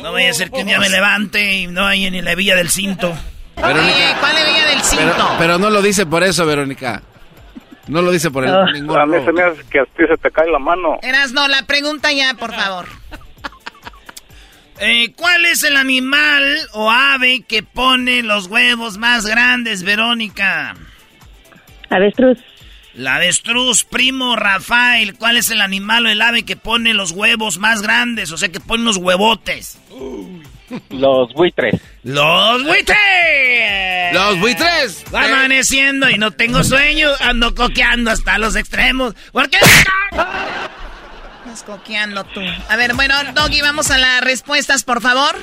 [0.00, 2.54] No vaya a ser que un día me levante y no hay ni la villa
[2.54, 3.12] del cinto.
[3.56, 5.30] Verónica, ¿Cuál es villa del cinto?
[5.38, 7.02] Pero, no lo dice por eso, Verónica.
[7.88, 8.64] No lo dice por el oh.
[8.66, 10.98] ningún A mí se me hace que a ti se te cae la mano.
[11.02, 12.86] Eras, no, la pregunta ya, por favor.
[14.84, 20.74] Eh, ¿Cuál es el animal o ave que pone los huevos más grandes, Verónica?
[21.88, 22.38] Avestruz.
[22.92, 25.14] La avestruz, primo Rafael.
[25.14, 28.32] ¿Cuál es el animal o el ave que pone los huevos más grandes?
[28.32, 29.78] O sea, que pone los huevotes.
[30.90, 31.80] Los buitres.
[32.02, 34.12] ¡Los buitres!
[34.12, 35.04] ¡Los buitres!
[35.14, 37.08] Va amaneciendo y no tengo sueño.
[37.20, 39.14] Ando coqueando hasta los extremos.
[39.30, 39.58] ¿Por qué?
[41.44, 42.40] Estás coqueando tú.
[42.68, 45.34] A ver, bueno, Doggy, vamos a las respuestas, por favor.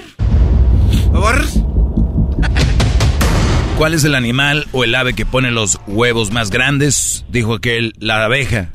[1.11, 1.45] Por favor.
[3.77, 7.25] ¿Cuál es el animal o el ave que pone los huevos más grandes?
[7.27, 8.69] Dijo aquel, la abeja.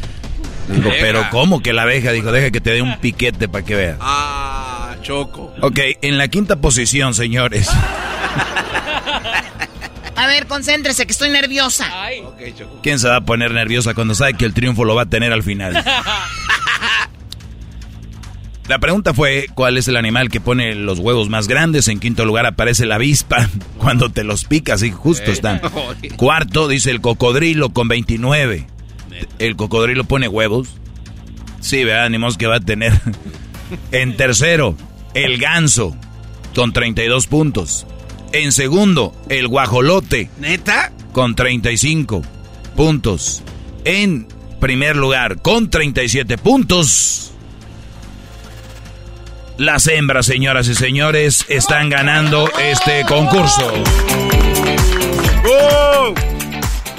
[0.68, 2.12] Dijo, pero ¿cómo que la abeja?
[2.12, 3.96] Dijo, deja que te dé un piquete para que veas.
[4.00, 5.54] Ah, choco.
[5.62, 7.70] Ok, en la quinta posición, señores.
[10.20, 11.86] A ver, concéntrese, que estoy nerviosa.
[12.82, 15.32] ¿Quién se va a poner nerviosa cuando sabe que el triunfo lo va a tener
[15.32, 15.82] al final?
[18.68, 21.88] La pregunta fue, ¿cuál es el animal que pone los huevos más grandes?
[21.88, 23.48] En quinto lugar aparece la avispa,
[23.78, 25.62] cuando te los picas y justo están.
[26.16, 28.66] Cuarto dice el cocodrilo con 29.
[29.38, 30.68] ¿El cocodrilo pone huevos?
[31.60, 32.92] Sí, vea, ánimos que va a tener.
[33.90, 34.76] En tercero,
[35.14, 35.96] el ganso
[36.54, 37.86] con 32 puntos.
[38.32, 40.30] En segundo, el guajolote.
[40.38, 40.92] ¿Neta?
[41.12, 42.22] Con 35
[42.76, 43.42] puntos.
[43.84, 44.28] En
[44.60, 47.32] primer lugar, con 37 puntos.
[49.58, 53.72] Las hembras, señoras y señores, están ganando este concurso.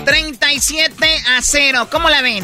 [0.06, 1.88] 37 a 0.
[1.90, 2.44] ¿Cómo la ven?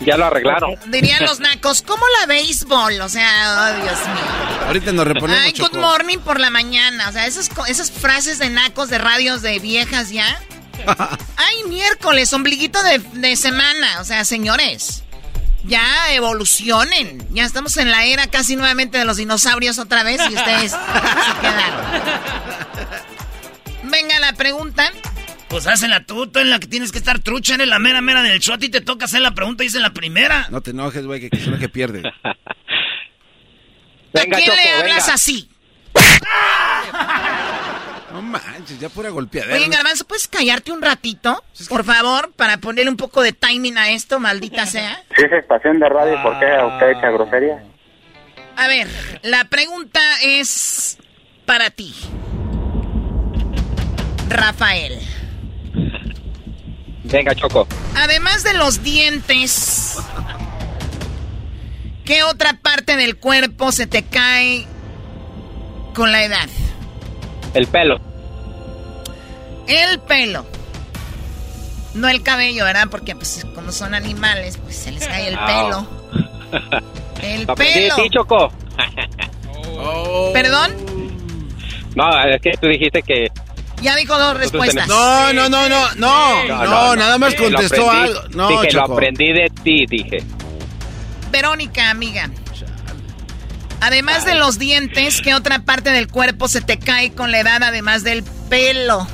[0.00, 0.76] Ya lo arreglaron.
[0.88, 3.00] Dirían los nacos, ¿cómo la béisbol?
[3.00, 4.66] O sea, oh Dios mío.
[4.66, 5.42] Ahorita nos reponemos.
[5.44, 7.08] Ay, good morning por la mañana.
[7.08, 10.40] O sea, esas, esas frases de nacos de radios de viejas ya.
[11.36, 14.00] Ay, miércoles, ombliguito de, semana.
[14.00, 15.02] O sea, señores,
[15.64, 17.26] ya evolucionen.
[17.30, 21.40] Ya estamos en la era casi nuevamente de los dinosaurios otra vez y ustedes se
[21.40, 21.80] quedaron.
[23.90, 24.90] Venga la pregunta.
[25.50, 28.22] Pues la tú, tú en la que tienes que estar trucha, en la mera mera
[28.22, 28.54] del show.
[28.54, 30.46] A ti te toca hacer la pregunta y es en la primera.
[30.48, 32.08] No te enojes, güey, que, que es que pierde.
[32.24, 32.32] ¿A
[34.12, 35.50] quién le hablas así?
[38.12, 39.56] No manches, ya pura golpeadera.
[39.56, 41.42] Oye, Garbanzo, ¿puedes callarte un ratito?
[41.68, 45.02] Por favor, para ponerle un poco de timing a esto, maldita sea.
[45.16, 47.64] Si es estación de radio, ¿por qué usted echa grosería?
[48.56, 48.86] A ver,
[49.22, 50.96] la pregunta es
[51.44, 51.92] para ti.
[54.28, 55.00] Rafael.
[57.10, 57.66] Venga, Choco.
[57.96, 59.98] Además de los dientes,
[62.04, 64.66] ¿qué otra parte del cuerpo se te cae
[65.94, 66.48] con la edad?
[67.54, 68.00] El pelo.
[69.66, 70.46] El pelo.
[71.94, 72.86] No el cabello, ¿verdad?
[72.90, 75.46] Porque pues como son animales, pues se les cae el ah.
[75.46, 75.86] pelo.
[77.22, 77.96] El pelo.
[77.96, 78.52] Sí, Choco.
[80.32, 80.72] ¿Perdón?
[81.96, 83.28] No, es que tú dijiste que
[83.80, 84.86] ya dijo dos respuestas.
[84.88, 88.20] No, no, no, no, no, no, nada más contestó algo.
[88.30, 90.22] No, dije, lo aprendí de ti, dije.
[91.30, 92.30] Verónica, amiga.
[93.80, 97.62] Además de los dientes, ¿qué otra parte del cuerpo se te cae con la edad
[97.62, 99.06] además del pelo?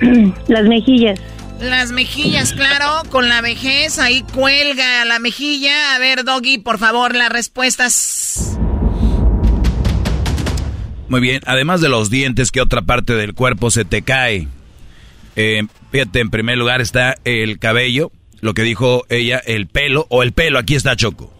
[0.46, 1.18] Las mejillas.
[1.60, 5.96] Las mejillas, claro, con la vejez ahí cuelga la mejilla.
[5.96, 8.56] A ver, Doggy, por favor, las respuestas.
[11.08, 14.48] Muy bien, además de los dientes, ¿qué otra parte del cuerpo se te cae?
[15.36, 20.22] Eh, fíjate, en primer lugar está el cabello, lo que dijo ella, el pelo, o
[20.22, 21.32] el pelo, aquí está Choco.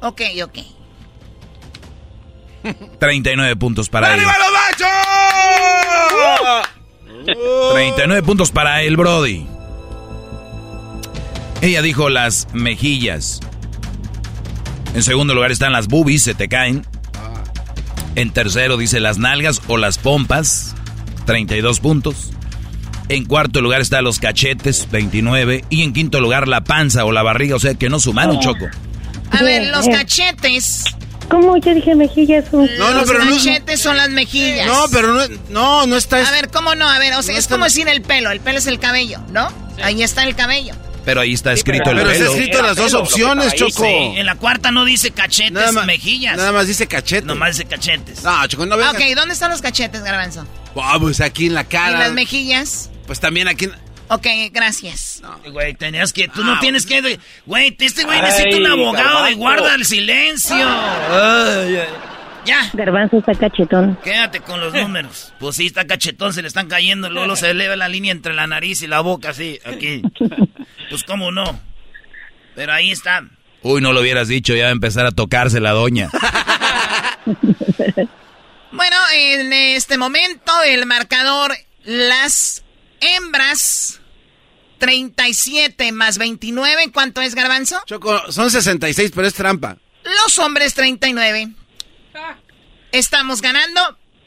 [0.00, 0.58] Ok, ok.
[2.98, 4.20] 39 puntos para él.
[4.20, 4.88] ¡Arriba los machos!
[7.72, 9.46] 39 puntos para el Brody.
[11.60, 13.40] Ella dijo las mejillas.
[14.94, 16.86] En segundo lugar están las boobies, se te caen.
[18.20, 20.74] En tercero dice las nalgas o las pompas,
[21.24, 22.32] 32 puntos.
[23.08, 25.64] En cuarto lugar está los cachetes, 29.
[25.70, 28.40] Y en quinto lugar la panza o la barriga, o sea que no sumaron, oh.
[28.40, 28.68] Choco.
[29.30, 30.84] A ver, los cachetes.
[31.30, 31.56] ¿Cómo?
[31.56, 32.44] Yo dije mejillas.
[32.52, 34.66] No, no, pero los cachetes son las mejillas.
[34.66, 36.18] No, pero no, no, está...
[36.18, 36.90] A ver, ¿cómo no?
[36.90, 38.30] A ver, o sea, es como decir el pelo.
[38.30, 39.48] El pelo es el cabello, ¿no?
[39.82, 40.74] Ahí está el cabello.
[41.04, 42.24] Pero ahí está escrito el pero pelo.
[42.24, 43.84] está escrito las dos opciones, Choco.
[43.84, 46.36] Sí, en la cuarta no dice cachetes, Nada más- mejillas.
[46.36, 47.26] Nada más dice cachete.
[47.26, 48.22] Nomás dice cachetes.
[48.22, 48.94] No, Choco, no vengas.
[48.94, 50.46] Ok, ¿dónde están los cachetes, Garbanzo?
[50.76, 51.98] Ah, pues aquí en la ¿Y cara.
[51.98, 52.90] las mejillas?
[53.06, 53.64] Pues también aquí.
[53.64, 53.74] en-
[54.12, 55.22] Ok, gracias.
[55.52, 56.26] Güey, tenías que...
[56.26, 57.20] Tú no tienes que...
[57.46, 60.56] Güey, este güey necesita un abogado de guarda el silencio.
[60.56, 61.86] Ay, ay.
[62.44, 62.70] Ya.
[62.72, 63.96] Garbanzo está cachetón.
[64.02, 65.32] Quédate con los números.
[65.38, 67.10] Pues sí, está cachetón, se le están cayendo.
[67.10, 70.02] Luego se eleva la línea entre la nariz y la boca, así, aquí.
[70.88, 71.60] Pues cómo no.
[72.54, 73.24] Pero ahí está.
[73.62, 76.08] Uy, no lo hubieras dicho, ya va a empezar a tocarse la doña.
[78.72, 81.52] Bueno, en este momento el marcador,
[81.84, 82.62] las
[83.00, 84.00] hembras,
[84.78, 87.80] 37 más 29, ¿cuánto es, Garbanzo?
[87.86, 89.76] Choco, son 66, pero es trampa.
[90.04, 91.50] Los hombres, 39.
[92.92, 93.80] Estamos ganando.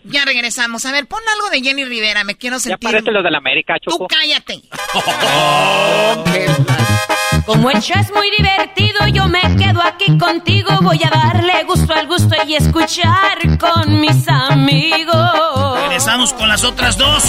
[0.05, 0.83] Ya regresamos.
[0.85, 2.23] A ver, pon algo de Jenny Rivera.
[2.25, 2.89] Me quiero Ya sentir.
[2.89, 4.07] parece los de la América, Tú Choco.
[4.07, 4.61] cállate.
[7.45, 10.69] Como el show es muy divertido, yo me quedo aquí contigo.
[10.81, 15.79] Voy a darle gusto al gusto y escuchar con mis amigos.
[15.81, 17.23] Regresamos con las otras dos.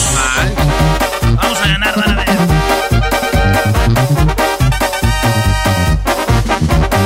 [1.36, 2.38] Vamos a ganar, van a ver.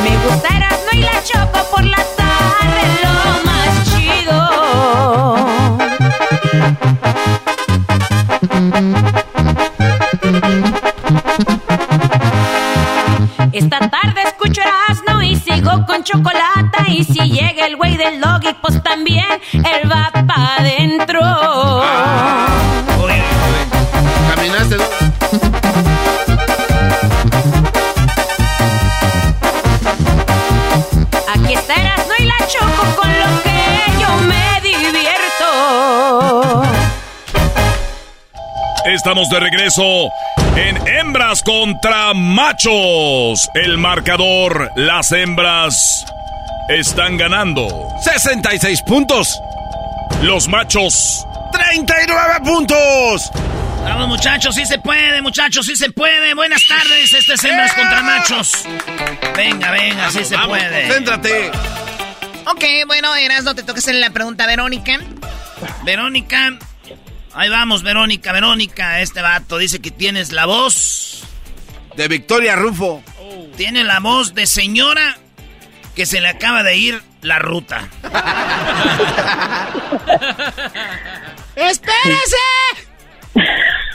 [0.02, 1.57] Me gusta Erasmo y la Choco
[13.58, 16.92] Esta tarde escucho Erasmo y sigo con chocolate.
[16.92, 21.20] Y si llega el güey del doggy, pues también él va pa' adentro.
[24.32, 24.76] Caminaste.
[24.76, 24.84] ¿no?
[31.34, 33.47] Aquí está Erasmo y la Choco con lo
[38.86, 40.10] Estamos de regreso
[40.56, 43.48] en hembras contra machos.
[43.54, 46.04] El marcador, las hembras
[46.68, 47.68] están ganando.
[48.02, 49.40] 66 puntos.
[50.22, 51.26] Los machos.
[51.52, 53.30] 39 puntos.
[53.84, 56.34] Vamos, muchachos, sí se puede, muchachos, sí se puede.
[56.34, 58.64] Buenas tardes, este es Hembras contra Machos.
[59.36, 60.86] Venga, venga, sí se Vamos, puede.
[60.88, 61.50] concéntrate.
[62.46, 64.98] Ok, bueno, Erasmo, te toca hacerle la pregunta a Verónica.
[65.84, 66.58] Verónica,
[67.38, 69.00] ahí vamos, Verónica, Verónica.
[69.00, 71.24] Este vato dice que tienes la voz.
[71.96, 73.02] De Victoria Rufo.
[73.56, 75.16] Tiene la voz de señora
[75.94, 77.88] que se le acaba de ir la ruta.
[81.56, 82.36] ¡Espérese!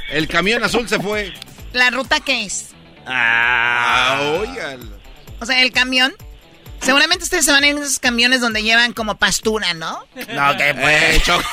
[0.10, 1.34] El camión azul se fue.
[1.72, 2.72] ¿La ruta qué es?
[3.06, 4.98] Ah, óigalo.
[5.40, 6.14] O sea, el camión.
[6.84, 10.06] Seguramente ustedes se van en esos camiones donde llevan como pastura, ¿no?
[10.34, 11.44] No, que Eh, Choco.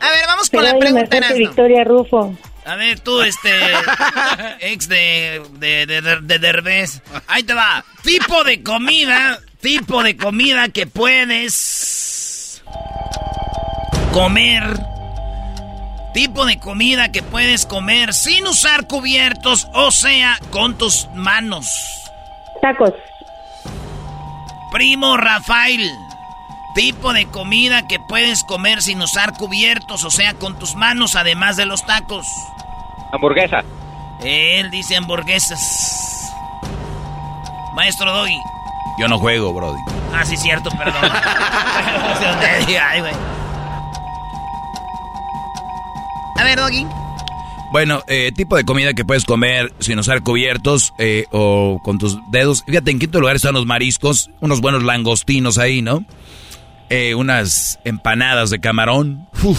[0.00, 1.36] A ver, vamos con Pero la pregunta, Erasmo.
[1.36, 2.36] Victoria Rufo.
[2.64, 3.50] A ver, tú, este.
[4.60, 5.42] ex de.
[5.54, 5.86] de.
[5.86, 6.00] de.
[6.02, 7.02] de, de Derbez.
[7.26, 7.84] Ahí te va.
[8.02, 9.40] Tipo de comida.
[9.60, 12.62] Tipo de comida que puedes.
[14.12, 14.78] comer.
[16.14, 21.66] Tipo de comida que puedes comer sin usar cubiertos, o sea, con tus manos.
[22.66, 22.94] Tacos.
[24.72, 25.88] Primo Rafael.
[26.74, 31.56] Tipo de comida que puedes comer sin usar cubiertos, o sea, con tus manos, además
[31.56, 32.26] de los tacos.
[33.12, 33.62] Hamburguesa.
[34.20, 36.28] Él dice hamburguesas.
[37.76, 38.40] Maestro Doggy.
[38.98, 39.80] Yo no juego, Brody.
[40.12, 41.02] Ah, sí, cierto, perdón.
[42.82, 43.14] Ay, güey.
[46.36, 46.86] A ver, Doggy.
[47.72, 52.18] Bueno, eh, tipo de comida que puedes comer sin usar cubiertos eh, o con tus
[52.30, 52.62] dedos.
[52.66, 56.04] Fíjate, en quinto lugar están los mariscos, unos buenos langostinos ahí, ¿no?
[56.88, 59.28] Eh, unas empanadas de camarón.
[59.42, 59.58] Uf.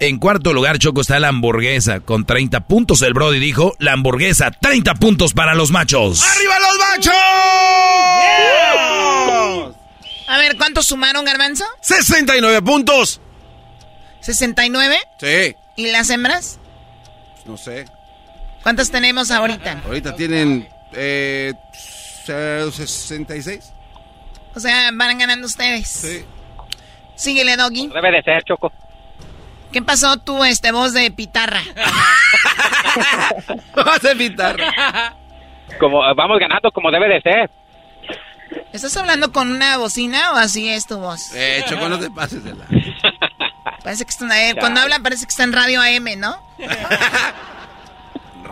[0.00, 3.02] En cuarto lugar, Choco, está la hamburguesa con 30 puntos.
[3.02, 6.22] El Brody dijo, la hamburguesa, 30 puntos para los machos.
[6.22, 7.14] ¡Arriba los machos!
[10.28, 11.64] A ver, ¿cuántos sumaron, Garbanzo?
[11.80, 13.20] 69 puntos.
[14.24, 14.96] ¿69?
[15.20, 15.56] Sí.
[15.76, 16.58] ¿Y las hembras?
[17.48, 17.86] No sé.
[18.62, 19.80] ¿Cuántas tenemos ahorita?
[19.86, 23.72] Ahorita tienen eh, 66.
[24.54, 25.88] O sea, van ganando ustedes.
[25.88, 26.26] Sí.
[27.14, 27.88] Síguele, Doggy.
[27.88, 28.70] Debe de ser, Choco.
[29.72, 31.62] ¿Qué pasó tú, este voz de pitarra?
[33.74, 35.14] Vas a pitarra.
[35.80, 37.50] Como, vamos ganando como debe de ser.
[38.74, 41.34] ¿Estás hablando con una bocina o así es tu voz?
[41.34, 42.66] Eh, Choco, no te pases de la...
[43.82, 44.60] Parece que está en AM.
[44.60, 46.36] Cuando habla parece que está en radio AM, ¿no?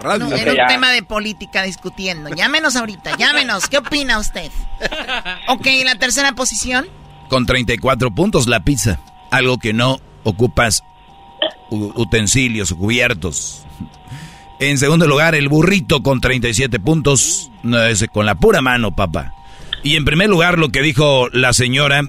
[0.01, 0.27] Radio.
[0.28, 2.31] No, era un tema de política discutiendo.
[2.31, 3.69] Llámenos ahorita, llámenos.
[3.69, 4.51] ¿Qué opina usted?
[5.48, 6.86] Ok, la tercera posición.
[7.28, 8.98] Con 34 puntos la pizza.
[9.31, 10.82] Algo que no ocupas
[11.70, 13.65] utensilios o cubiertos.
[14.59, 17.51] En segundo lugar, el burrito con 37 puntos.
[17.62, 19.32] No, ese con la pura mano, papá.
[19.82, 22.03] Y en primer lugar, lo que dijo la señora,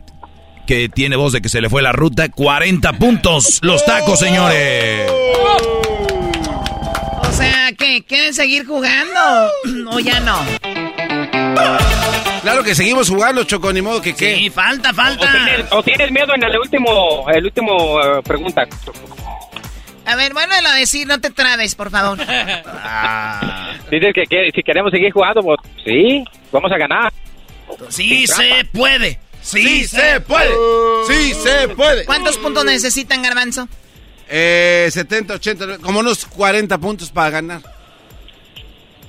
[0.68, 3.60] que tiene voz de que se le fue la ruta, 40 puntos.
[3.64, 5.10] Los tacos, señores.
[7.22, 8.04] O sea, ¿qué?
[8.06, 9.52] ¿Quieren seguir jugando?
[9.92, 10.38] ¿O ya no?
[12.42, 14.36] Claro que seguimos jugando, Choco, ni modo que qué.
[14.36, 15.28] Sí, falta, falta.
[15.72, 18.68] O, tienes, miedo en el último, el último eh, pregunta.
[20.06, 22.20] A ver, vuélvelo a decir, no te trabes, por favor.
[22.30, 23.74] Ah.
[23.90, 27.14] Dices que, si queremos seguir jugando, pues sí, vamos a ganar.
[27.90, 29.20] Sí se puede.
[29.48, 30.54] Sí, se puede.
[31.08, 32.06] Sí se puede.
[32.06, 33.70] ¿Cuántos puntos necesitan, Garbanzo?
[34.30, 37.62] Eh, 70, 80, como unos 40 puntos para ganar.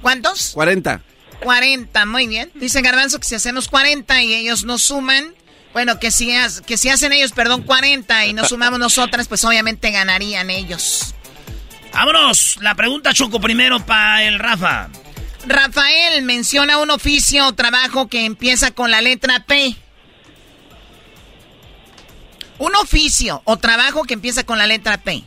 [0.00, 0.52] ¿Cuántos?
[0.54, 1.00] 40.
[1.42, 2.50] 40, muy bien.
[2.54, 5.34] Dice Garbanzo que si hacemos 40 y ellos nos suman,
[5.72, 6.32] bueno, que si,
[6.66, 11.14] que si hacen ellos, perdón, 40 y nos sumamos nosotras, pues obviamente ganarían ellos.
[11.92, 14.88] Vámonos, la pregunta Choco primero para el Rafa.
[15.46, 19.76] Rafael menciona un oficio o trabajo que empieza con la letra P.
[22.58, 25.22] Un oficio o trabajo que empieza con la letra P.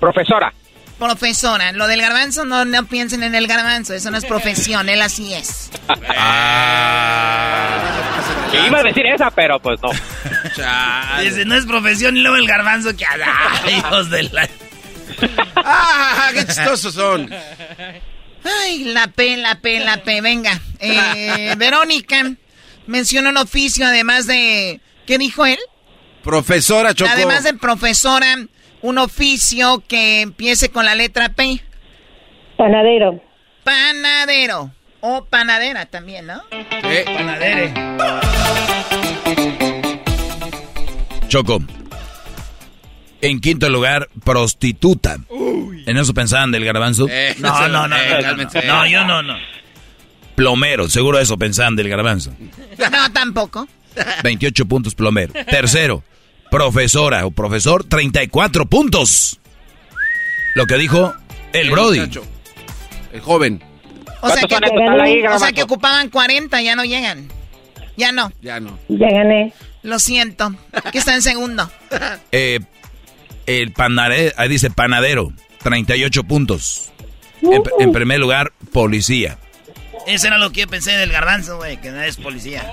[0.00, 0.52] Profesora.
[0.98, 1.72] Profesora.
[1.72, 3.94] Lo del garbanzo, no, no piensen en el garbanzo.
[3.94, 5.70] Eso no es profesión, él así es.
[6.08, 7.78] Ah.
[8.66, 9.90] iba a decir esa, pero pues no.
[11.22, 13.04] Dice, no es profesión y luego el garbanzo que...
[13.64, 14.48] ¡Ay, hijos de la...
[15.56, 17.30] ¡Ah, qué chistosos son!
[18.62, 20.20] Ay, la P, la P, la P.
[20.20, 20.60] Venga.
[20.78, 22.32] Eh, Verónica
[22.90, 24.80] menciona un oficio además de...
[25.06, 25.58] ¿Qué dijo él?
[26.22, 27.10] Profesora Choco.
[27.10, 28.36] Además de profesora,
[28.82, 31.60] un oficio que empiece con la letra P.
[32.56, 33.22] Panadero.
[33.64, 34.70] Panadero.
[35.00, 36.42] O panadera también, ¿no?
[36.50, 37.04] Eh.
[37.06, 37.72] Panadere.
[41.28, 41.58] Choco.
[43.22, 45.16] En quinto lugar, prostituta.
[45.86, 47.06] ¿En eso pensaban del garbanzo?
[47.08, 49.34] Eh, no, no, no, eh, no, no, no, yo no, no.
[50.40, 52.32] Plomero, seguro eso pensaban del garbanzo.
[52.78, 53.68] No, tampoco.
[54.24, 55.34] 28 puntos plomero.
[55.34, 56.02] Tercero,
[56.50, 59.38] profesora o profesor, 34 puntos.
[60.54, 61.12] Lo que dijo
[61.52, 62.08] el Brody.
[63.12, 63.62] El joven.
[64.22, 64.56] O sea, que,
[65.28, 67.28] o sea que ocupaban 40, ya no llegan.
[67.98, 68.32] Ya no.
[68.40, 68.78] Ya no.
[68.88, 69.52] Ya gané.
[69.82, 70.54] Lo siento.
[70.90, 71.70] ¿Qué está en segundo?
[72.32, 72.60] Eh,
[73.44, 75.34] el panadero, ahí dice panadero,
[75.64, 76.90] 38 puntos.
[77.42, 79.36] En, en primer lugar, policía.
[80.06, 82.70] Eso era lo que yo pensé del garbanzo, güey, que no es policía.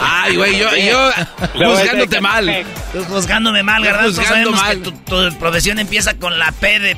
[0.00, 1.10] Ay, güey, yo, yo
[1.54, 2.64] juzgándote mal.
[2.92, 4.22] Tú juzgándome mal, garbanzo.
[4.22, 6.96] Sabemos que tu, tu, profesión empieza con la P de...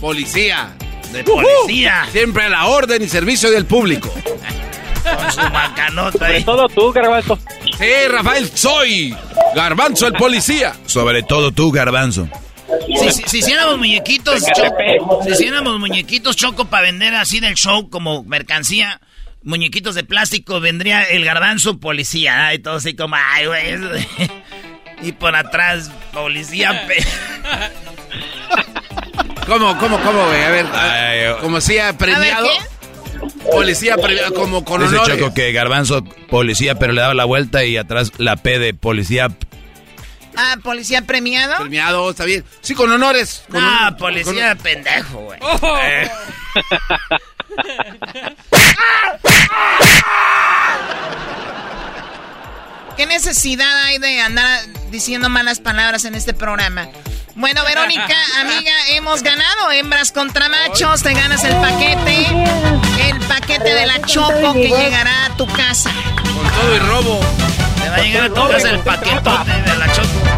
[0.00, 0.70] Policía.
[1.12, 2.06] De policía.
[2.10, 4.12] Siempre a la orden y servicio del público.
[5.02, 6.42] Con su macanota ahí.
[6.42, 7.38] Sobre todo tú, garbanzo.
[7.78, 9.16] Sí, Rafael, soy
[9.54, 10.74] Garbanzo el policía.
[10.86, 12.28] Sobre todo tú, Garbanzo.
[13.10, 18.22] Si, si, hiciéramos muñequitos, choco, si hiciéramos muñequitos choco para vender así del show como
[18.24, 19.00] mercancía,
[19.42, 24.06] muñequitos de plástico, vendría el garbanzo policía, y todo así como, ay, güey.
[25.02, 26.86] Y por atrás, policía.
[29.46, 30.42] ¿Cómo, cómo, cómo, güey?
[30.44, 30.66] A ver,
[31.40, 32.46] como si ha premiado.
[33.50, 34.96] Policía premiado, como con Dice.
[35.04, 39.28] Choco que garbanzo policía, pero le daba la vuelta y atrás la P de policía.
[40.36, 41.56] Ah, policía premiado.
[41.58, 42.44] Premiado, está bien.
[42.60, 43.44] Sí, con honores.
[43.50, 45.38] Con ah, un- policía con- pendejo, güey.
[45.82, 46.10] Eh.
[52.96, 54.60] ¿Qué necesidad hay de andar
[54.90, 56.88] diciendo malas palabras en este programa?
[57.34, 61.02] Bueno, Verónica, amiga, hemos ganado hembras contra machos.
[61.02, 62.26] Te ganas el paquete.
[63.08, 65.90] El paquete de la Choco que llegará a tu casa.
[66.16, 67.20] Con todo y robo.
[67.82, 70.31] Te va a llegar a tu casa el paquetote de la choco.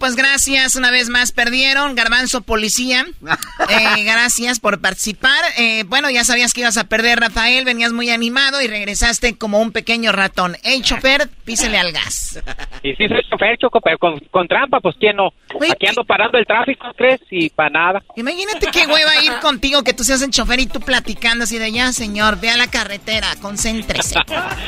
[0.00, 0.74] Pues gracias.
[0.74, 1.94] Una vez más perdieron.
[1.94, 3.06] Garbanzo Policía.
[3.68, 5.38] Eh, gracias por participar.
[5.56, 7.64] Eh, bueno, ya sabías que ibas a perder, Rafael.
[7.64, 10.56] Venías muy animado y regresaste como un pequeño ratón.
[10.64, 12.42] Hey, chofer, písele al gas.
[12.82, 15.32] Y sí soy chofer, Choco, pero con, con trampa, pues ¿quién no?
[15.70, 17.20] Aquí ando parando el tráfico, ¿crees?
[17.30, 18.02] Y para nada.
[18.16, 21.70] Imagínate qué hueva ir contigo, que tú seas el chofer y tú platicando así de
[21.70, 24.16] ya, señor, ve a la carretera, concéntrese.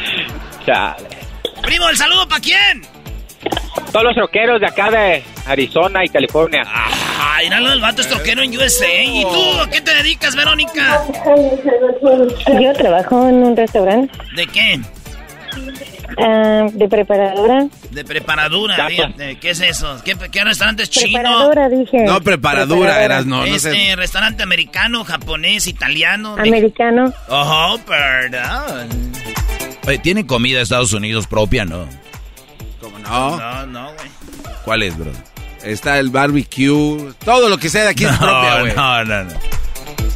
[0.67, 1.09] Chale.
[1.63, 2.83] Primo, ¿el saludo para quién?
[3.93, 6.63] Todos los troqueros de acá de Arizona y California.
[7.19, 8.87] Ay, mira, el vato es troquero en USA.
[9.05, 11.03] ¿Y tú a qué te dedicas, Verónica?
[12.61, 14.13] Yo trabajo en un restaurante.
[14.35, 14.81] ¿De qué?
[16.19, 17.67] Ah, de preparadora.
[17.91, 19.97] De preparadura, fíjate, ¿qué es eso?
[20.05, 21.19] ¿Qué, qué restaurante es chino?
[21.21, 22.05] Preparadora, dije.
[22.05, 26.37] No, preparadura, eras, no, no Este, restaurante americano, japonés, italiano.
[26.39, 27.13] Americano.
[27.29, 28.89] Oh, perdón.
[29.87, 31.87] Oye, ¿tiene comida de Estados Unidos propia, no?
[33.03, 33.39] ¿Cómo no?
[33.39, 34.09] No, no, güey.
[34.65, 35.13] ¿Cuál es, bro?
[35.63, 37.13] Está el barbecue.
[37.25, 38.75] Todo lo que sea de aquí es propia, güey.
[38.75, 39.33] no, no, no.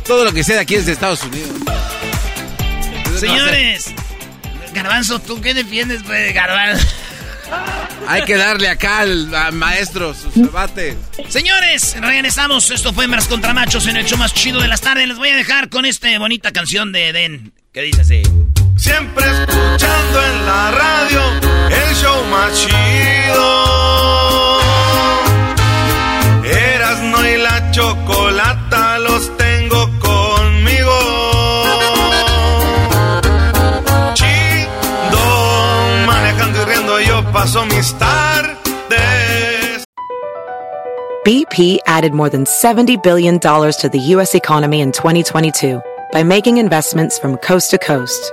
[0.05, 1.51] Todo lo que sea de aquí es de Estados Unidos.
[3.19, 3.95] Señores,
[4.75, 6.87] Garbanzo, ¿tú qué defiendes, pues, Garbanzo?
[8.09, 10.97] Hay que darle acá al, al maestro su debate.
[11.29, 12.71] Señores, regresamos.
[12.71, 15.09] Esto fue Hembras contra Machos en el show más chido de las tardes.
[15.09, 18.23] Les voy a dejar con esta bonita canción de Eden que dice así.
[18.87, 21.21] Siempre escuchando en la radio
[21.71, 23.47] el show más chido.
[26.45, 30.97] Erasno y la chocolata los tengo conmigo.
[34.15, 35.25] Chido,
[36.07, 39.85] manejando y yo paso mis tardes.
[41.25, 44.37] BP added more than $70 billion to the U.S.
[44.37, 45.83] economy in 2022
[46.13, 48.33] by making investments from coast to coast.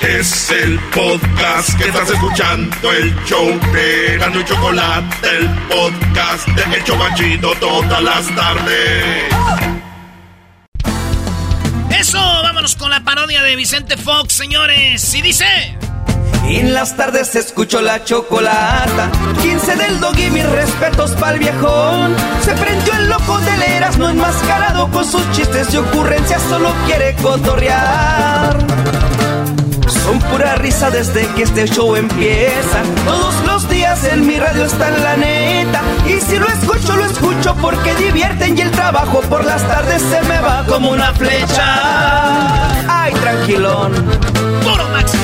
[0.00, 6.76] Es el podcast que estás escuchando, el show de Gano y Chocolate, el podcast de
[6.76, 9.24] El Chobachito todas las tardes.
[11.98, 15.14] Eso, vámonos con la parodia de Vicente Fox, señores.
[15.14, 15.44] Y dice...
[16.44, 19.10] En las tardes escucho la chocolata.
[19.42, 22.16] 15 del dog y mis respetos pa'l viejón.
[22.42, 28.56] Se prendió el loco del Erasmo enmascarado con sus chistes y ocurrencias, solo quiere cotorrear.
[30.10, 32.82] Son pura risa desde que este show empieza.
[33.06, 35.80] Todos los días en mi radio está la neta.
[36.04, 40.20] Y si lo escucho, lo escucho porque divierten y el trabajo por las tardes se
[40.22, 41.64] me va como una flecha.
[42.88, 43.92] Ay, tranquilón.
[44.64, 45.19] Puro máximo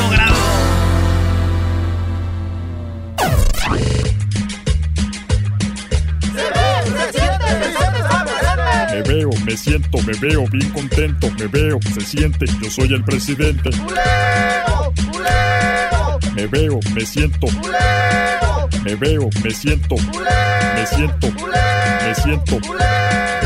[9.56, 13.70] me siento, me veo bien contento, me veo, se siente, yo soy el presidente.
[16.34, 17.46] Me veo, me siento.
[18.84, 19.96] Me veo, me siento.
[19.96, 21.28] Me siento.
[22.04, 22.58] Me siento.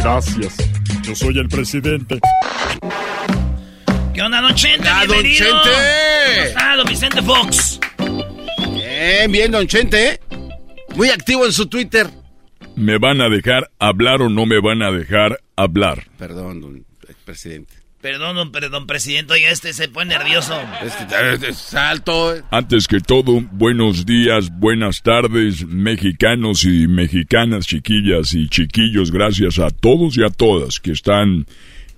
[0.02, 0.56] Gracias.
[1.02, 2.18] Yo soy el presidente.
[4.12, 4.88] ¿Qué onda, Don Chente?
[4.88, 5.22] Ah, don.
[5.22, 5.44] Chente.
[5.48, 7.80] ¿Cómo está, don Vicente Fox?
[8.74, 10.18] Bien, bien, don Chente.
[10.96, 12.10] Muy activo en su Twitter.
[12.74, 16.06] ¿Me van a dejar hablar o no me van a dejar hablar?
[16.18, 16.84] Perdón, don
[17.24, 17.74] presidente.
[18.00, 19.34] Perdón, don, perdón, presidente.
[19.34, 20.54] Oye, este se pone nervioso.
[21.52, 22.34] Salto.
[22.34, 22.42] eh.
[22.50, 29.10] Antes que todo, buenos días, buenas tardes, mexicanos y mexicanas, chiquillas y chiquillos.
[29.10, 31.46] Gracias a todos y a todas que están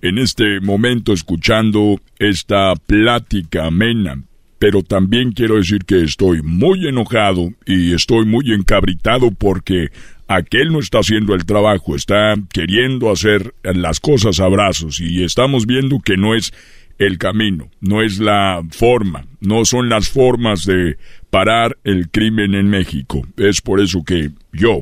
[0.01, 4.21] en este momento escuchando esta plática amena.
[4.59, 9.89] Pero también quiero decir que estoy muy enojado y estoy muy encabritado porque
[10.37, 15.67] aquel no está haciendo el trabajo, está queriendo hacer las cosas a brazos y estamos
[15.67, 16.53] viendo que no es
[16.99, 20.99] el camino, no es la forma, no son las formas de
[21.31, 23.27] parar el crimen en México.
[23.37, 24.81] Es por eso que yo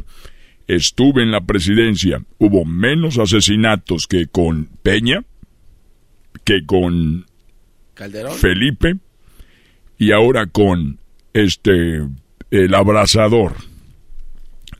[0.67, 5.25] estuve en la presidencia, hubo menos asesinatos que con Peña,
[6.45, 7.27] que con
[7.95, 8.37] Calderón.
[8.37, 8.97] Felipe
[9.99, 10.99] y ahora con
[11.33, 12.03] este
[12.51, 13.70] el abrazador.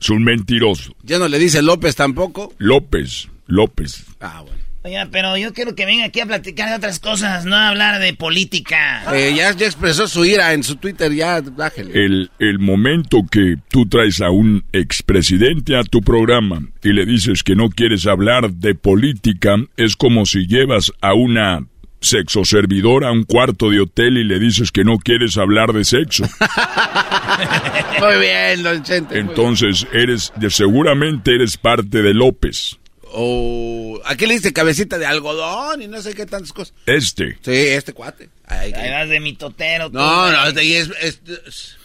[0.01, 0.95] Es un mentiroso.
[1.03, 2.53] Ya no le dice López tampoco.
[2.57, 4.03] López, López.
[4.19, 4.61] Ah, bueno.
[4.83, 8.01] Oiga, pero yo quiero que venga aquí a platicar de otras cosas, no a hablar
[8.01, 9.03] de política.
[9.13, 11.91] Eh, ya, ya expresó su ira en su Twitter, ya bájele.
[12.03, 17.43] El, el momento que tú traes a un expresidente a tu programa y le dices
[17.43, 21.63] que no quieres hablar de política es como si llevas a una
[22.01, 26.23] sexoservidora a un cuarto de hotel y le dices que no quieres hablar de sexo.
[27.99, 29.17] Muy bien, don Chente.
[29.19, 32.77] Entonces eres, de, seguramente eres parte de López.
[33.13, 36.73] O aquí le dice cabecita de algodón y no sé qué tantas cosas.
[36.85, 37.37] Este.
[37.41, 38.29] Sí, este cuate.
[38.47, 39.89] Ahí vas de mi totero.
[39.89, 41.77] no, no, este y es, es- es-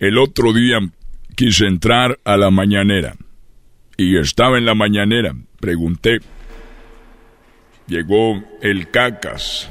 [0.00, 0.78] El otro día
[1.36, 3.14] quise entrar a la mañanera
[3.96, 5.34] y estaba en la mañanera.
[5.60, 6.18] Pregunté.
[7.86, 9.68] Llegó el cacas.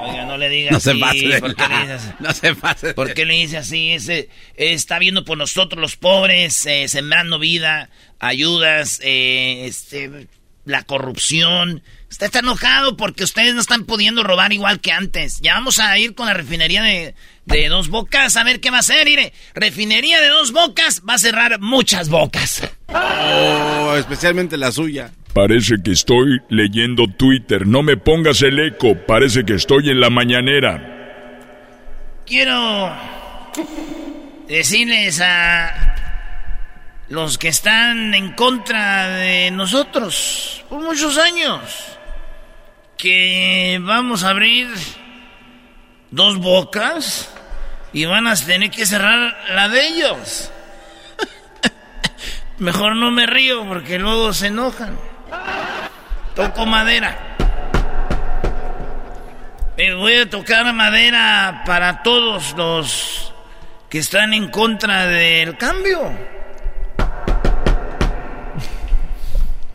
[0.00, 1.00] Oiga, no le digas No se así.
[1.00, 2.10] pase de ¿Por qué le la- dice así?
[2.20, 2.94] No se pase.
[2.94, 3.92] ¿Por qué le dice así?
[3.92, 7.90] Ese, está viendo por nosotros los pobres, eh, sembrando vida.
[8.20, 10.28] ayudas, eh, este,
[10.64, 11.82] la corrupción.
[12.10, 15.40] Usted está enojado porque ustedes no están pudiendo robar igual que antes.
[15.40, 17.14] Ya vamos a ir con la refinería de,
[17.44, 19.04] de dos bocas a ver qué va a hacer.
[19.06, 22.62] Mire, refinería de dos bocas va a cerrar muchas bocas.
[22.88, 25.12] Oh, especialmente la suya.
[25.32, 27.66] Parece que estoy leyendo Twitter.
[27.66, 28.96] No me pongas el eco.
[29.06, 30.98] Parece que estoy en la mañanera.
[32.26, 32.92] Quiero
[34.48, 35.94] decirles a
[37.08, 41.60] los que están en contra de nosotros por muchos años
[42.98, 44.68] que vamos a abrir
[46.10, 47.32] dos bocas
[47.92, 50.50] y van a tener que cerrar la de ellos.
[52.58, 54.98] Mejor no me río porque luego se enojan.
[56.34, 57.36] Toco madera.
[59.76, 63.32] Me voy a tocar madera para todos los
[63.88, 66.00] que están en contra del cambio.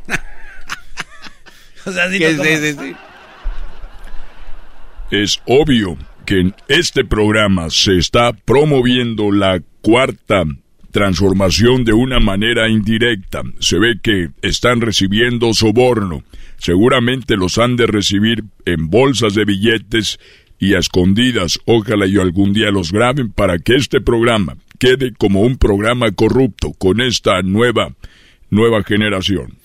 [1.86, 2.06] o sea,
[5.12, 10.44] Es obvio que en este programa se está promoviendo la cuarta
[10.94, 13.42] transformación de una manera indirecta.
[13.60, 16.24] Se ve que están recibiendo soborno.
[16.58, 20.20] Seguramente los han de recibir en bolsas de billetes
[20.60, 21.60] y a escondidas.
[21.66, 26.74] Ojalá yo algún día los graben para que este programa quede como un programa corrupto
[26.74, 27.96] con esta nueva,
[28.52, 29.63] nueva generación.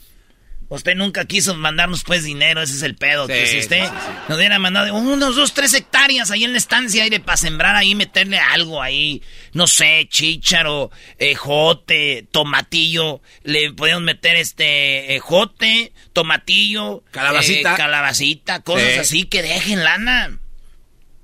[0.71, 3.27] Usted nunca quiso mandarnos pues dinero, ese es el pedo.
[3.27, 3.83] que si usted
[4.29, 7.95] nos hubiera mandado unos dos, tres hectáreas ahí en la estancia aire para sembrar ahí,
[7.95, 9.23] meterle algo ahí,
[9.55, 18.99] no sé, chícharo, ejote, tomatillo, le podemos meter este ejote, tomatillo, calabacita, eh, calabacita, cosas
[18.99, 20.39] así que dejen lana.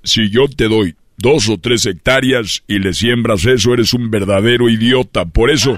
[0.03, 0.95] Si yo te doy
[1.25, 5.25] dos o tres hectáreas y le siembras eso, eres un verdadero idiota.
[5.25, 5.75] Por eso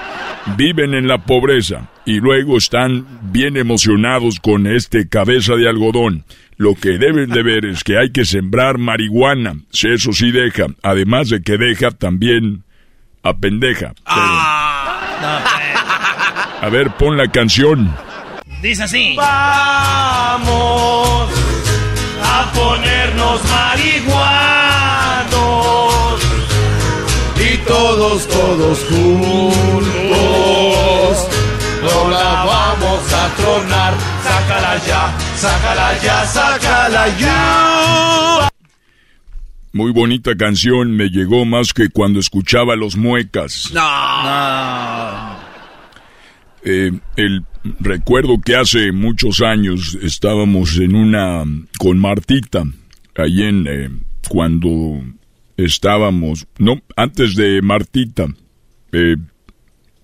[0.57, 6.25] viven en la pobreza y luego están bien emocionados con este cabeza de algodón.
[6.57, 10.65] Lo que deben de ver es que hay que sembrar marihuana, si eso sí deja,
[10.83, 12.63] además de que deja también
[13.23, 13.93] a pendeja.
[14.05, 15.39] Ah.
[16.61, 17.95] A ver, pon la canción.
[18.61, 19.15] Dice así.
[19.15, 20.49] Vamos
[22.21, 24.56] a ponernos marihuana
[27.97, 29.87] todos, todos juntos.
[31.81, 33.93] No la vamos a tronar.
[34.23, 38.49] Sácala ya, sácala ya, sácala ya.
[39.73, 43.71] Muy bonita canción, me llegó más que cuando escuchaba los muecas.
[43.73, 45.37] No.
[46.63, 47.45] Eh, el
[47.79, 51.43] recuerdo que hace muchos años estábamos en una
[51.79, 52.63] con Martita,
[53.15, 53.89] ahí en eh,
[54.29, 55.01] cuando
[55.57, 58.27] estábamos, no, antes de Martita,
[58.91, 59.17] eh,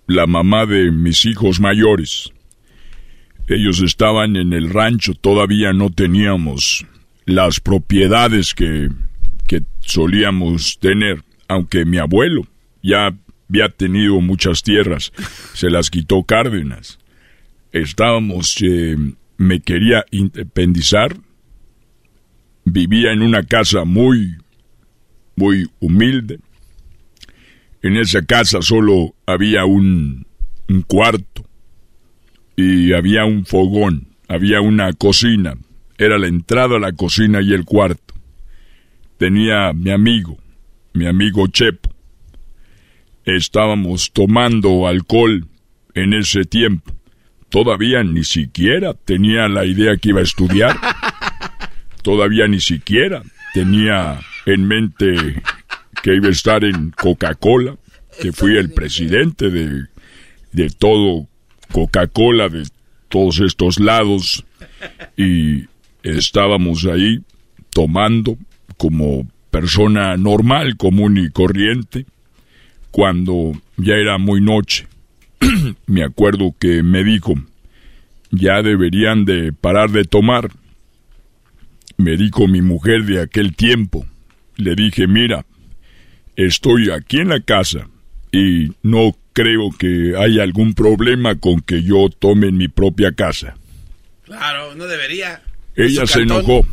[0.07, 2.31] la mamá de mis hijos mayores.
[3.47, 6.85] Ellos estaban en el rancho, todavía no teníamos
[7.25, 8.89] las propiedades que,
[9.47, 12.47] que solíamos tener, aunque mi abuelo
[12.81, 13.15] ya
[13.49, 15.11] había tenido muchas tierras,
[15.53, 16.99] se las quitó Cárdenas.
[17.71, 18.97] Estábamos, eh,
[19.37, 21.15] me quería independizar,
[22.65, 24.37] vivía en una casa muy
[25.35, 26.39] muy humilde.
[27.81, 30.25] En esa casa solo había un,
[30.69, 31.45] un cuarto
[32.55, 35.55] y había un fogón, había una cocina.
[35.97, 38.13] Era la entrada a la cocina y el cuarto.
[39.17, 40.37] Tenía mi amigo,
[40.93, 41.89] mi amigo Chepo.
[43.25, 45.47] Estábamos tomando alcohol
[45.93, 46.91] en ese tiempo.
[47.49, 50.75] Todavía ni siquiera tenía la idea que iba a estudiar.
[52.01, 53.21] Todavía ni siquiera
[53.53, 55.41] tenía en mente
[56.01, 57.77] que iba a estar en Coca-Cola,
[58.21, 59.85] que fui el presidente de,
[60.51, 61.27] de todo
[61.71, 62.67] Coca-Cola, de
[63.09, 64.43] todos estos lados,
[65.17, 65.65] y
[66.03, 67.19] estábamos ahí
[67.69, 68.37] tomando
[68.77, 72.05] como persona normal, común y corriente,
[72.91, 74.87] cuando ya era muy noche.
[75.87, 77.33] me acuerdo que me dijo,
[78.31, 80.51] ya deberían de parar de tomar.
[81.97, 84.05] Me dijo mi mujer de aquel tiempo,
[84.57, 85.45] le dije, mira,
[86.35, 87.87] estoy aquí en la casa
[88.31, 93.55] y no creo que haya algún problema con que yo tome en mi propia casa.
[94.23, 95.41] Claro, no debería.
[95.75, 96.65] Ella se enojó.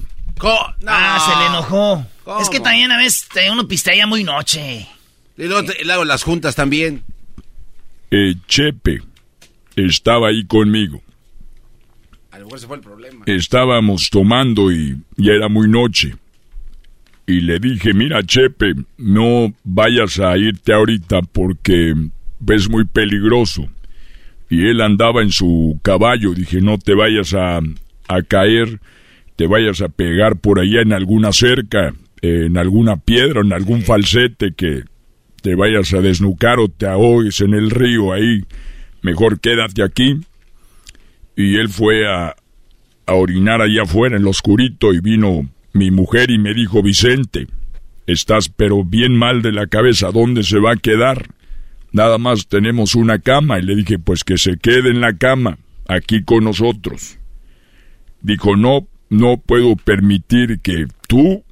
[0.87, 2.07] Ah, se le enojó.
[2.41, 4.87] Es que también a veces uno pistea muy noche.
[5.37, 5.45] Y
[5.85, 7.03] luego, las juntas también.
[8.11, 9.03] Eh, Chepe
[9.77, 11.03] estaba ahí conmigo.
[12.31, 13.25] A lo mejor se fue el problema.
[13.27, 16.15] Estábamos tomando y ya era muy noche
[17.31, 21.95] y le dije, mira Chepe, no vayas a irte ahorita porque
[22.49, 23.69] es muy peligroso.
[24.49, 26.35] y él andaba en su caballo.
[26.35, 27.61] Dije, no te vayas a,
[28.09, 28.81] a caer,
[29.37, 34.53] te vayas a pegar por allá en alguna cerca, en alguna piedra, en algún falsete
[34.55, 34.83] que
[35.41, 38.45] te vayas a desnucar o te ahogues en el río ahí.
[39.03, 40.21] Mejor quédate aquí.
[41.37, 42.35] Y él fue a,
[43.07, 47.47] a orinar allá afuera en lo oscurito y vino mi mujer y me dijo, Vicente,
[48.07, 51.29] estás pero bien mal de la cabeza, ¿dónde se va a quedar?
[51.93, 55.59] Nada más tenemos una cama y le dije, pues que se quede en la cama,
[55.89, 57.19] aquí con nosotros.
[58.23, 61.45] Dijo, no, no puedo permitir que tú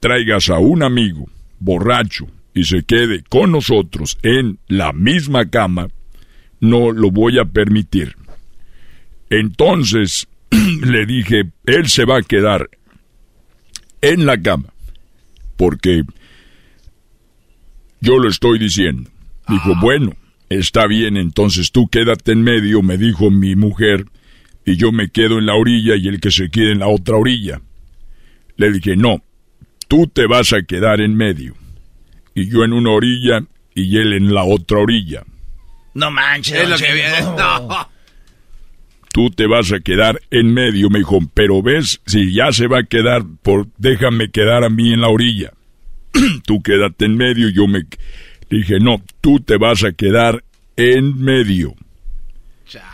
[0.00, 1.26] traigas a un amigo
[1.58, 5.88] borracho y se quede con nosotros en la misma cama,
[6.60, 8.16] no lo voy a permitir.
[9.30, 10.28] Entonces
[10.82, 12.68] le dije, él se va a quedar
[14.00, 14.72] en la cama,
[15.56, 16.04] porque
[18.00, 19.10] yo lo estoy diciendo.
[19.48, 19.80] Dijo, ah.
[19.80, 20.16] bueno,
[20.48, 24.06] está bien, entonces tú quédate en medio, me dijo mi mujer,
[24.64, 27.16] y yo me quedo en la orilla y el que se quede en la otra
[27.16, 27.60] orilla.
[28.56, 29.22] Le dije, no,
[29.88, 31.54] tú te vas a quedar en medio,
[32.34, 33.40] y yo en una orilla
[33.74, 35.24] y él en la otra orilla.
[35.94, 36.60] No manches.
[36.60, 37.20] Es lo que viene.
[37.22, 37.88] No.
[39.18, 42.78] Tú te vas a quedar en medio, me dijo, pero ves, si ya se va
[42.78, 45.54] a quedar, por, déjame quedar a mí en la orilla.
[46.46, 47.82] tú quédate en medio, yo me
[48.48, 50.44] Dije, no, tú te vas a quedar
[50.76, 51.74] en medio.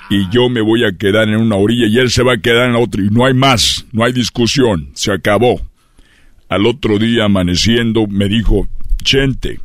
[0.08, 2.68] Y yo me voy a quedar en una orilla y él se va a quedar
[2.68, 3.02] en la otra.
[3.02, 5.60] Y no hay más, no hay discusión, se acabó.
[6.48, 8.66] Al otro día amaneciendo me dijo,
[9.02, 9.60] Chente,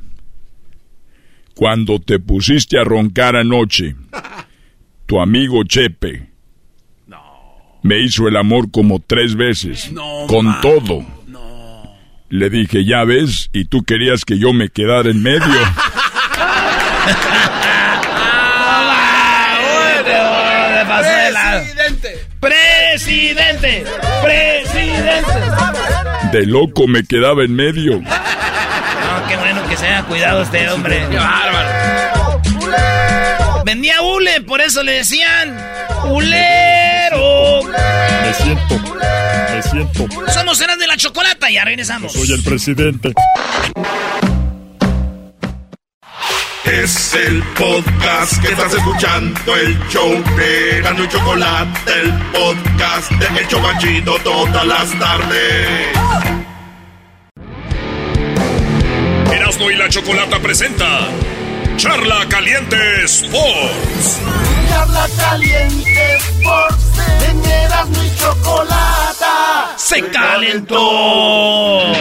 [1.56, 3.96] cuando te pusiste a roncar anoche,
[5.06, 6.29] tu amigo Chepe
[7.82, 9.92] me hizo el amor como tres veces,
[10.28, 11.06] con todo.
[12.30, 15.44] Le dije, ya ves, y tú querías que yo me quedara en medio.
[21.00, 22.28] Presidente.
[22.40, 23.84] Presidente.
[24.24, 25.34] Presidente.
[26.32, 28.00] De loco me quedaba en medio.
[28.00, 31.06] No, qué bueno que se haya cuidado este hombre.
[31.10, 32.40] Qué bárbaro.
[33.66, 35.58] Vendía hule, por eso le decían
[36.06, 36.79] hulero.
[38.24, 38.90] Me siento
[39.62, 40.08] siento.
[40.32, 42.14] Somos Eran de la Chocolata, ya regresamos.
[42.14, 43.14] soy el presidente.
[46.66, 53.40] Es el podcast que estás escuchando, el show de Erasmo y Chocolate, el podcast de
[53.40, 55.68] El Chocachito todas las tardes.
[59.34, 61.08] Erasmo y la Chocolata presenta
[61.80, 64.20] Charla Caliente Sports.
[64.68, 66.84] Charla Caliente Sports.
[67.30, 67.38] En
[67.92, 69.74] mi Chocolata.
[69.78, 71.94] Se calentó.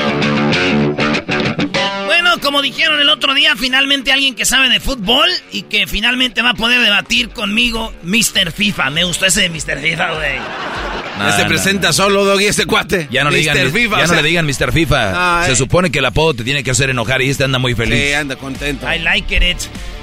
[2.48, 6.52] Como dijeron el otro día, finalmente alguien que sabe de fútbol y que finalmente va
[6.52, 8.52] a poder debatir conmigo, Mr.
[8.52, 8.88] FIFA.
[8.88, 9.78] Me gustó ese de Mr.
[9.78, 10.38] FIFA, güey.
[11.18, 13.06] No, se presenta solo, Doggy, este cuate.
[13.10, 14.72] Ya no, le digan, FIFA, ya no le digan Mr.
[14.72, 15.44] FIFA.
[15.44, 18.02] se supone que el apodo te tiene que hacer enojar y este anda muy feliz.
[18.02, 18.90] Sí, anda contento.
[18.90, 19.58] I like it.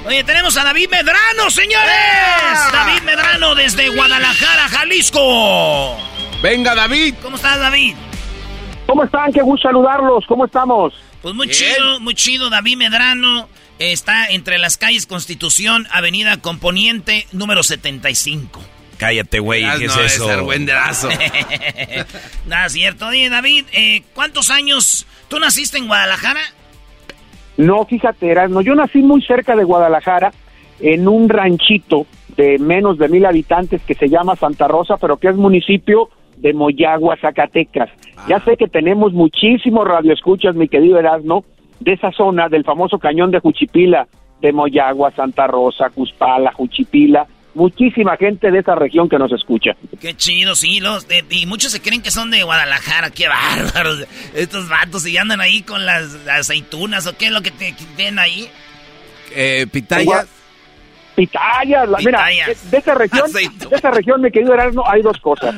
[0.06, 2.70] Oye, tenemos a David Medrano, señores.
[2.72, 5.96] David Medrano desde Guadalajara, Jalisco.
[6.44, 7.16] Venga, David.
[7.20, 7.96] ¿Cómo estás, David?
[8.86, 9.32] ¿Cómo están?
[9.32, 10.24] Qué gusto saludarlos.
[10.28, 10.94] ¿Cómo estamos?
[11.26, 12.50] Pues muy chido, muy chido.
[12.50, 13.48] David Medrano
[13.80, 18.60] está entre las calles Constitución, Avenida Componiente, número 75.
[18.96, 20.28] Cállate, güey, ¿qué es eso?
[22.46, 23.08] Nada, cierto.
[23.08, 25.04] Oye, David, eh, ¿cuántos años?
[25.26, 26.42] ¿Tú naciste en Guadalajara?
[27.56, 30.32] No, fíjate, no, yo nací muy cerca de Guadalajara,
[30.78, 35.26] en un ranchito de menos de mil habitantes que se llama Santa Rosa, pero que
[35.26, 37.90] es municipio de Moyagua, Zacatecas.
[38.28, 41.44] Ya sé que tenemos muchísimos radioescuchas, mi querido Erasmo,
[41.80, 44.06] de esa zona, del famoso cañón de Juchipila,
[44.40, 49.72] de Moyagua, Santa Rosa, Cuspala, Juchipila, muchísima gente de esa región que nos escucha.
[50.00, 54.68] Qué chido, sí, los, y muchos se creen que son de Guadalajara, qué bárbaros, estos
[54.68, 58.48] vatos, y andan ahí con las, aceitunas, o qué es lo que te ven ahí.
[59.34, 60.28] Eh, pitayas.
[61.16, 62.26] Pitayas, mira,
[62.70, 65.54] de esa región, de esa región, mi querido Erasmo, hay dos cosas.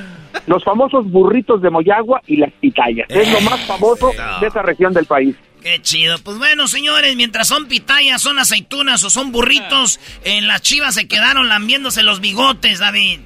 [0.46, 3.08] Los famosos burritos de Moyagua y las pitayas.
[3.10, 4.10] Es lo más famoso
[4.40, 5.36] de esa región del país.
[5.62, 6.16] Qué chido.
[6.22, 11.08] Pues bueno, señores, mientras son pitayas, son aceitunas o son burritos, en las chivas se
[11.08, 13.20] quedaron lambiéndose los bigotes, David.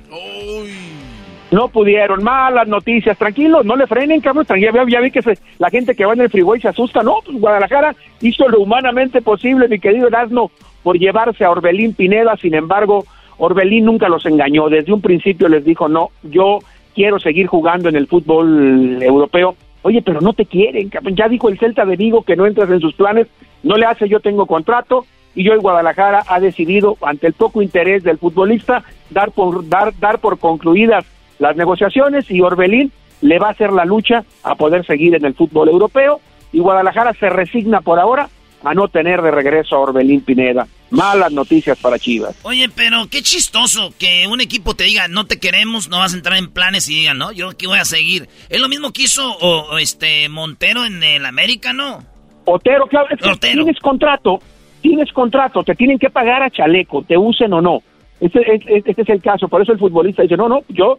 [1.51, 5.21] No pudieron, malas noticias, tranquilos, no le frenen, cabrón, tranquilo, ya, vi que
[5.59, 9.21] la gente que va en el freeway se asusta, no, pues Guadalajara hizo lo humanamente
[9.21, 10.51] posible, mi querido Erasmo,
[10.83, 13.05] por llevarse a Orbelín Pineda, sin embargo,
[13.37, 16.61] Orbelín nunca los engañó, desde un principio les dijo, no, yo
[16.95, 21.59] quiero seguir jugando en el fútbol europeo, Oye, pero no te quieren, Ya dijo el
[21.59, 23.27] Celta de Vigo que no entras en sus planes.
[23.63, 25.05] No le hace, yo tengo contrato.
[25.35, 30.19] y hoy Guadalajara ha decidido, ante el poco interés del futbolista, dar por, dar, dar
[30.19, 31.05] por concluidas
[31.39, 32.93] las negociaciones y Orbelín
[33.23, 36.21] le va a hacer la lucha a poder seguir en el fútbol europeo
[36.53, 38.29] y Guadalajara se resigna por ahora
[38.65, 40.67] a no tener de regreso a Orbelín Pineda.
[40.91, 42.39] Malas noticias para Chivas.
[42.43, 46.17] Oye, pero qué chistoso que un equipo te diga, no te queremos, no vas a
[46.17, 48.29] entrar en planes y digan, no, yo aquí voy a seguir.
[48.51, 52.05] Es lo mismo que hizo o, este Montero en el América, ¿no?
[52.45, 54.41] Otero, claro, es que tienes contrato,
[54.81, 57.83] tienes contrato, te tienen que pagar a chaleco, te usen o no.
[58.21, 60.99] Este, este, es el caso, por eso el futbolista dice, no, no, yo,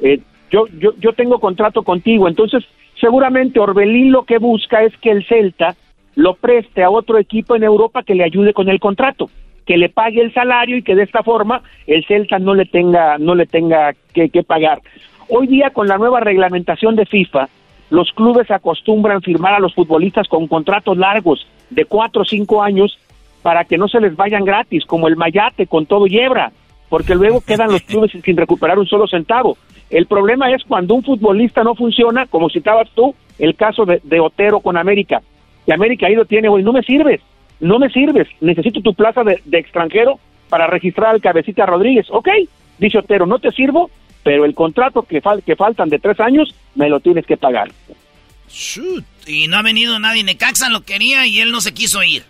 [0.00, 0.20] eh,
[0.50, 2.64] yo, yo, yo tengo contrato contigo, entonces
[3.00, 5.76] seguramente Orbelín lo que busca es que el Celta
[6.18, 9.30] lo preste a otro equipo en Europa que le ayude con el contrato,
[9.64, 13.18] que le pague el salario y que de esta forma el Celta no le tenga,
[13.18, 14.82] no le tenga que, pagar.
[15.28, 17.48] Hoy día con la nueva reglamentación de FIFA,
[17.90, 22.98] los clubes acostumbran firmar a los futbolistas con contratos largos de cuatro o cinco años
[23.42, 26.50] para que no se les vayan gratis, como el Mayate con todo Yebra,
[26.88, 29.56] porque luego quedan los clubes sin recuperar un solo centavo.
[29.88, 34.58] El problema es cuando un futbolista no funciona, como citabas tú, el caso de, Otero
[34.58, 35.22] con América.
[35.68, 37.20] Y América ahí lo tiene, hoy no me sirves,
[37.60, 40.18] no me sirves, necesito tu plaza de, extranjero
[40.48, 42.06] para registrar al cabecita Rodríguez.
[42.08, 42.26] Ok,
[42.78, 43.90] dice Otero, no te sirvo,
[44.22, 47.70] pero el contrato que, que faltan de tres años me lo tienes que pagar.
[49.26, 52.22] Y no ha venido nadie, Necaxa lo quería y él no se quiso ir.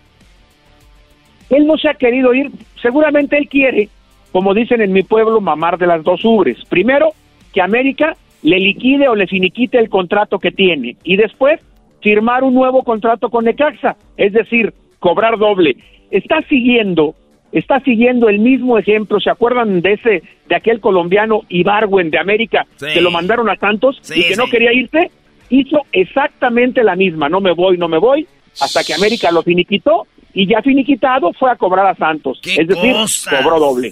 [1.49, 2.51] Él no se ha querido ir,
[2.81, 3.87] seguramente él quiere,
[4.33, 6.57] como dicen en mi pueblo, mamar de las dos ubres.
[6.67, 7.13] Primero,
[7.53, 11.61] que América le liquide o le finiquite el contrato que tiene y después
[12.01, 15.77] firmar un nuevo contrato con Necaxa, es decir, cobrar doble.
[16.11, 17.15] Está siguiendo,
[17.51, 22.65] está siguiendo el mismo ejemplo, ¿se acuerdan de ese de aquel colombiano Ibarwen de América
[22.77, 25.11] que lo mandaron a tantos y que no quería irse?
[25.49, 28.27] Hizo exactamente la misma, no me voy, no me voy,
[28.61, 32.93] hasta que América lo finiquitó y ya finiquitado fue a cobrar a Santos, es decir,
[33.29, 33.91] cobró doble.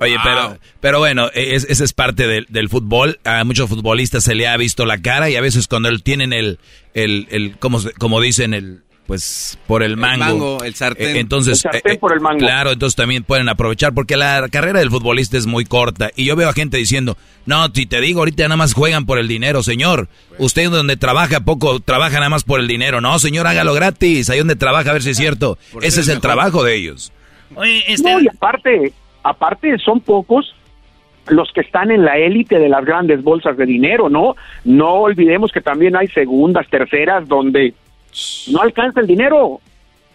[0.00, 3.20] Oye, pero, pero bueno, esa es, parte del, fútbol.
[3.24, 6.58] A muchos futbolistas se le ha visto la cara y a veces cuando tienen el,
[6.94, 10.24] el, el como, como dicen, el, pues por el mango.
[10.24, 11.16] El mango, el sartén.
[11.16, 12.38] Eh, entonces, el sartén eh, por el mango.
[12.38, 16.10] Claro, entonces también pueden aprovechar porque la carrera del futbolista es muy corta.
[16.16, 17.16] Y yo veo a gente diciendo,
[17.46, 20.08] no, si te digo, ahorita nada más juegan por el dinero, señor.
[20.38, 23.00] Usted donde trabaja poco, trabaja nada más por el dinero.
[23.00, 24.30] No, señor, hágalo gratis.
[24.30, 25.58] Ahí donde trabaja, a ver si es cierto.
[25.82, 27.12] Ese es el trabajo de ellos.
[27.54, 28.10] Oye, este...
[28.10, 28.92] No, y aparte,
[29.24, 30.54] aparte son pocos
[31.28, 34.36] los que están en la élite de las grandes bolsas de dinero, ¿no?
[34.64, 37.74] No olvidemos que también hay segundas, terceras, donde
[38.48, 39.60] no alcanza el dinero.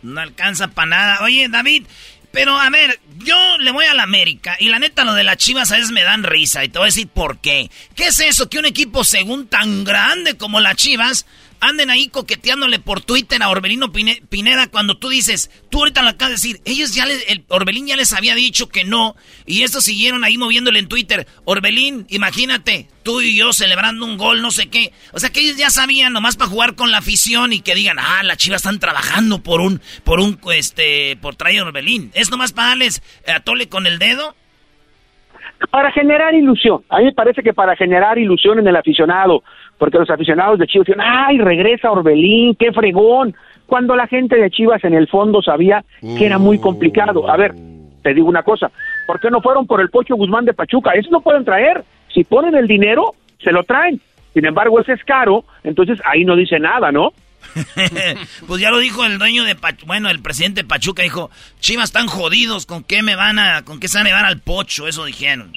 [0.03, 1.17] No alcanza para nada.
[1.23, 1.83] Oye, David,
[2.31, 5.37] pero a ver, yo le voy a la América y la neta lo de las
[5.37, 7.69] chivas a veces me dan risa y te voy a decir por qué.
[7.95, 11.25] ¿Qué es eso que un equipo según tan grande como las chivas
[11.61, 16.41] anden ahí coqueteándole por Twitter a Orbelino Pineda cuando tú dices, tú ahorita lo acabas
[16.41, 19.15] de decir, ellos ya, les, el Orbelín ya les había dicho que no,
[19.45, 24.41] y estos siguieron ahí moviéndole en Twitter, Orbelín, imagínate, tú y yo celebrando un gol,
[24.41, 27.53] no sé qué, o sea que ellos ya sabían nomás para jugar con la afición
[27.53, 31.61] y que digan, ah, las chivas están trabajando por un, por un, este, por traer
[31.63, 34.35] Orbelín, es nomás para darles a tole con el dedo.
[35.71, 39.43] Para generar ilusión, a mí me parece que para generar ilusión en el aficionado,
[39.79, 43.33] porque los aficionados de Chivas dicen, ay, regresa Orbelín, qué fregón,
[43.65, 47.29] cuando la gente de Chivas en el fondo sabía que era muy complicado.
[47.29, 47.53] A ver,
[48.03, 48.69] te digo una cosa,
[49.07, 50.91] ¿por qué no fueron por el Pocho Guzmán de Pachuca?
[50.91, 51.83] Eso no pueden traer,
[52.13, 53.99] si ponen el dinero, se lo traen.
[54.33, 57.13] Sin embargo, ese es caro, entonces ahí no dice nada, ¿no?
[58.47, 61.85] pues ya lo dijo el dueño de Pachuca, bueno, el presidente de Pachuca dijo, Chivas
[61.85, 64.87] están jodidos, ¿con qué me van a, con qué se van a llevar al Pocho?
[64.87, 65.53] Eso dijeron.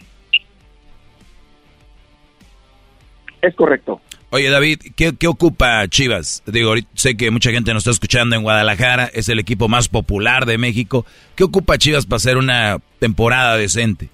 [3.42, 4.00] Es correcto.
[4.34, 6.42] Oye, David, ¿qué, ocupa Chivas?
[6.46, 10.46] Digo, sé que mucha gente nos está escuchando en Guadalajara, es el equipo más popular
[10.46, 11.04] de México.
[11.36, 14.08] ¿Qué ocupa Chivas para hacer una temporada decente?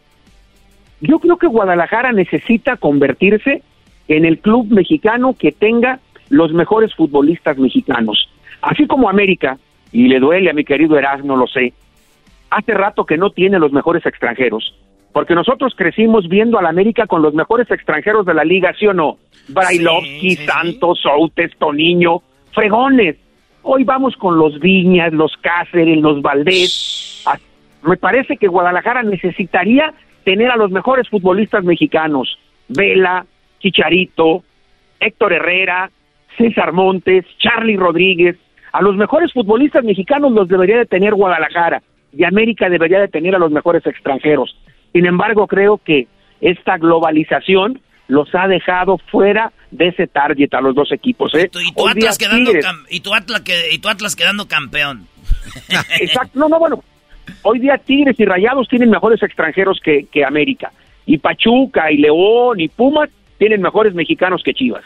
[1.01, 3.63] Yo creo que Guadalajara necesita convertirse
[4.09, 6.01] en el club mexicano que tenga
[6.31, 8.29] los mejores futbolistas mexicanos.
[8.61, 9.57] Así como América,
[9.93, 11.75] y le duele a mi querido Erasmo, lo sé,
[12.51, 14.75] hace rato que no tiene los mejores extranjeros
[15.13, 18.87] porque nosotros crecimos viendo a la América con los mejores extranjeros de la liga, ¿sí
[18.87, 19.19] o no?
[19.49, 22.23] Brailovsky, Santos, Soutes, Toniño,
[22.53, 23.17] fregones.
[23.63, 27.25] Hoy vamos con los Viñas, los Cáceres, los Valdés.
[27.83, 29.95] Me parece que Guadalajara necesitaría
[30.25, 32.39] tener a los mejores futbolistas mexicanos.
[32.69, 33.25] Vela,
[33.61, 34.43] Chicharito,
[35.01, 35.91] Héctor Herrera,
[36.37, 38.37] César Montes, Charlie Rodríguez.
[38.73, 41.83] A los mejores futbolistas mexicanos los debería de tener Guadalajara
[42.13, 44.57] y América debería de tener a los mejores extranjeros.
[44.93, 46.09] Sin embargo, creo que
[46.41, 51.35] esta globalización los ha dejado fuera de ese target a los dos equipos.
[51.35, 51.51] ¿eh?
[51.53, 52.53] Y, tu, Atlas quedando
[52.89, 53.13] y, tu
[53.89, 55.07] Atlas quedando campeón.
[56.01, 56.83] Exacto, no, no, bueno,
[57.43, 60.73] Hoy día Tigres y Rayados tienen mejores extranjeros que, que América.
[61.07, 64.85] Y Pachuca y León y Pumas tienen mejores mexicanos que Chivas.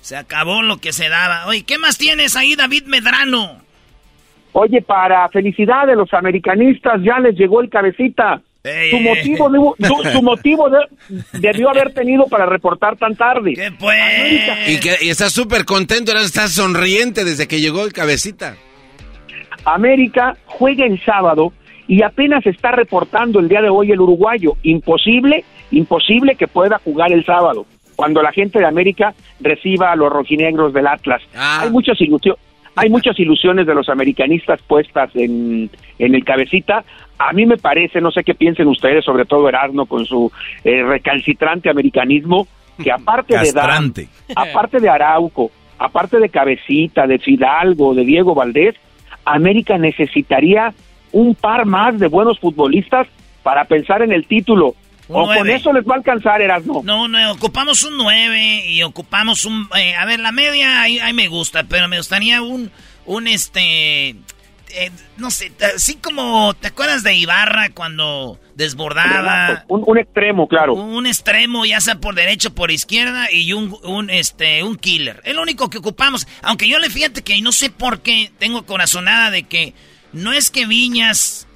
[0.00, 1.46] Se acabó lo que se daba.
[1.46, 3.58] Oye, ¿qué más tienes ahí, David Medrano?
[4.52, 8.40] Oye, para felicidad de los americanistas, ya les llegó el cabecita.
[8.90, 9.76] Su motivo,
[10.12, 10.68] su, motivo
[11.32, 13.54] debió haber tenido para reportar tan tarde.
[13.54, 13.98] ¿Qué pues?
[14.68, 18.56] Y, que, y está súper contento, está sonriente desde que llegó el cabecita.
[19.64, 21.52] América juega el sábado
[21.88, 24.56] y apenas está reportando el día de hoy el uruguayo.
[24.62, 27.66] Imposible, imposible que pueda jugar el sábado
[27.96, 31.22] cuando la gente de América reciba a los rojinegros del Atlas.
[31.34, 31.60] Ah.
[31.62, 32.40] Hay muchas ilusiones.
[32.76, 35.68] Hay muchas ilusiones de los americanistas puestas en,
[35.98, 36.84] en el cabecita.
[37.20, 40.32] A mí me parece, no sé qué piensen ustedes, sobre todo Erasmo con su
[40.64, 42.48] eh, recalcitrante americanismo,
[42.82, 43.92] que aparte de Dan,
[44.34, 48.74] aparte de Arauco, aparte de Cabecita, de Fidalgo, de Diego Valdés,
[49.26, 50.72] América necesitaría
[51.12, 53.06] un par más de buenos futbolistas
[53.42, 54.74] para pensar en el título.
[55.08, 56.80] ¿O con eso les va a alcanzar, Erasmo?
[56.84, 59.68] No, no, ocupamos un 9 y ocupamos un...
[59.76, 62.70] Eh, a ver, la media ahí, me gusta, pero me gustaría un,
[63.04, 64.14] un este...
[64.74, 69.64] Eh, no sé, así como, ¿te acuerdas de Ibarra cuando desbordaba?
[69.68, 70.74] Un, extremo, claro.
[70.74, 75.20] Un, extremo, ya sea por derecha o por izquierda, y un, un, este, un killer.
[75.24, 76.26] Es lo único que ocupamos.
[76.42, 79.74] Aunque yo le fíjate que no sé por qué tengo corazonada de que
[80.12, 81.46] no es que Viñas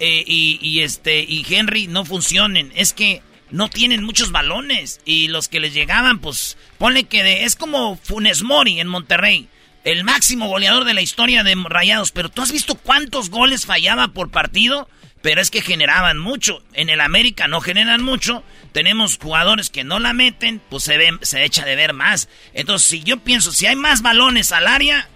[0.00, 5.48] eh, y, este y Henry no funcionen, es que no tienen muchos balones y los
[5.48, 9.48] que les llegaban, pues ponle que es como Funes Mori en Monterrey,
[9.84, 14.08] el máximo goleador de la historia de Rayados, pero tú has visto cuántos goles fallaba
[14.08, 14.88] por partido,
[15.22, 16.62] pero es que generaban mucho.
[16.72, 18.42] En el América no generan mucho,
[18.72, 22.28] tenemos jugadores que no la meten, pues se ven, se echa de ver más.
[22.54, 25.08] Entonces, si yo pienso, si hay más balones al área,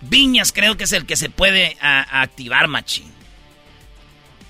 [0.00, 3.12] Viñas creo que es el que se puede activar, machín.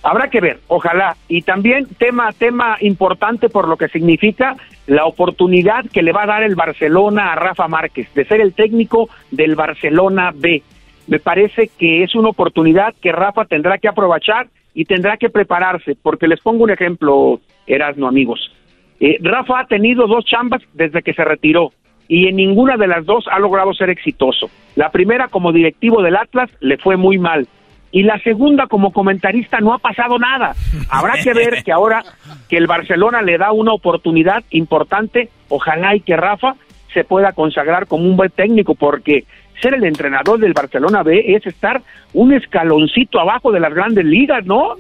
[0.03, 1.17] Habrá que ver, ojalá.
[1.29, 4.57] Y también tema, tema importante por lo que significa
[4.93, 8.53] la oportunidad que le va a dar el Barcelona a Rafa Márquez de ser el
[8.53, 10.63] técnico del Barcelona B.
[11.07, 15.97] Me parece que es una oportunidad que Rafa tendrá que aprovechar y tendrá que prepararse,
[16.03, 18.53] porque les pongo un ejemplo, Erasno, amigos.
[19.01, 21.73] Eh, Rafa ha tenido dos chambas desde que se retiró
[22.07, 24.51] y en ninguna de las dos ha logrado ser exitoso.
[24.77, 27.49] La primera como directivo del Atlas le fue muy mal
[27.93, 30.57] y la segunda como comentarista no ha pasado nada.
[30.89, 32.03] Habrá que ver que ahora
[32.49, 36.57] que el Barcelona le da una oportunidad importante, ojalá y que Rafa
[36.93, 39.25] se pueda consagrar como un buen técnico, porque
[39.61, 41.83] ser el entrenador del Barcelona B es estar
[42.15, 44.75] un escaloncito abajo de las grandes ligas, ¿no?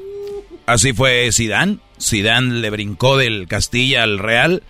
[0.66, 1.80] Así fue Sidán.
[1.98, 4.62] Sidán le brincó del Castilla al Real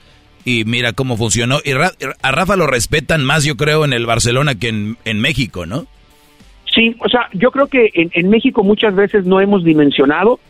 [0.44, 1.60] y mira cómo funcionó.
[1.64, 5.64] Y a Rafa lo respetan más, yo creo, en el Barcelona que en, en México,
[5.64, 5.86] ¿no?
[6.74, 10.40] Sí, o sea, yo creo que en, México muchas veces no hemos dimensionado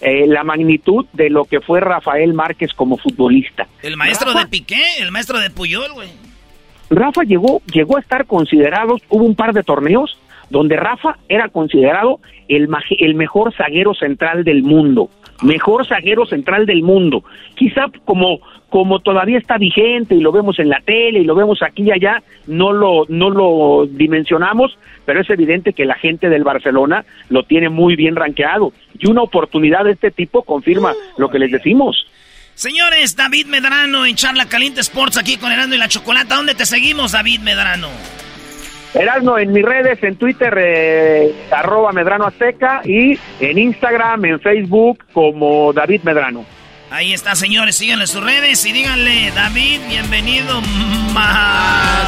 [0.00, 3.66] eh, la magnitud de lo que fue Rafael Márquez como futbolista.
[3.82, 6.08] El maestro de Piqué, el maestro de Puyol, güey.
[6.88, 10.18] Rafa llegó, llegó a estar considerado, hubo un par de torneos
[10.50, 15.10] donde Rafa era considerado el, el mejor zaguero central del mundo,
[15.42, 17.24] mejor zaguero central del mundo.
[17.56, 18.40] Quizá como
[18.76, 21.92] como todavía está vigente y lo vemos en la tele y lo vemos aquí y
[21.92, 24.76] allá, no lo, no lo dimensionamos,
[25.06, 28.74] pero es evidente que la gente del Barcelona lo tiene muy bien rankeado.
[28.98, 32.06] Y una oportunidad de este tipo confirma lo que les decimos.
[32.52, 36.36] Señores, David Medrano en Charla Caliente Sports aquí con Erasmo y la Chocolata.
[36.36, 37.88] ¿Dónde te seguimos, David Medrano?
[38.92, 45.02] Erasmo en mis redes, en Twitter, eh, arroba Medrano Azteca y en Instagram, en Facebook
[45.14, 46.44] como David Medrano.
[46.90, 47.76] Ahí está, señores.
[47.76, 50.60] Síganle sus redes y díganle, David, bienvenido
[51.12, 52.06] más.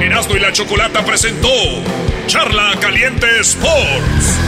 [0.00, 1.48] Erasmo y la Chocolata presentó
[2.26, 4.38] Charla Caliente Sports.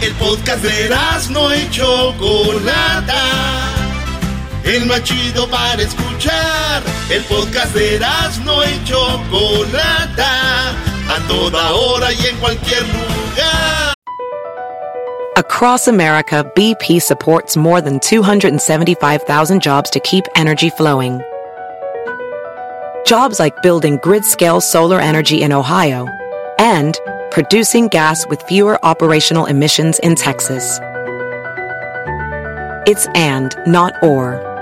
[0.00, 3.22] El podcast de Erasmo y Chocolata.
[4.62, 6.82] El más chido para escuchar.
[7.10, 10.74] El podcast de Erasmo y Chocolata
[11.08, 13.94] a toda hora y en cualquier lugar.
[15.36, 21.20] Across America, BP supports more than 275,000 jobs to keep energy flowing.
[23.04, 26.06] Jobs like building grid-scale solar energy in Ohio
[26.58, 26.98] and
[27.30, 30.80] producing gas with fewer operational emissions in Texas.
[32.86, 34.55] It's and, not or.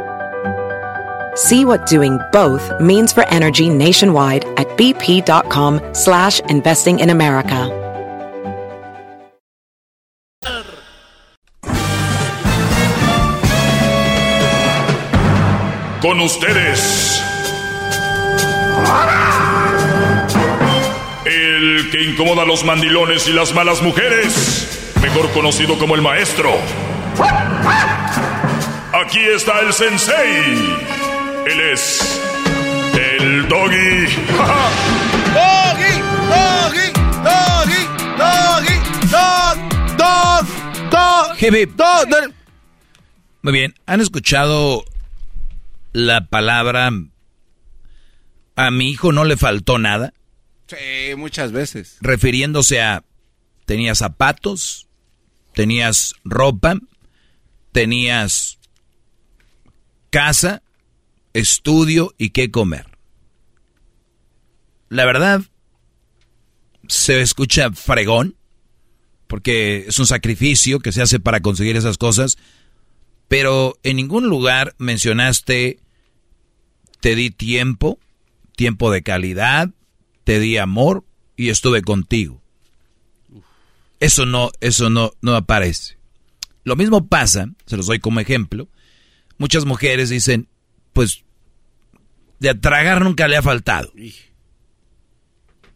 [1.35, 7.71] See what doing both means for energy nationwide at bp.com slash investing in America.
[16.01, 17.21] Con ustedes.
[21.27, 26.51] el que incomoda a los mandilones y las malas mujeres, mejor conocido como el maestro.
[28.93, 31.04] Aquí está el sensei.
[31.47, 32.21] Él es
[32.95, 34.07] el doggy.
[35.35, 35.95] Doggy,
[36.31, 36.87] doggy,
[37.23, 37.83] doggy,
[38.19, 38.77] doggy,
[39.11, 39.57] dog,
[39.99, 41.37] dog, dog.
[41.39, 41.81] Hip, hip.
[43.43, 44.85] Muy bien, ¿han escuchado
[45.93, 46.91] la palabra
[48.57, 50.15] a mi hijo no le faltó nada?
[50.67, 51.99] Sí, muchas veces.
[52.01, 53.05] Refiriéndose a
[53.67, 54.89] tenías zapatos,
[55.53, 56.77] tenías ropa,
[57.73, 58.59] tenías
[60.11, 60.63] casa,
[61.35, 62.87] estudio y qué comer.
[64.89, 65.43] La verdad,
[66.89, 68.37] se escucha fregón,
[69.27, 72.39] porque es un sacrificio que se hace para conseguir esas cosas,
[73.29, 75.81] pero en ningún lugar mencionaste,
[77.01, 77.99] te di tiempo,
[78.57, 79.71] tiempo de calidad,
[80.25, 81.05] te di amor
[81.37, 82.41] y estuve contigo.
[83.99, 85.99] Eso no, eso no, no aparece.
[86.63, 88.69] Lo mismo pasa, se los doy como ejemplo,
[89.39, 90.49] muchas mujeres dicen,
[90.95, 91.25] pues,
[92.39, 93.93] de tragar nunca le ha faltado.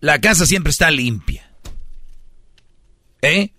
[0.00, 1.50] La casa siempre está limpia.
[3.20, 3.52] ¿Eh?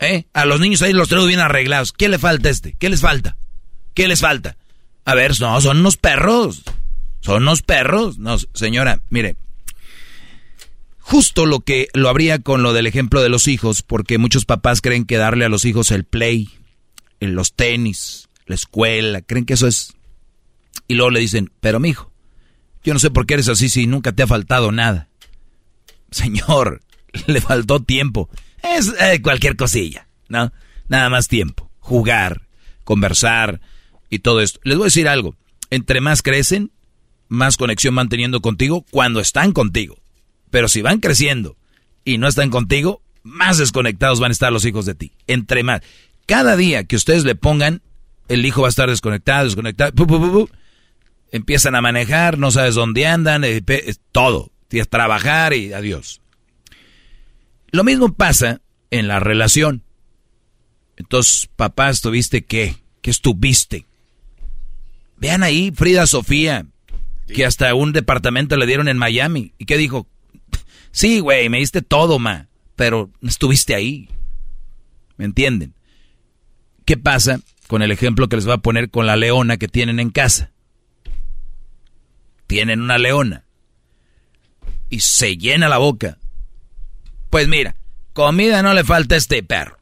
[0.00, 0.26] ¿Eh?
[0.32, 1.92] A los niños ahí los traigo bien arreglados.
[1.92, 2.74] ¿Qué le falta a este?
[2.78, 3.36] ¿Qué les falta?
[3.94, 4.56] ¿Qué les falta?
[5.04, 6.62] A ver, no, son unos perros.
[7.20, 8.18] Son unos perros.
[8.18, 9.36] No, señora, mire.
[10.98, 14.82] Justo lo que lo habría con lo del ejemplo de los hijos, porque muchos papás
[14.82, 16.50] creen que darle a los hijos el play,
[17.20, 19.94] en los tenis, la escuela, creen que eso es.
[20.88, 22.10] Y luego le dicen, pero mi hijo,
[22.82, 25.08] yo no sé por qué eres así si nunca te ha faltado nada.
[26.10, 26.82] Señor,
[27.26, 28.28] le faltó tiempo.
[28.62, 30.52] Es eh, cualquier cosilla, ¿no?
[30.88, 31.70] Nada más tiempo.
[31.78, 32.48] Jugar,
[32.84, 33.60] conversar
[34.10, 34.60] y todo esto.
[34.64, 35.36] Les voy a decir algo.
[35.70, 36.72] Entre más crecen,
[37.28, 40.00] más conexión van teniendo contigo cuando están contigo.
[40.50, 41.56] Pero si van creciendo
[42.04, 45.12] y no están contigo, más desconectados van a estar los hijos de ti.
[45.26, 45.82] Entre más.
[46.26, 47.82] Cada día que ustedes le pongan,
[48.28, 50.48] el hijo va a estar desconectado, desconectado.
[51.30, 53.62] Empiezan a manejar, no sabes dónde andan, eh,
[54.12, 54.50] todo.
[54.68, 56.20] Tienes trabajar y adiós.
[57.70, 58.60] Lo mismo pasa
[58.90, 59.82] en la relación.
[60.96, 62.76] Entonces, papá, ¿estuviste qué?
[63.02, 63.86] ¿Qué estuviste?
[65.16, 66.66] Vean ahí, Frida Sofía,
[67.26, 69.52] que hasta un departamento le dieron en Miami.
[69.58, 70.06] ¿Y qué dijo?
[70.90, 74.08] Sí, güey, me diste todo, ma, pero no estuviste ahí.
[75.16, 75.74] ¿Me entienden?
[76.84, 80.00] ¿Qué pasa con el ejemplo que les voy a poner con la leona que tienen
[80.00, 80.50] en casa?
[82.48, 83.44] Tienen una leona
[84.90, 86.18] y se llena la boca
[87.30, 87.76] pues mira,
[88.12, 89.78] comida no le falta a este perro.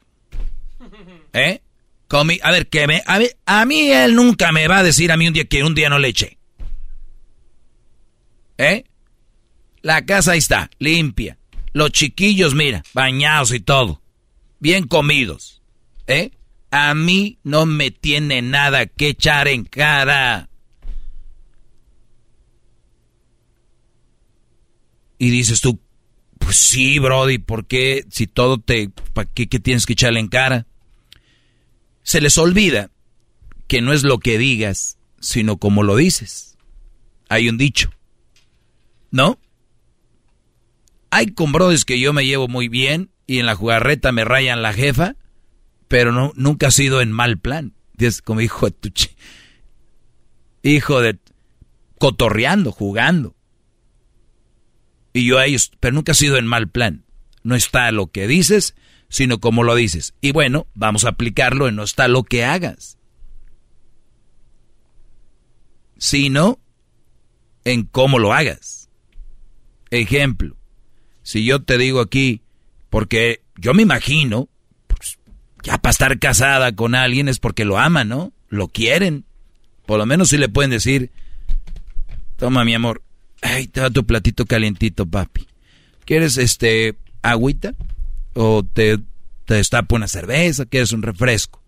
[1.33, 1.61] ¿Eh?
[2.07, 5.11] Comi a ver, que me, a, ver, a mí él nunca me va a decir
[5.11, 6.37] a mí un día que un día no le eché.
[8.57, 8.85] ¿Eh?
[9.81, 11.37] La casa ahí está, limpia.
[11.73, 14.01] Los chiquillos, mira, bañados y todo.
[14.59, 15.61] Bien comidos.
[16.07, 16.31] ¿Eh?
[16.79, 20.47] A mí no me tiene nada que echar en cara.
[25.17, 25.79] Y dices tú,
[26.37, 28.91] pues sí, Brody, ¿por qué si todo te...
[29.13, 30.67] ¿Para qué, tienes que echarle en cara?
[32.03, 32.91] Se les olvida
[33.67, 36.57] que no es lo que digas, sino como lo dices.
[37.27, 37.89] Hay un dicho.
[39.09, 39.39] ¿No?
[41.09, 44.61] Hay con brodis que yo me llevo muy bien y en la jugarreta me rayan
[44.61, 45.15] la jefa,
[45.87, 47.73] pero no, nunca ha sido en mal plan.
[48.23, 48.91] Como hijo de tu...
[50.63, 51.19] Hijo de...
[51.99, 53.35] Cotorreando, jugando.
[55.13, 57.05] Y yo a ellos, pero nunca ha sido en mal plan.
[57.43, 58.75] No está lo que dices,
[59.09, 60.13] sino como lo dices.
[60.21, 62.99] Y bueno, vamos a aplicarlo en no está lo que hagas.
[65.97, 66.59] Sino
[67.63, 68.89] en cómo lo hagas.
[69.89, 70.57] Ejemplo,
[71.23, 72.43] si yo te digo aquí,
[72.89, 74.49] porque yo me imagino,
[75.67, 78.31] ya para estar casada con alguien es porque lo aman, ¿no?
[78.47, 79.25] Lo quieren.
[79.85, 81.11] Por lo menos si le pueden decir,
[82.37, 83.01] toma mi amor,
[83.41, 85.45] Ay, te da tu platito calientito, papi.
[86.05, 87.75] ¿Quieres este agüita?
[88.33, 88.97] ¿O te,
[89.45, 90.65] te destapo una cerveza?
[90.65, 91.61] ¿Quieres un refresco?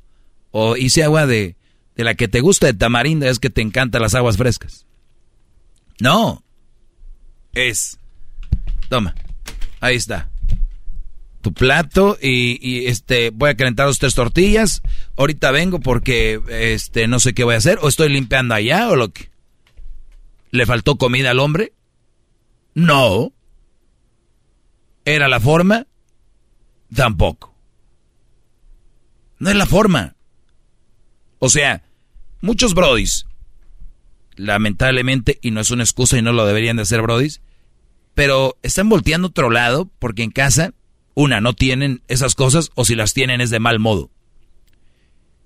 [0.51, 1.57] ¿O hice agua de,
[1.97, 3.27] de la que te gusta de tamarindo?
[3.27, 4.85] Es que te encantan las aguas frescas.
[5.99, 6.41] No.
[7.53, 7.99] Es.
[8.87, 9.13] Toma.
[9.81, 10.29] Ahí está.
[11.51, 14.81] Plato y, este voy a calentar dos tres tortillas.
[15.17, 18.95] Ahorita vengo porque este no sé qué voy a hacer o estoy limpiando allá o
[18.95, 19.29] lo que
[20.51, 21.73] ¿Le faltó comida al hombre?
[22.73, 23.33] No.
[25.05, 25.85] ¿Era la forma?
[26.93, 27.55] Tampoco.
[29.37, 30.15] No es la forma.
[31.39, 31.83] O sea,
[32.41, 33.25] muchos brodis,
[34.35, 37.41] lamentablemente, y no es una excusa y no lo deberían de hacer brodis,
[38.13, 40.73] pero están volteando otro lado porque en casa,
[41.13, 44.09] una, no tienen esas cosas o si las tienen es de mal modo.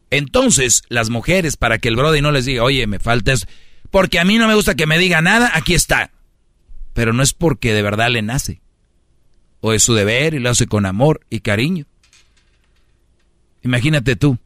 [0.09, 3.47] Entonces, las mujeres, para que el brody no les diga, oye, me faltas,
[3.89, 6.11] porque a mí no me gusta que me diga nada, aquí está.
[6.93, 8.61] Pero no es porque de verdad le nace.
[9.61, 11.85] O es su deber y lo hace con amor y cariño.
[13.63, 14.37] Imagínate tú.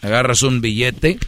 [0.00, 1.18] Agarras un billete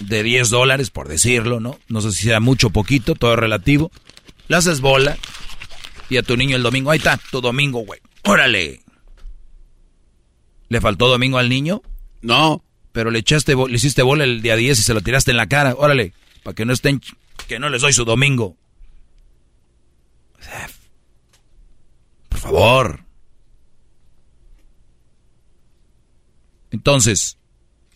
[0.00, 1.78] de 10 dólares, por decirlo, ¿no?
[1.88, 3.92] No sé si sea mucho o poquito, todo relativo.
[4.48, 5.16] Le haces bola
[6.08, 8.00] y a tu niño el domingo, ahí está, tu domingo, güey.
[8.22, 8.80] Órale.
[10.68, 11.82] ¿Le faltó domingo al niño?
[12.22, 12.64] No.
[12.92, 15.48] Pero le echaste, le hiciste bola el día 10 y se lo tiraste en la
[15.48, 15.74] cara.
[15.76, 16.12] Órale,
[16.42, 17.00] para que no estén,
[17.48, 18.56] que no les doy su domingo.
[22.28, 23.04] Por favor.
[26.70, 27.38] Entonces,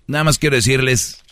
[0.07, 1.23] nada más quiero decirles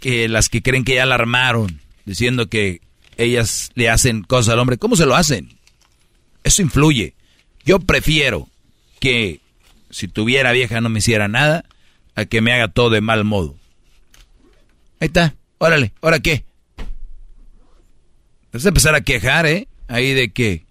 [0.00, 2.80] que las que creen que ya la armaron, diciendo que
[3.16, 5.55] ellas le hacen cosas al hombre, ¿cómo se lo hacen?
[6.46, 7.16] Eso influye.
[7.64, 8.48] Yo prefiero
[9.00, 9.40] que
[9.90, 11.64] si tuviera vieja no me hiciera nada
[12.14, 13.56] a que me haga todo de mal modo.
[15.00, 16.44] Ahí está, órale, ¿ahora qué?
[18.52, 19.66] Vas a empezar a quejar, ¿eh?
[19.88, 20.64] Ahí de que,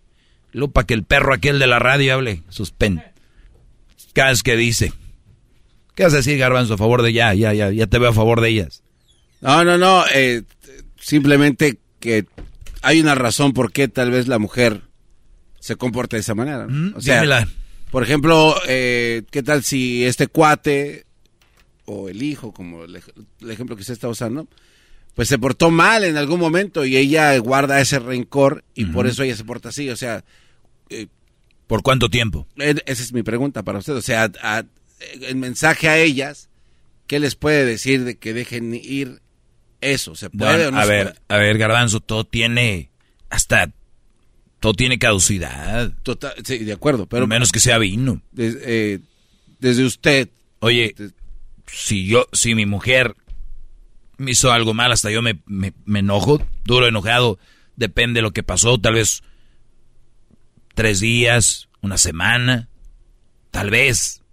[0.54, 3.04] lupa que el perro aquel de la radio hable, suspende.
[4.14, 4.94] Cada vez que dice.
[5.94, 8.14] ¿Qué vas a decir, Garbanzo, a favor de ya, ya, ya, ya te veo a
[8.14, 8.82] favor de ellas?
[9.42, 10.44] No, no, no, eh,
[11.02, 12.26] simplemente que
[12.82, 14.82] hay una razón por qué tal vez la mujer
[15.66, 16.68] se comporta de esa manera.
[16.68, 16.96] ¿no?
[16.96, 17.48] o sea,
[17.90, 21.08] por ejemplo, eh, ¿qué tal si este cuate
[21.86, 23.02] o el hijo, como el,
[23.50, 24.48] ejemplo que usted está usando,
[25.16, 29.24] pues se portó mal en algún momento y ella guarda ese rencor y por eso
[29.24, 29.90] ella se porta así?
[29.90, 30.24] O sea...
[30.92, 31.08] Eh,
[31.66, 32.46] ¿Por cuánto tiempo?
[32.58, 33.96] Esa es mi pregunta para usted.
[33.96, 34.30] O sea,
[35.20, 36.48] el mensaje a ellas,
[37.08, 39.20] ¿qué les puede decir de que dejen ir
[39.82, 40.14] eso?
[40.14, 41.20] ¿Se puede o no A se ver, puede?
[41.28, 42.92] a ver, Garbanzo, todo tiene
[43.32, 43.72] hasta
[44.66, 45.94] todo tiene caducidad.
[46.02, 48.24] Total, sí, de acuerdo, pero menos que sea vino.
[48.32, 49.00] Des- eh,
[49.60, 50.30] desde usted.
[50.60, 50.96] Oye,
[51.68, 53.16] si yo, si mi mujer
[54.18, 57.38] me hizo algo mal, hasta yo me, me, me enojo, duro enojado,
[57.76, 59.22] depende de lo que pasó, tal vez
[60.74, 62.68] tres días, una semana,
[63.52, 64.24] tal vez.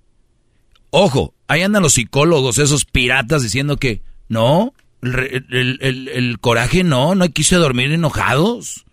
[0.89, 4.01] Ojo, ahí andan los psicólogos, esos piratas diciendo que
[4.31, 4.73] no,
[5.03, 8.87] el, el- el- el coraje no, no hay que irse a dormir enojados.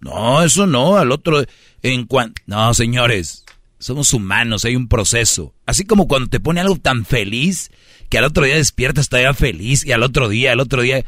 [0.00, 1.44] No, eso no, al otro,
[1.82, 2.40] en cuanto...
[2.46, 3.44] No, señores,
[3.78, 5.54] somos humanos, hay un proceso.
[5.66, 7.70] Así como cuando te pone algo tan feliz,
[8.08, 11.04] que al otro día despiertas todavía feliz, y al otro día, al otro día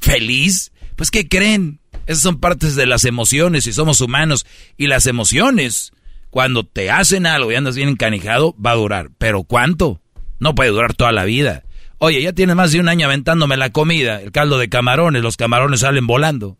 [0.00, 1.80] feliz, pues ¿qué creen?
[2.06, 4.46] Esas son partes de las emociones y somos humanos.
[4.76, 5.92] Y las emociones,
[6.30, 9.10] cuando te hacen algo y andas bien encanijado, va a durar.
[9.18, 10.00] ¿Pero cuánto?
[10.40, 11.64] No puede durar toda la vida.
[11.98, 15.36] Oye, ya tienes más de un año aventándome la comida, el caldo de camarones, los
[15.36, 16.56] camarones salen volando.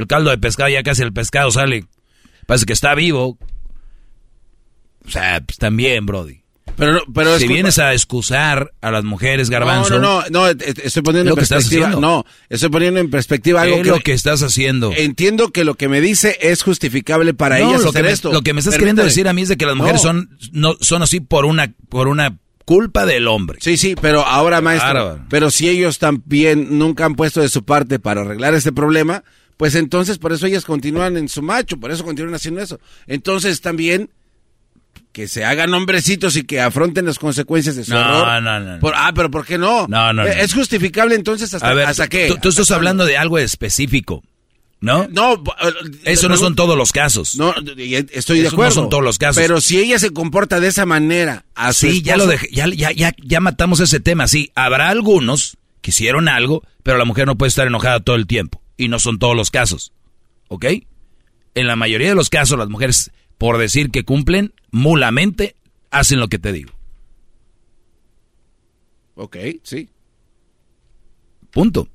[0.00, 1.84] El caldo de pescado, ya casi el pescado sale.
[2.46, 3.38] Parece que está vivo.
[5.06, 6.40] O sea, pues también, Brody.
[6.76, 9.98] Pero, no- pero si vienes a excusar a las mujeres, garbanzo.
[9.98, 11.88] No, no, no, no, eh, eh, estoy poniendo Lo en que estás perspectiva.
[11.88, 12.06] haciendo.
[12.06, 14.92] No, estoy poniendo en perspectiva algo ¿Qué es que, lo que estás haciendo?
[14.96, 18.12] entiendo que lo que me dice es justificable para No, ellas lo que, hacer me,
[18.12, 18.32] esto.
[18.32, 18.80] lo que me estás Permítame.
[18.96, 20.08] queriendo decir a mí es de que las mujeres No.
[20.10, 23.58] son no son así por una por una culpa del hombre.
[23.60, 27.98] Sí, sí, pero ahora, maestro, pero si ellos también nunca han puesto de su parte
[27.98, 29.24] para arreglar este problema,
[29.60, 32.80] pues entonces por eso ellas continúan en su macho, por eso continúan haciendo eso.
[33.06, 34.08] Entonces también
[35.12, 38.42] que se hagan hombrecitos y que afronten las consecuencias de su No, error.
[38.42, 38.80] no, no, no.
[38.80, 39.86] Por- ah, pero ¿por qué no?
[39.86, 40.26] No, no, no.
[40.26, 42.28] Eh, ¿Es justificable entonces hasta, ver, hasta qué?
[42.28, 44.24] tú, tú estás hablando de algo específico,
[44.80, 45.06] ¿no?
[45.10, 45.72] No, eh,
[46.04, 47.36] Eso no son todos los casos.
[47.36, 48.72] No, estoy de Eso no acuerdo.
[48.72, 49.42] son todos los casos.
[49.42, 52.66] Pero si ella se comporta de esa manera a su Sí, ya lo dejé, ya,
[52.68, 54.26] ya, ya, ya matamos ese tema.
[54.26, 58.26] Sí, habrá algunos que hicieron algo, pero la mujer no puede estar enojada todo el
[58.26, 58.59] tiempo.
[58.80, 59.92] Y no son todos los casos.
[60.48, 60.64] ¿Ok?
[61.54, 65.54] En la mayoría de los casos, las mujeres, por decir que cumplen, mulamente
[65.90, 66.72] hacen lo que te digo.
[69.16, 69.90] Ok, sí.
[71.50, 71.88] Punto.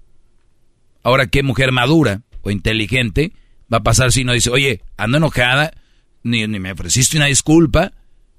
[1.01, 3.31] Ahora, ¿qué mujer madura o inteligente
[3.73, 5.73] va a pasar si no dice, oye, ando enojada,
[6.21, 7.93] ni, ni me ofreciste una disculpa,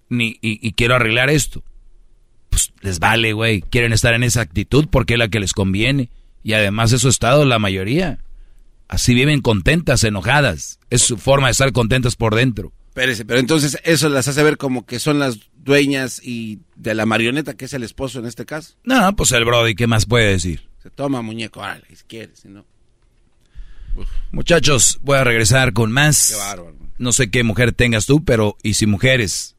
[0.09, 1.65] ni, y, y quiero arreglar esto?
[2.51, 3.63] Pues les vale, güey.
[3.63, 6.11] Quieren estar en esa actitud porque es la que les conviene.
[6.45, 8.21] Y además eso ha estado la mayoría.
[8.89, 10.79] Así viven contentas, enojadas.
[10.91, 12.73] Es su forma de estar contentas por dentro.
[12.89, 17.05] Espérese, pero entonces eso las hace ver como que son las dueñas y de la
[17.05, 18.75] marioneta que es el esposo en este caso.
[18.85, 20.69] No, pues el Brody, ¿qué más puede decir?
[20.83, 22.65] Se toma muñeco, órale, si quieres, si no.
[24.31, 26.31] Muchachos, voy a regresar con más.
[26.31, 26.77] Qué bárbaro.
[26.99, 29.57] No sé qué mujer tengas tú, pero y si mujeres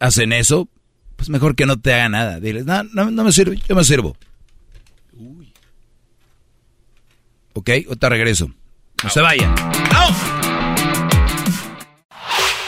[0.00, 0.68] hacen eso,
[1.16, 2.40] pues mejor que no te haga nada.
[2.40, 4.16] Diles, no, no, no me sirve, yo me sirvo.
[7.54, 8.48] Ok, ahorita regreso.
[9.02, 9.54] No se vayan.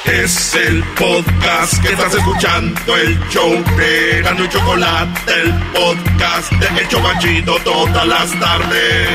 [0.04, 6.80] Es el podcast que estás escuchando, el show de Gano y Chocolate, el podcast de
[6.82, 9.08] El Chocachito todas las tardes.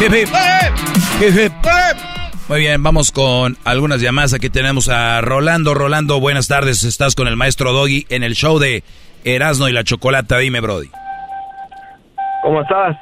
[0.00, 0.28] Hip, hip.
[1.20, 1.52] Hip, hip.
[2.48, 4.32] Muy bien, vamos con algunas llamadas.
[4.34, 5.74] Aquí tenemos a Rolando.
[5.74, 6.84] Rolando, buenas tardes.
[6.84, 8.84] Estás con el maestro Doggy en el show de
[9.24, 10.38] Erasmo y la Chocolata.
[10.38, 10.88] Dime, Brody.
[12.42, 12.96] ¿Cómo estás?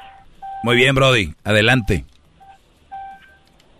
[0.65, 1.31] Muy bien, Brody.
[1.43, 2.05] Adelante.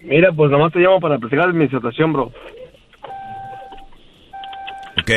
[0.02, 2.32] Mira, pues nomás te llamo para platicar mi situación, bro.
[5.02, 5.10] Ok.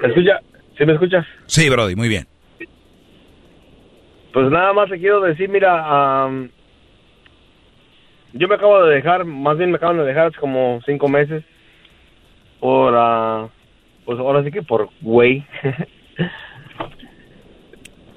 [0.00, 0.40] ¿Me escucha?
[0.76, 1.24] ¿Sí me escuchas?
[1.46, 2.26] Sí, Brody, muy bien.
[4.32, 6.50] Pues nada más te quiero decir, mira, am,
[8.32, 11.44] yo me acabo de dejar, más bien me acaban de dejar hace como cinco meses
[12.58, 13.48] por, ah,
[14.04, 15.46] pues ahora sí que por güey.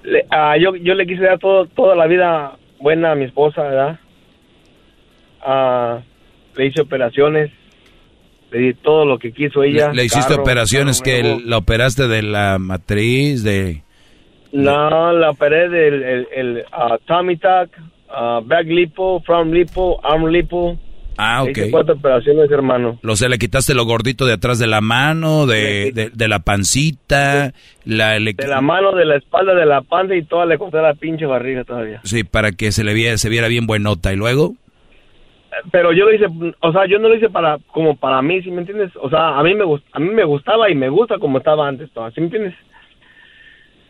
[0.06, 3.64] Le- ah, yo, yo le quise dar todo, toda la vida buena a mi esposa,
[3.64, 4.00] ¿verdad?
[5.42, 6.00] Ah,
[6.56, 7.52] le hice operaciones,
[8.52, 9.90] le di todo lo que quiso ella.
[9.90, 11.40] ¿Le, le hiciste carro, operaciones carro que nuevo.
[11.46, 13.82] la operaste de la matriz, de...
[14.52, 17.72] No, la operé del el, el, ah, tummy tuck,
[18.10, 20.78] ah, back lipo, front lipo, arm lipo.
[21.18, 21.50] Ah, ok.
[21.52, 23.00] Hice cuatro operaciones, hermano.
[23.02, 26.40] Lo sé, le quitaste lo gordito de atrás de la mano, de, de, de la
[26.40, 27.54] pancita,
[27.86, 30.82] la, le- De la mano, de la espalda, de la panza y toda le corté
[30.82, 32.02] la pinche barriga todavía.
[32.04, 34.12] sí, para que se le viera, se viera bien buenota.
[34.12, 34.56] Y luego,
[35.72, 36.26] Pero yo lo hice,
[36.60, 38.92] o sea, yo no lo hice para como para mí, ¿sí me entiendes?
[39.02, 39.64] O sea, a mí me
[39.94, 42.56] a mí me gustaba y me gusta como estaba antes, ¿sí me entiendes?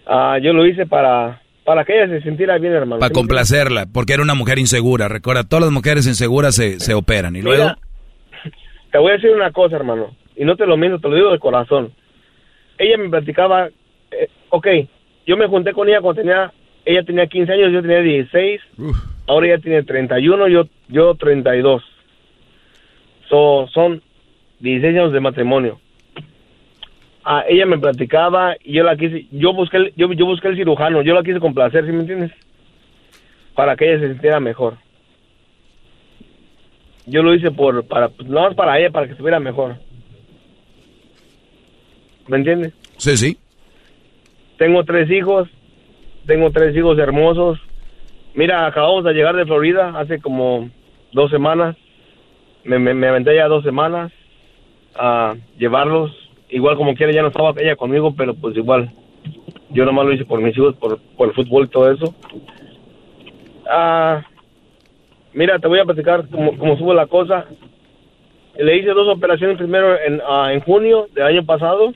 [0.05, 2.99] Ah, yo lo hice para para que ella se sintiera bien, hermano.
[2.99, 5.07] para complacerla, porque era una mujer insegura.
[5.07, 7.35] Recuerda, todas las mujeres inseguras se, se operan.
[7.35, 7.73] Y luego,
[8.91, 11.31] te voy a decir una cosa, hermano, y no te lo miento, te lo digo
[11.31, 11.91] de corazón.
[12.77, 13.67] Ella me platicaba,
[14.11, 14.67] eh, ok,
[15.25, 16.53] yo me junté con ella cuando tenía,
[16.85, 18.61] ella tenía 15 años, yo tenía 16,
[19.27, 21.83] ahora ella tiene 31, yo, yo 32.
[23.27, 24.03] So, son
[24.59, 25.79] 16 años de matrimonio.
[27.27, 31.01] Ah, ella me platicaba y yo la quise, yo busqué, yo, yo busqué el cirujano,
[31.01, 32.31] yo la quise complacer, ¿sí me entiendes?
[33.55, 34.77] Para que ella se sintiera mejor.
[37.07, 39.77] Yo lo hice por, para, pues, no más para ella, para que estuviera mejor.
[42.27, 42.73] ¿Me entiendes?
[42.97, 43.37] sí, sí.
[44.57, 45.49] Tengo tres hijos,
[46.27, 47.59] tengo tres hijos hermosos.
[48.35, 50.69] Mira, acabamos de llegar de Florida hace como
[51.11, 51.75] dos semanas.
[52.63, 54.11] Me, me, me aventé ya dos semanas
[54.95, 56.24] a llevarlos.
[56.55, 58.89] Igual como quiera, ya no estaba ella conmigo, pero pues igual.
[59.71, 62.15] Yo nomás lo hice por mis hijos, por, por el fútbol y todo eso.
[63.69, 64.23] Ah,
[65.33, 67.45] mira, te voy a platicar cómo, cómo estuvo la cosa.
[68.57, 71.93] Le hice dos operaciones primero en, ah, en junio del año pasado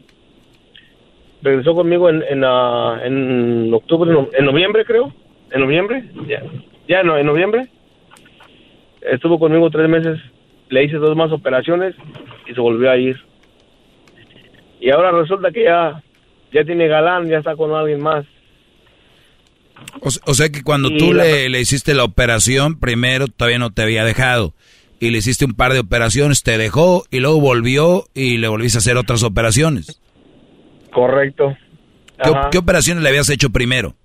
[1.42, 5.14] regresó conmigo en en, ah, en octubre, no- en noviembre creo,
[5.52, 6.44] en noviembre, ya,
[6.86, 7.68] ya no, en noviembre.
[9.10, 10.20] Estuvo conmigo tres meses,
[10.68, 11.96] le hice dos más operaciones
[12.46, 13.16] y se volvió a ir.
[14.80, 16.02] Y ahora resulta que ya,
[16.54, 18.26] ya tiene galán, ya está con alguien más.
[20.02, 23.28] O, se- o sea que cuando Y tú la- le, le hiciste la operación, primero
[23.28, 24.54] todavía no te había dejado.
[25.00, 28.78] Y le hiciste un par de operaciones, te dejó y luego volvió y le volviste
[28.78, 30.02] a hacer otras operaciones.
[30.92, 31.56] Correcto.
[32.22, 33.96] ¿Qué, qué operaciones le habías hecho primero?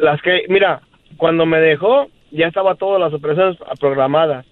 [0.00, 0.80] Las que, mira,
[1.18, 4.46] cuando me dejó, ya estaba todas las operaciones programadas.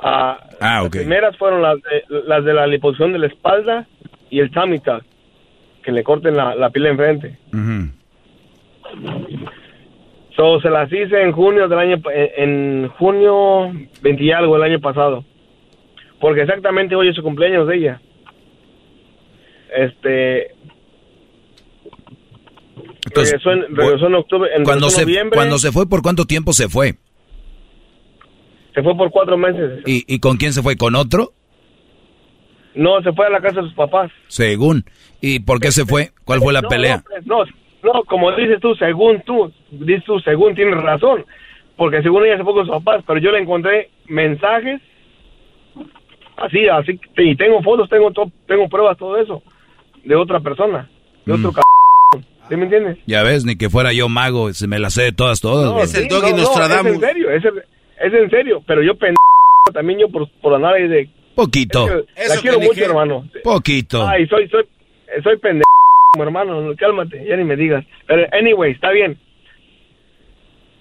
[0.00, 3.86] Ah, Ah, Las primeras fueron las de, las de la liposucción de la espalda
[4.30, 5.02] y el tummy tuck,
[5.82, 7.38] que le corten la, la piel enfrente.
[7.52, 7.90] Ujú.
[10.36, 14.62] So, se las hice en junio del año, pa- en, junio 20 y algo el
[14.62, 15.24] año pasado.
[16.20, 18.00] Porque exactamente hoy es su cumpleaños de ella.
[19.76, 20.52] Este...
[23.14, 26.24] regresó en, regresó en octubre, en, Cuando se, en noviembre, cuando se fue, ¿por cuánto
[26.24, 26.94] tiempo se fue?
[28.78, 29.82] Se fue por cuatro meses.
[29.86, 30.76] ¿Y, y con quién se fue?
[30.76, 31.32] ¿Con otro?
[32.74, 34.10] No, se fue a la casa de sus papás.
[34.28, 34.84] Según.
[35.20, 36.10] ¿Y por qué se fue?
[36.24, 37.02] ¿Cuál fue la No, pelea?
[37.24, 41.24] No, no, no, como dices tú, según tú, dices tú, según tienes razón,
[41.76, 44.80] porque según ella se fue con sus papás, pero yo le encontré mensajes,
[46.36, 49.42] así, así, y tengo fotos, tengo to- tengo pruebas, todo eso,
[50.04, 50.88] de otra persona,
[51.26, 51.36] de Mm.
[51.46, 51.60] otro c...
[52.48, 52.98] ¿Sí me entiendes?
[53.06, 55.66] Ya ves, ni que fuera yo mago, se me las sé de todas, todas.
[55.66, 57.42] No, sí, no, no, Es en serio, es,
[58.00, 59.16] es en serio, pero yo pendejo
[59.72, 61.08] también yo por, por andar ahí de...
[61.34, 61.86] Poquito.
[62.16, 63.28] es que la quiero mucho, hermano.
[63.44, 64.06] Poquito.
[64.06, 64.64] Ay, soy, soy,
[65.22, 65.64] soy pendejo,
[66.18, 67.84] hermano, no, cálmate, ya ni me digas.
[68.06, 69.16] Pero, anyway, está bien.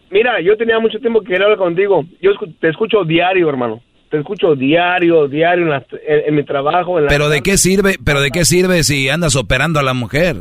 [0.10, 2.06] Mira, yo tenía mucho tiempo que quería hablar contigo.
[2.22, 3.82] Yo escu- te escucho diario, hermano.
[4.10, 6.98] Te escucho diario, diario en, las- en- en mi trabajo.
[6.98, 9.94] En la Pero de qué sirve, pero de qué sirve si andas operando a la
[9.94, 10.38] mujer?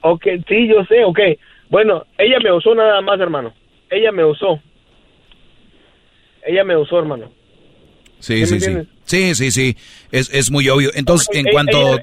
[0.00, 1.20] Ok, sí, yo sé, ok.
[1.70, 3.52] Bueno, ella me usó nada más, hermano.
[3.88, 4.60] ella me usó.
[6.44, 7.30] Ella me usó, hermano.
[8.18, 8.88] Sí, sí, sí.
[9.04, 9.76] Sí, sí, sí.
[10.10, 10.90] Es, es muy obvio.
[10.94, 11.98] Entonces, en cuanto...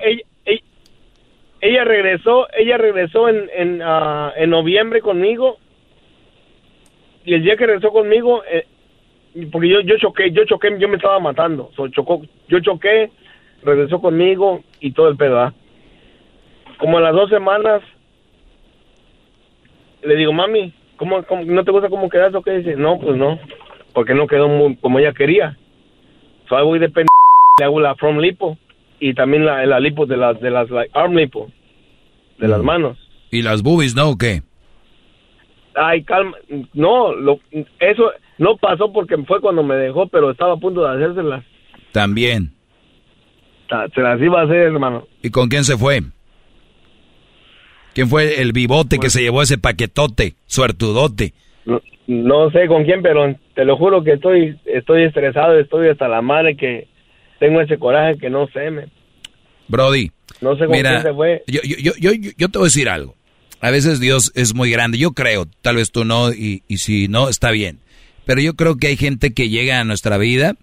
[1.64, 5.60] Ella, regresó, ella regresó en, en, ah, en noviembre conmigo.
[7.24, 8.66] Y el día que regresó conmigo, eh,
[9.52, 11.72] porque yo, yo choqué, yo choqué, yo me estaba matando.
[11.92, 13.12] chocó, yo choqué,
[13.64, 15.54] regresó conmigo y todo el pedo, ¿ah?
[16.80, 17.84] Como a las dos semanas,
[20.02, 22.58] le digo, mami, ¿cómo, no te gusta cómo quedas o qué?
[22.58, 23.40] Dice, no, pues no,
[23.94, 25.58] porque no quedó muy, como ella quería.
[26.50, 27.08] So, voy de pendejo,
[27.60, 28.58] le hago la from lipo
[29.00, 31.50] y también la, la lipo de las, de las arm lipo,
[32.38, 32.66] de las mm.
[32.66, 32.98] manos.
[33.32, 34.44] ¿Y las boobies, no, o qué?
[35.76, 36.36] Ay, calma,
[36.74, 37.40] no, lo,
[37.80, 41.46] eso no pasó porque fue cuando me dejó, pero estaba a punto de hacérselas.
[41.92, 42.52] También.
[43.96, 45.08] Se las iba a hacer, hermano.
[45.22, 46.02] ¿Y con quién se fue?
[47.94, 51.34] ¿Quién fue el bibote que pues se llevó ese paquetote, suertudote?
[51.66, 56.08] No, no, sé con quién, pero te lo juro que estoy, estoy estresado, estoy hasta
[56.08, 56.88] la madre que
[57.40, 58.86] tengo ese coraje que no sé, me.
[59.68, 60.12] Brody.
[60.42, 61.44] No sé con quién se fue.
[61.48, 63.16] Yo, yo, yo, yo, te voy a decir algo.
[63.60, 64.98] A veces Dios es muy grande.
[64.98, 67.80] Yo creo, tal vez tú no, y, y si no, está bien.
[68.26, 70.56] Pero yo creo que hay gente que llega a nuestra vida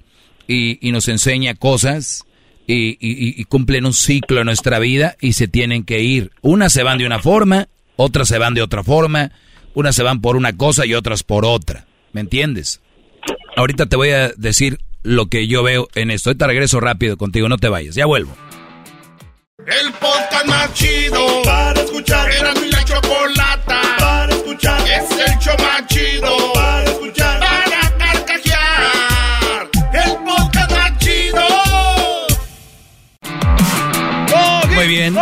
[0.47, 2.27] y, y nos enseña cosas
[2.69, 6.31] y, cumplen un ciclo en nuestra vida y se tienen que ir.
[6.43, 9.33] Unas se van de una forma, otras se van de otra forma,
[9.75, 11.87] unas se van por una cosa y otras por otra.
[12.13, 12.81] ¿Me entiendes?
[13.57, 16.31] Ahorita te voy a decir lo que yo veo en esto.
[16.31, 18.37] Ahorita regreso rápido contigo, no te vayas, ya vuelvo.
[19.67, 22.31] El podcast más chido para escuchar.
[22.31, 24.81] Era mi la chocolata para escuchar.
[24.89, 27.49] Es el show más chido para escuchar.
[34.75, 35.17] Muy bien.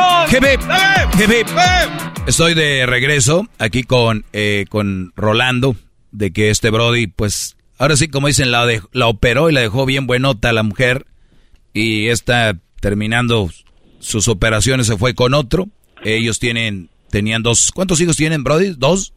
[2.27, 5.77] Estoy de regreso aquí con, eh, con Rolando,
[6.13, 9.87] de que este Brody, pues, ahora sí, como dicen, la, la operó y la dejó
[9.87, 11.07] bien buenota a la mujer.
[11.73, 13.51] Y está terminando
[13.99, 15.67] sus operaciones, se fue con otro.
[16.05, 18.75] Ellos tienen, tenían dos, ¿cuántos hijos tienen, Brody?
[18.77, 19.13] ¿Dos?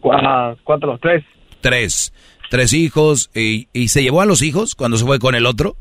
[0.00, 1.24] Cuatro, tres.
[1.60, 2.12] Tres.
[2.50, 3.30] Tres hijos.
[3.34, 5.76] Y, ¿Y se llevó a los hijos cuando se fue con el otro?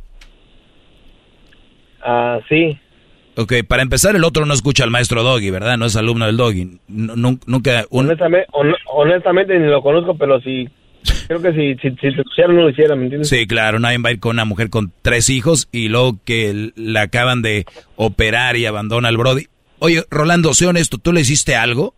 [2.03, 2.77] Ah, sí.
[3.38, 5.77] Ok, para empezar, el otro no escucha al maestro Doggy, ¿verdad?
[5.77, 6.80] No es alumno del Doggy.
[6.88, 7.85] nunca.
[7.91, 10.67] Honestamente, ni lo conozco, pero sí.
[11.27, 13.30] Creo que si, si, si no lo hiciera, ¿me entiendes?
[13.30, 16.72] Sí, claro, nadie va a ir con una mujer con tres hijos y luego que
[16.75, 19.45] la acaban de operar y abandona al Brody.
[19.77, 21.93] Oye, Rolando, sé honesto, ¿tú le hiciste algo?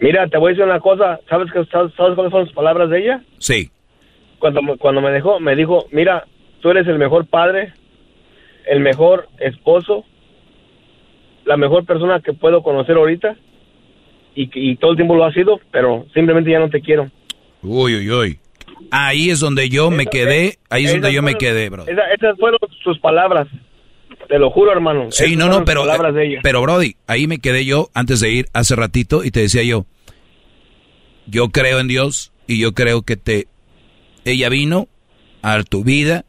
[0.00, 1.20] Mira, te voy a decir una cosa.
[1.28, 3.22] ¿Sabes, que, sabes, cuáles son las palabras de ella?
[3.38, 3.70] Sí.
[4.38, 6.26] Cuando, cuando me dejó, me dijo, mira,
[6.62, 7.74] tú eres el mejor padre
[8.66, 10.04] el mejor esposo,
[11.44, 13.36] la mejor persona que puedo conocer ahorita
[14.34, 17.10] y, todo el tiempo lo ha sido, pero simplemente ya no te quiero.
[17.62, 18.38] Uy, uy, uy.
[18.90, 21.86] Ahí es donde yo me quedé, ahí es donde yo me quedé, bro.
[21.86, 23.48] esas fueron sus palabras.
[24.28, 25.10] Te lo juro, hermano.
[25.10, 25.84] Sí, no, no, pero,
[26.42, 29.86] pero Brody, ahí me quedé yo antes de ir hace ratito y te decía yo,
[31.26, 33.46] yo creo en Dios y yo creo que te,
[34.24, 34.88] ella vino
[35.42, 36.24] a tu vida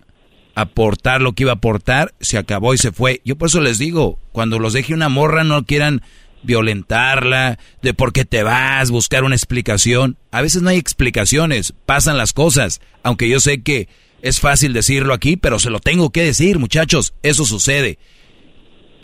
[0.58, 3.22] aportar lo que iba a aportar, se acabó y se fue.
[3.24, 6.02] Yo por eso les digo, cuando los deje una morra no quieran
[6.42, 10.18] violentarla, de por qué te vas, buscar una explicación.
[10.32, 13.88] A veces no hay explicaciones, pasan las cosas, aunque yo sé que
[14.24, 18.00] es fácil decirlo aquí, pero se lo tengo que decir, muchachos, eso sucede.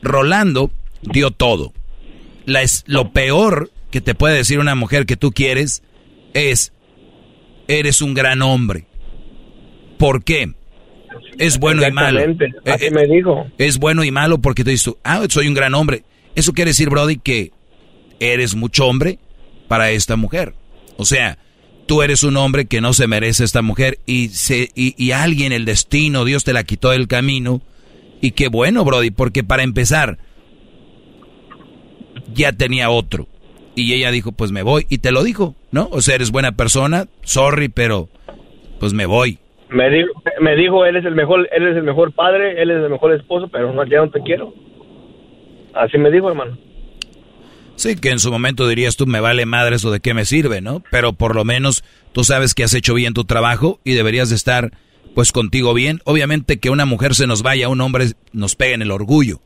[0.01, 0.71] Rolando
[1.03, 1.71] dio todo.
[2.47, 5.83] La es, lo peor que te puede decir una mujer que tú quieres
[6.33, 6.73] es,
[7.67, 8.87] eres un gran hombre.
[9.99, 10.55] ¿Por qué?
[11.37, 12.19] Es bueno y malo.
[12.19, 13.47] Eh, así me dijo.
[13.57, 16.03] Es bueno y malo porque te dices, ah, soy un gran hombre.
[16.35, 17.51] Eso quiere decir, Brody, que
[18.19, 19.19] eres mucho hombre
[19.67, 20.53] para esta mujer.
[20.97, 21.37] O sea,
[21.85, 25.51] tú eres un hombre que no se merece esta mujer y, se, y, y alguien,
[25.51, 27.61] el destino, Dios te la quitó del camino.
[28.21, 30.17] Y qué bueno, Brody, porque para empezar,
[32.33, 33.27] ya tenía otro.
[33.75, 34.85] Y ella dijo, pues me voy.
[34.89, 35.89] Y te lo dijo, ¿no?
[35.91, 38.09] O sea, eres buena persona, sorry, pero
[38.79, 39.39] pues me voy.
[39.73, 42.77] Me dijo, me dijo, él es el mejor, él es el mejor padre, él es
[42.77, 44.53] el mejor esposo, pero no, ya no te quiero.
[45.73, 46.57] Así me dijo, hermano.
[47.75, 50.61] Sí, que en su momento dirías tú, me vale madre eso de qué me sirve,
[50.61, 50.83] ¿no?
[50.91, 54.35] Pero por lo menos tú sabes que has hecho bien tu trabajo y deberías de
[54.35, 54.71] estar,
[55.15, 56.01] pues, contigo bien.
[56.05, 59.41] Obviamente que una mujer se nos vaya, un hombre nos pega en el orgullo.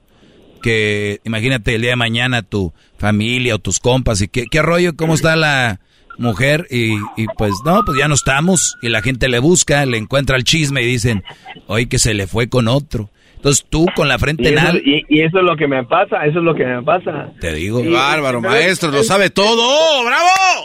[0.62, 4.98] Que imagínate el día de mañana tu familia o tus compas y qué, qué rollo,
[4.98, 5.80] cómo está la,
[6.18, 6.98] mujer y,
[7.38, 10.82] pues no, pues ya no estamos y la gente le busca, le encuentra el chisme
[10.82, 11.24] y dicen,
[11.68, 13.10] oye que se le fue con otro.
[13.36, 14.82] Entonces tú con la frente en alto.
[14.84, 17.30] Y, eso es lo que me pasa, eso es lo que me pasa.
[17.40, 17.84] Te digo.
[17.84, 20.04] Bárbaro, maestro, lo sabe todo.
[20.04, 20.64] ¡Bravo!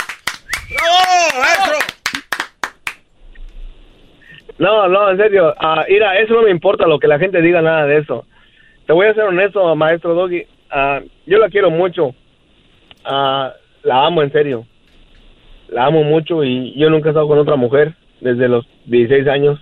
[0.71, 1.79] ¡Bravo, maestro!
[4.59, 5.55] No, no, en serio.
[5.59, 8.25] Ah, mira, eso no me importa lo que la gente diga, nada de eso.
[8.87, 10.47] Te voy a ser honesto, maestro Doggy.
[10.71, 12.15] Ah, yo la quiero mucho.
[13.05, 14.67] Ah, la amo, en serio.
[15.73, 19.59] La amo mucho y yo nunca he estado con otra mujer desde los 16 años.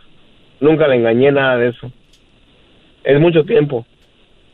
[0.59, 1.93] Nunca le engañé nada de eso.
[3.05, 3.87] Es mucho tiempo.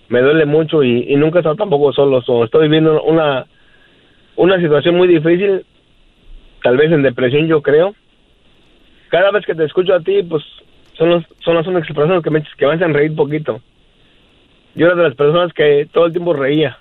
[0.08, 2.18] Me duele mucho y, nunca he estado tampoco solo.
[2.44, 3.46] estoy viviendo una,
[4.36, 5.64] una situación muy difícil.
[6.62, 7.94] Tal vez en depresión, yo creo.
[9.08, 10.44] Cada vez que te escucho a ti, pues
[10.92, 13.62] son, los, son las únicas personas que me, que me hacen reír poquito.
[14.74, 16.76] Yo era de las personas que todo el tiempo reía.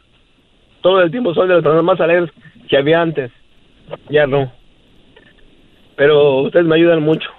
[0.82, 2.30] Todo el tiempo soy de las personas más alegres
[2.68, 3.32] que había antes.
[4.10, 4.52] Ya no.
[5.96, 7.30] Pero ustedes me ayudan mucho.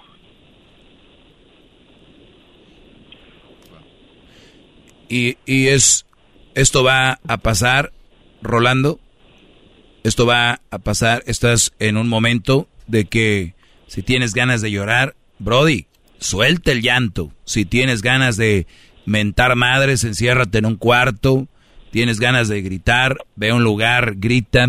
[5.09, 6.05] Y, y es,
[6.55, 7.93] esto va a pasar,
[8.41, 8.99] Rolando.
[10.03, 11.23] Esto va a pasar.
[11.27, 13.53] Estás en un momento de que
[13.87, 15.85] si tienes ganas de llorar, Brody,
[16.19, 17.31] suelta el llanto.
[17.45, 18.67] Si tienes ganas de
[19.05, 21.47] mentar madres, enciérrate en un cuarto.
[21.91, 24.67] Tienes ganas de gritar, ve a un lugar, grita.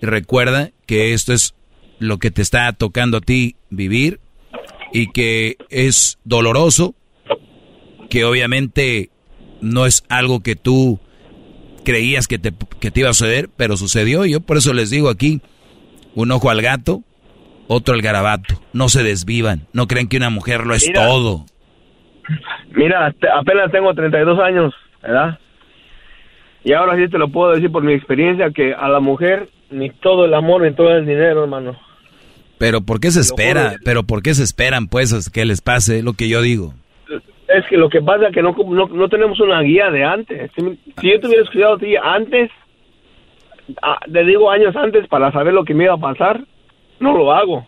[0.00, 1.54] Y recuerda que esto es
[1.98, 4.20] lo que te está tocando a ti vivir
[4.92, 6.94] y que es doloroso,
[8.08, 9.10] que obviamente
[9.60, 11.00] no es algo que tú
[11.84, 14.24] creías que te, que te iba a suceder, pero sucedió.
[14.24, 15.40] Y yo por eso les digo aquí,
[16.14, 17.02] un ojo al gato,
[17.66, 18.54] otro al garabato.
[18.72, 21.44] No se desvivan, no creen que una mujer lo es todo.
[22.70, 25.38] Mira, apenas tengo 32 años, ¿verdad?
[26.64, 29.90] Y ahora sí te lo puedo decir por mi experiencia que a la mujer ni
[29.90, 31.78] todo el amor ni todo el dinero, hermano.
[32.58, 33.76] Pero ¿por qué se espera?
[33.84, 36.74] Pero ¿por qué se esperan pues que les pase lo que yo digo?
[37.48, 40.50] Es que lo que pasa es que no, no, tenemos una guía de antes.
[40.54, 42.50] Si, yo te hubiera escuchado a ti antes,
[44.12, 46.44] te digo años antes para saber lo que me iba a pasar,
[47.00, 47.66] no lo hago.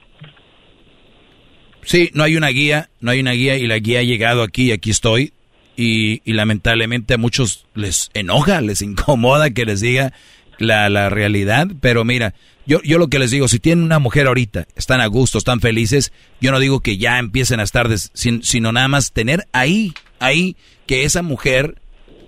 [1.82, 4.68] Sí, no hay una guía, no hay una guía y la guía ha llegado aquí
[4.68, 5.32] y aquí estoy.
[5.76, 10.12] Y, y lamentablemente a muchos les enoja, les incomoda que les diga
[10.60, 11.66] la, la realidad.
[11.80, 12.34] Pero mira,
[12.66, 15.60] yo, yo lo que les digo, si tienen una mujer ahorita, están a gusto, están
[15.60, 20.56] felices, yo no digo que ya empiecen a estar, sino nada más tener ahí, ahí,
[20.86, 21.80] que esa mujer,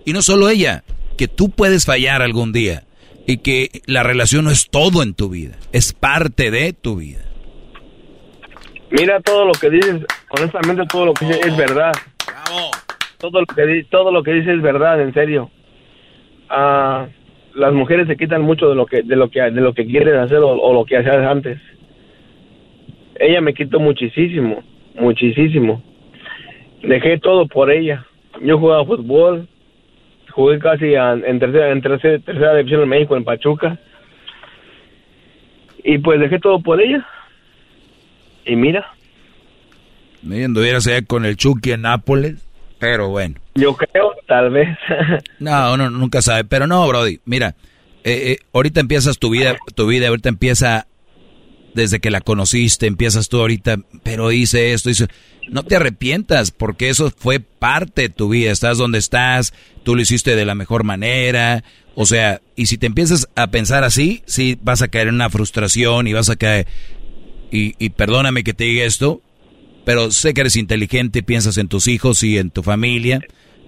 [0.05, 0.83] y no solo ella,
[1.17, 2.85] que tú puedes fallar algún día
[3.27, 7.20] y que la relación no es todo en tu vida, es parte de tu vida.
[8.91, 11.93] Mira todo lo que dices, honestamente todo lo que dices es verdad.
[13.19, 15.51] Todo lo que todo lo que dices es verdad, en serio.
[16.51, 17.07] Ah,
[17.55, 20.17] las mujeres se quitan mucho de lo que de lo que de lo que quieren
[20.17, 21.59] hacer o, lo que hacían antes.
[23.17, 24.63] Ella me quitó muchísimo,
[24.95, 25.83] muchísimo.
[26.83, 28.05] Dejé todo por ella.
[28.43, 29.47] Yo jugaba fútbol,
[30.31, 33.79] jugué casi en tercera en tercera, tercera división en México en Pachuca.
[35.85, 37.07] Y pues dejé todo por ella.
[38.47, 38.87] Y mira.
[40.23, 42.52] Me anduvieras allá con el Chucky en Nápoles.
[42.83, 43.36] Pero bueno.
[43.55, 44.77] Yo creo, tal vez.
[45.39, 46.43] no, uno nunca sabe.
[46.43, 47.20] Pero no, Brody.
[47.25, 47.55] Mira,
[48.02, 50.89] eh, eh, ahorita empiezas tu vida, tu vida ahorita empieza
[51.75, 55.07] desde que la conociste, empiezas tú ahorita, pero hice esto, hice...
[55.49, 58.51] No te arrepientas, porque eso fue parte de tu vida.
[58.51, 59.55] Estás donde estás,
[59.85, 61.62] tú lo hiciste de la mejor manera.
[61.94, 65.31] O sea, y si te empiezas a pensar así, sí vas a caer en una
[65.31, 66.67] frustración y vas a caer...
[67.52, 69.20] Y, y perdóname que te diga esto,
[69.85, 73.20] pero sé que eres inteligente, piensas en tus hijos y en tu familia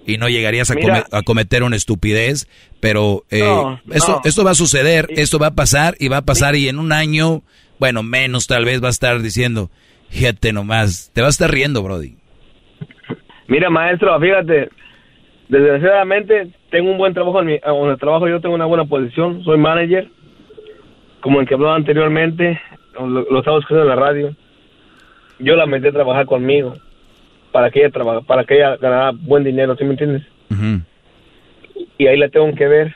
[0.05, 2.47] y no llegarías a, cometer una estupidez,
[2.79, 3.43] pero eh,
[3.91, 6.77] esto, esto va a suceder, esto va a pasar y va a pasar y en
[6.77, 7.41] un año,
[7.79, 9.69] bueno, menos tal vez va a estar diciendo,
[10.09, 12.17] fíjate nomás, te va a estar riendo, Brody.
[13.47, 14.69] Mira, maestro, fíjate,
[15.49, 19.43] desgraciadamente tengo un buen trabajo en mi en el trabajo, yo tengo una buena posición,
[19.43, 20.07] soy manager,
[21.21, 22.61] como el que hablaba anteriormente,
[22.93, 24.35] lo, lo estaba escuchando en la radio
[25.39, 26.73] yo la metí a trabajar conmigo
[27.51, 30.23] para que ella trabaja, para que ella ganara buen dinero, ¿sí me entiendes?
[31.97, 32.95] Y ahí la tengo que ver.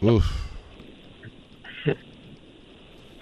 [0.00, 0.24] Uf.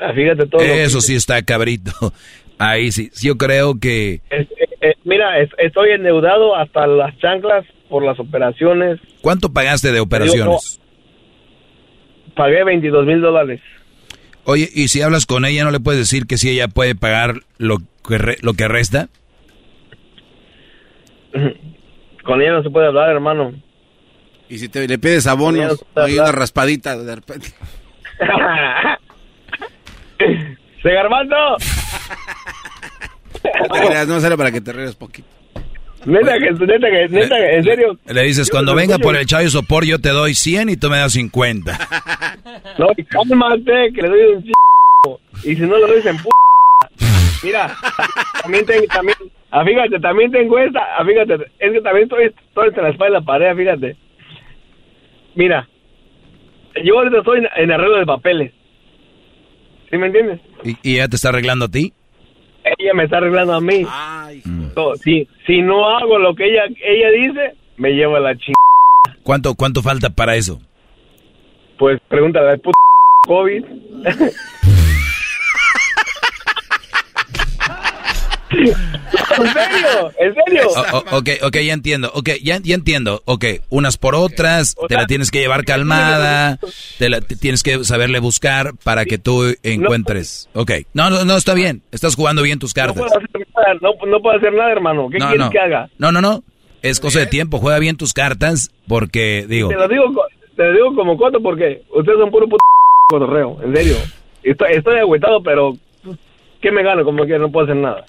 [0.00, 0.60] Ah, fíjate todo.
[0.62, 1.92] Eso sí está cabrito.
[2.59, 4.20] Ahí sí, yo creo que...
[4.31, 4.49] Eh,
[4.83, 8.99] eh, mira, estoy endeudado hasta las chanclas por las operaciones.
[9.23, 10.81] ¿Cuánto pagaste de operaciones?
[12.41, 13.60] pagué 22 mil dólares.
[14.44, 17.42] Oye, y si hablas con ella, ¿no le puedes decir que si ella puede pagar
[17.59, 17.84] lo que,
[18.42, 19.08] lo que resta?
[22.24, 23.52] Con ella no se puede hablar, hermano.
[24.48, 27.48] Y si te le pides abonos, hay una raspadita de repente.
[30.82, 31.36] ¡Se Armando!
[33.70, 35.28] no, no sale para que te rías poquito.
[36.04, 37.98] Neta que, neta que, neta que, en serio.
[38.06, 40.98] Le dices, cuando venga por el Chayo Sopor, yo te doy 100 y tú me
[40.98, 41.78] das 50.
[42.78, 44.50] No, cálmate, que le doy un ch...
[45.44, 46.22] Y si no lo doy en p...
[47.42, 47.74] Mira,
[48.42, 49.16] también tengo, también,
[49.50, 53.18] ah, fíjate, también tengo esta, ah, fíjate, es que también estoy, estoy entre la espalda
[53.18, 53.96] y la pared, fíjate.
[55.34, 55.68] Mira,
[56.84, 58.52] yo ahorita estoy en, en arreglo de papeles.
[59.90, 60.40] ¿Sí me entiendes?
[60.64, 61.92] ¿Y, ¿Y ella te está arreglando a ti?
[62.78, 63.86] Ella me está arreglando a mí.
[64.74, 69.18] So, si, si no hago lo que ella, ella dice, me lleva la chingada.
[69.22, 70.60] ¿Cuánto, ¿Cuánto falta para eso?
[71.78, 72.76] Pues pregúntale al puto
[73.26, 73.64] COVID.
[78.50, 80.12] ¿En serio?
[80.18, 80.62] ¿En serio?
[80.68, 82.10] O- ok, ok, ya entiendo.
[82.14, 83.22] Ok, ya, ya entiendo.
[83.24, 86.58] Ok, unas por otras, te la tienes que llevar calmada,
[86.98, 90.48] te la te tienes que saberle buscar para que tú encuentres.
[90.54, 91.82] Ok, no, no, no, está bien.
[91.92, 92.96] Estás jugando bien tus No cartas.
[92.96, 95.08] puedo hacer nada, no, no puedo hacer nada, hermano.
[95.10, 95.50] ¿Qué No, quieres no.
[95.50, 95.88] que haga?
[95.98, 96.42] No, no, no.
[96.82, 97.58] Es cosa de tiempo.
[97.58, 100.04] Juega bien tus cartas porque, digo, Te lo digo,
[100.56, 102.58] te lo digo como coto porque ustedes son puro puto
[103.08, 103.96] cotorreo, en serio.
[104.42, 105.74] Estoy, estoy agüitado, pero
[106.62, 107.04] ¿qué me gano?
[107.04, 108.04] Como que no puedo hacer nada.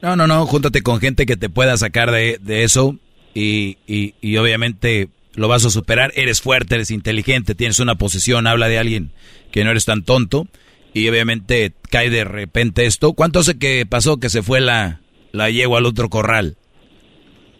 [0.00, 0.46] No, no, no.
[0.46, 2.96] Júntate con gente que te pueda sacar de, de eso
[3.34, 6.12] y, y, y obviamente lo vas a superar.
[6.14, 9.10] Eres fuerte, eres inteligente, tienes una posición, habla de alguien
[9.50, 10.46] que no eres tan tonto
[10.94, 13.12] y obviamente cae de repente esto.
[13.14, 15.00] ¿Cuánto hace que pasó que se fue la,
[15.32, 16.56] la yegua al otro corral?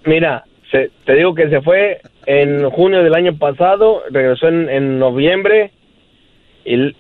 [0.05, 4.99] Mira, se- te digo que se fue en junio del año pasado, regresó en, en
[4.99, 5.73] noviembre
[6.65, 6.95] y,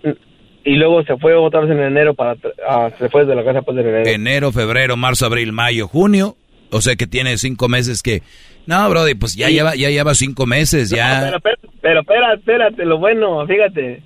[0.64, 2.36] y luego se fue otra vez en enero para
[2.68, 4.10] ah, se fue de la casa pues en enero.
[4.10, 6.36] Enero, febrero, marzo, abril, mayo, junio.
[6.70, 8.22] O sea que tiene cinco meses que...
[8.66, 9.54] No, Brody, pues ya Sí.
[9.54, 11.20] lleva ya lleva cinco meses, ya...
[11.24, 14.02] Pero, pero, pero espera, espérate, lo bueno, fíjate.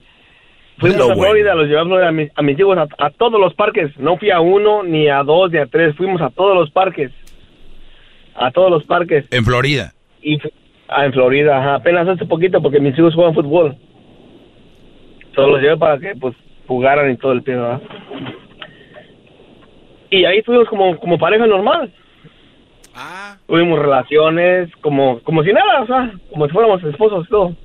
[0.79, 1.23] Fuimos Lo a bueno.
[1.23, 3.97] Florida, los llevamos a mis, a mis hijos a, a todos los parques.
[3.99, 5.95] No fui a uno, ni a dos, ni a tres.
[5.97, 7.11] Fuimos a todos los parques.
[8.35, 9.25] A todos los parques.
[9.31, 9.95] En Florida.
[10.21, 10.39] Y
[10.89, 11.75] ah, en Florida, ajá.
[11.77, 13.77] Apenas hace poquito porque mis hijos juegan fútbol.
[15.35, 16.35] Solo los llevé para que pues
[16.67, 17.81] jugaran y todo el pie, ¿verdad?
[20.11, 21.93] Y ahí estuvimos como, como pareja normal.
[23.47, 27.57] Tuvimos relaciones como, como si nada, o sea, como si fuéramos esposos y todo.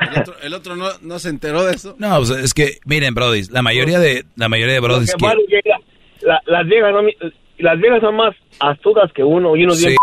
[0.00, 1.94] El otro, el otro no, no se enteró de eso.
[1.98, 5.78] No, pues es que, miren, Brody, la mayoría de la mayoría de Brody que llega-
[6.22, 7.02] la- las viejas no
[7.58, 9.96] las viejas son más astutas que uno y uno Sí.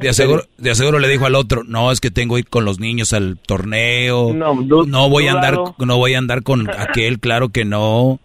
[0.00, 2.64] De aseguro, de aseguro le dijo al otro, no, es que tengo que ir con
[2.64, 7.18] los niños al torneo, No, no, voy a andar, no voy a andar con aquel,
[7.18, 8.20] claro que no,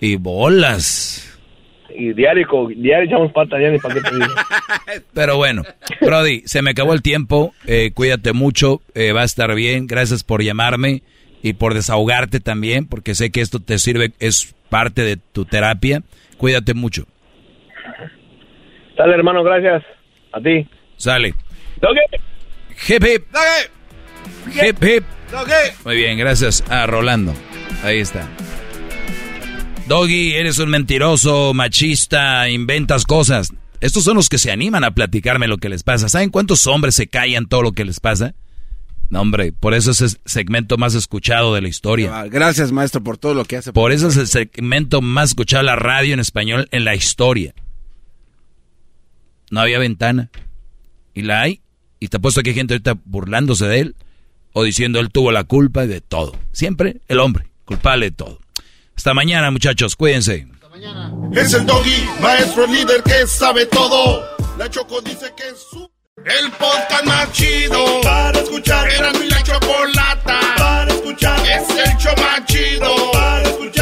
[0.00, 1.40] y bolas.
[1.92, 4.32] y diario, diario echamos ni para qué te digo.
[5.12, 5.62] Pero bueno,
[6.00, 10.22] Brody, se me acabó el tiempo, eh, cuídate mucho, eh, va a estar bien, gracias
[10.22, 11.02] por llamarme
[11.42, 16.04] y por desahogarte también, porque sé que esto te sirve, es parte de tu terapia,
[16.36, 17.06] cuídate mucho,
[18.96, 19.82] Dale, hermano, gracias.
[20.32, 20.68] A ti.
[21.02, 21.34] Sale.
[21.80, 22.00] Doggy.
[22.88, 23.26] Hip hip.
[24.54, 25.04] Hip hip.
[25.84, 27.34] Muy bien, gracias a Rolando.
[27.82, 28.28] Ahí está.
[29.88, 33.52] Doggy, eres un mentiroso, machista, inventas cosas.
[33.80, 36.08] Estos son los que se animan a platicarme lo que les pasa.
[36.08, 38.34] ¿Saben cuántos hombres se callan todo lo que les pasa?
[39.10, 42.20] No, hombre, por eso es el segmento más escuchado de la historia.
[42.20, 43.72] Ah, Gracias, maestro, por todo lo que hace.
[43.72, 47.52] Por eso es el segmento más escuchado de la radio en español en la historia.
[49.50, 50.30] No había ventana.
[51.14, 51.60] Y la hay.
[52.00, 53.96] Y te apuesto que hay gente ahorita burlándose de él
[54.52, 56.36] o diciendo él tuvo la culpa de todo.
[56.52, 58.38] Siempre el hombre, culpable de todo.
[58.96, 59.96] Hasta mañana, muchachos.
[59.96, 60.46] Cuídense.
[61.32, 64.24] Es el doggy, maestro líder que sabe todo.
[64.58, 65.90] La Choco dice que es su...
[66.24, 68.88] El podcast más chido para escuchar.
[68.88, 71.40] Era mi la chocolata para escuchar.
[71.40, 73.81] Es el show más chido para escuchar.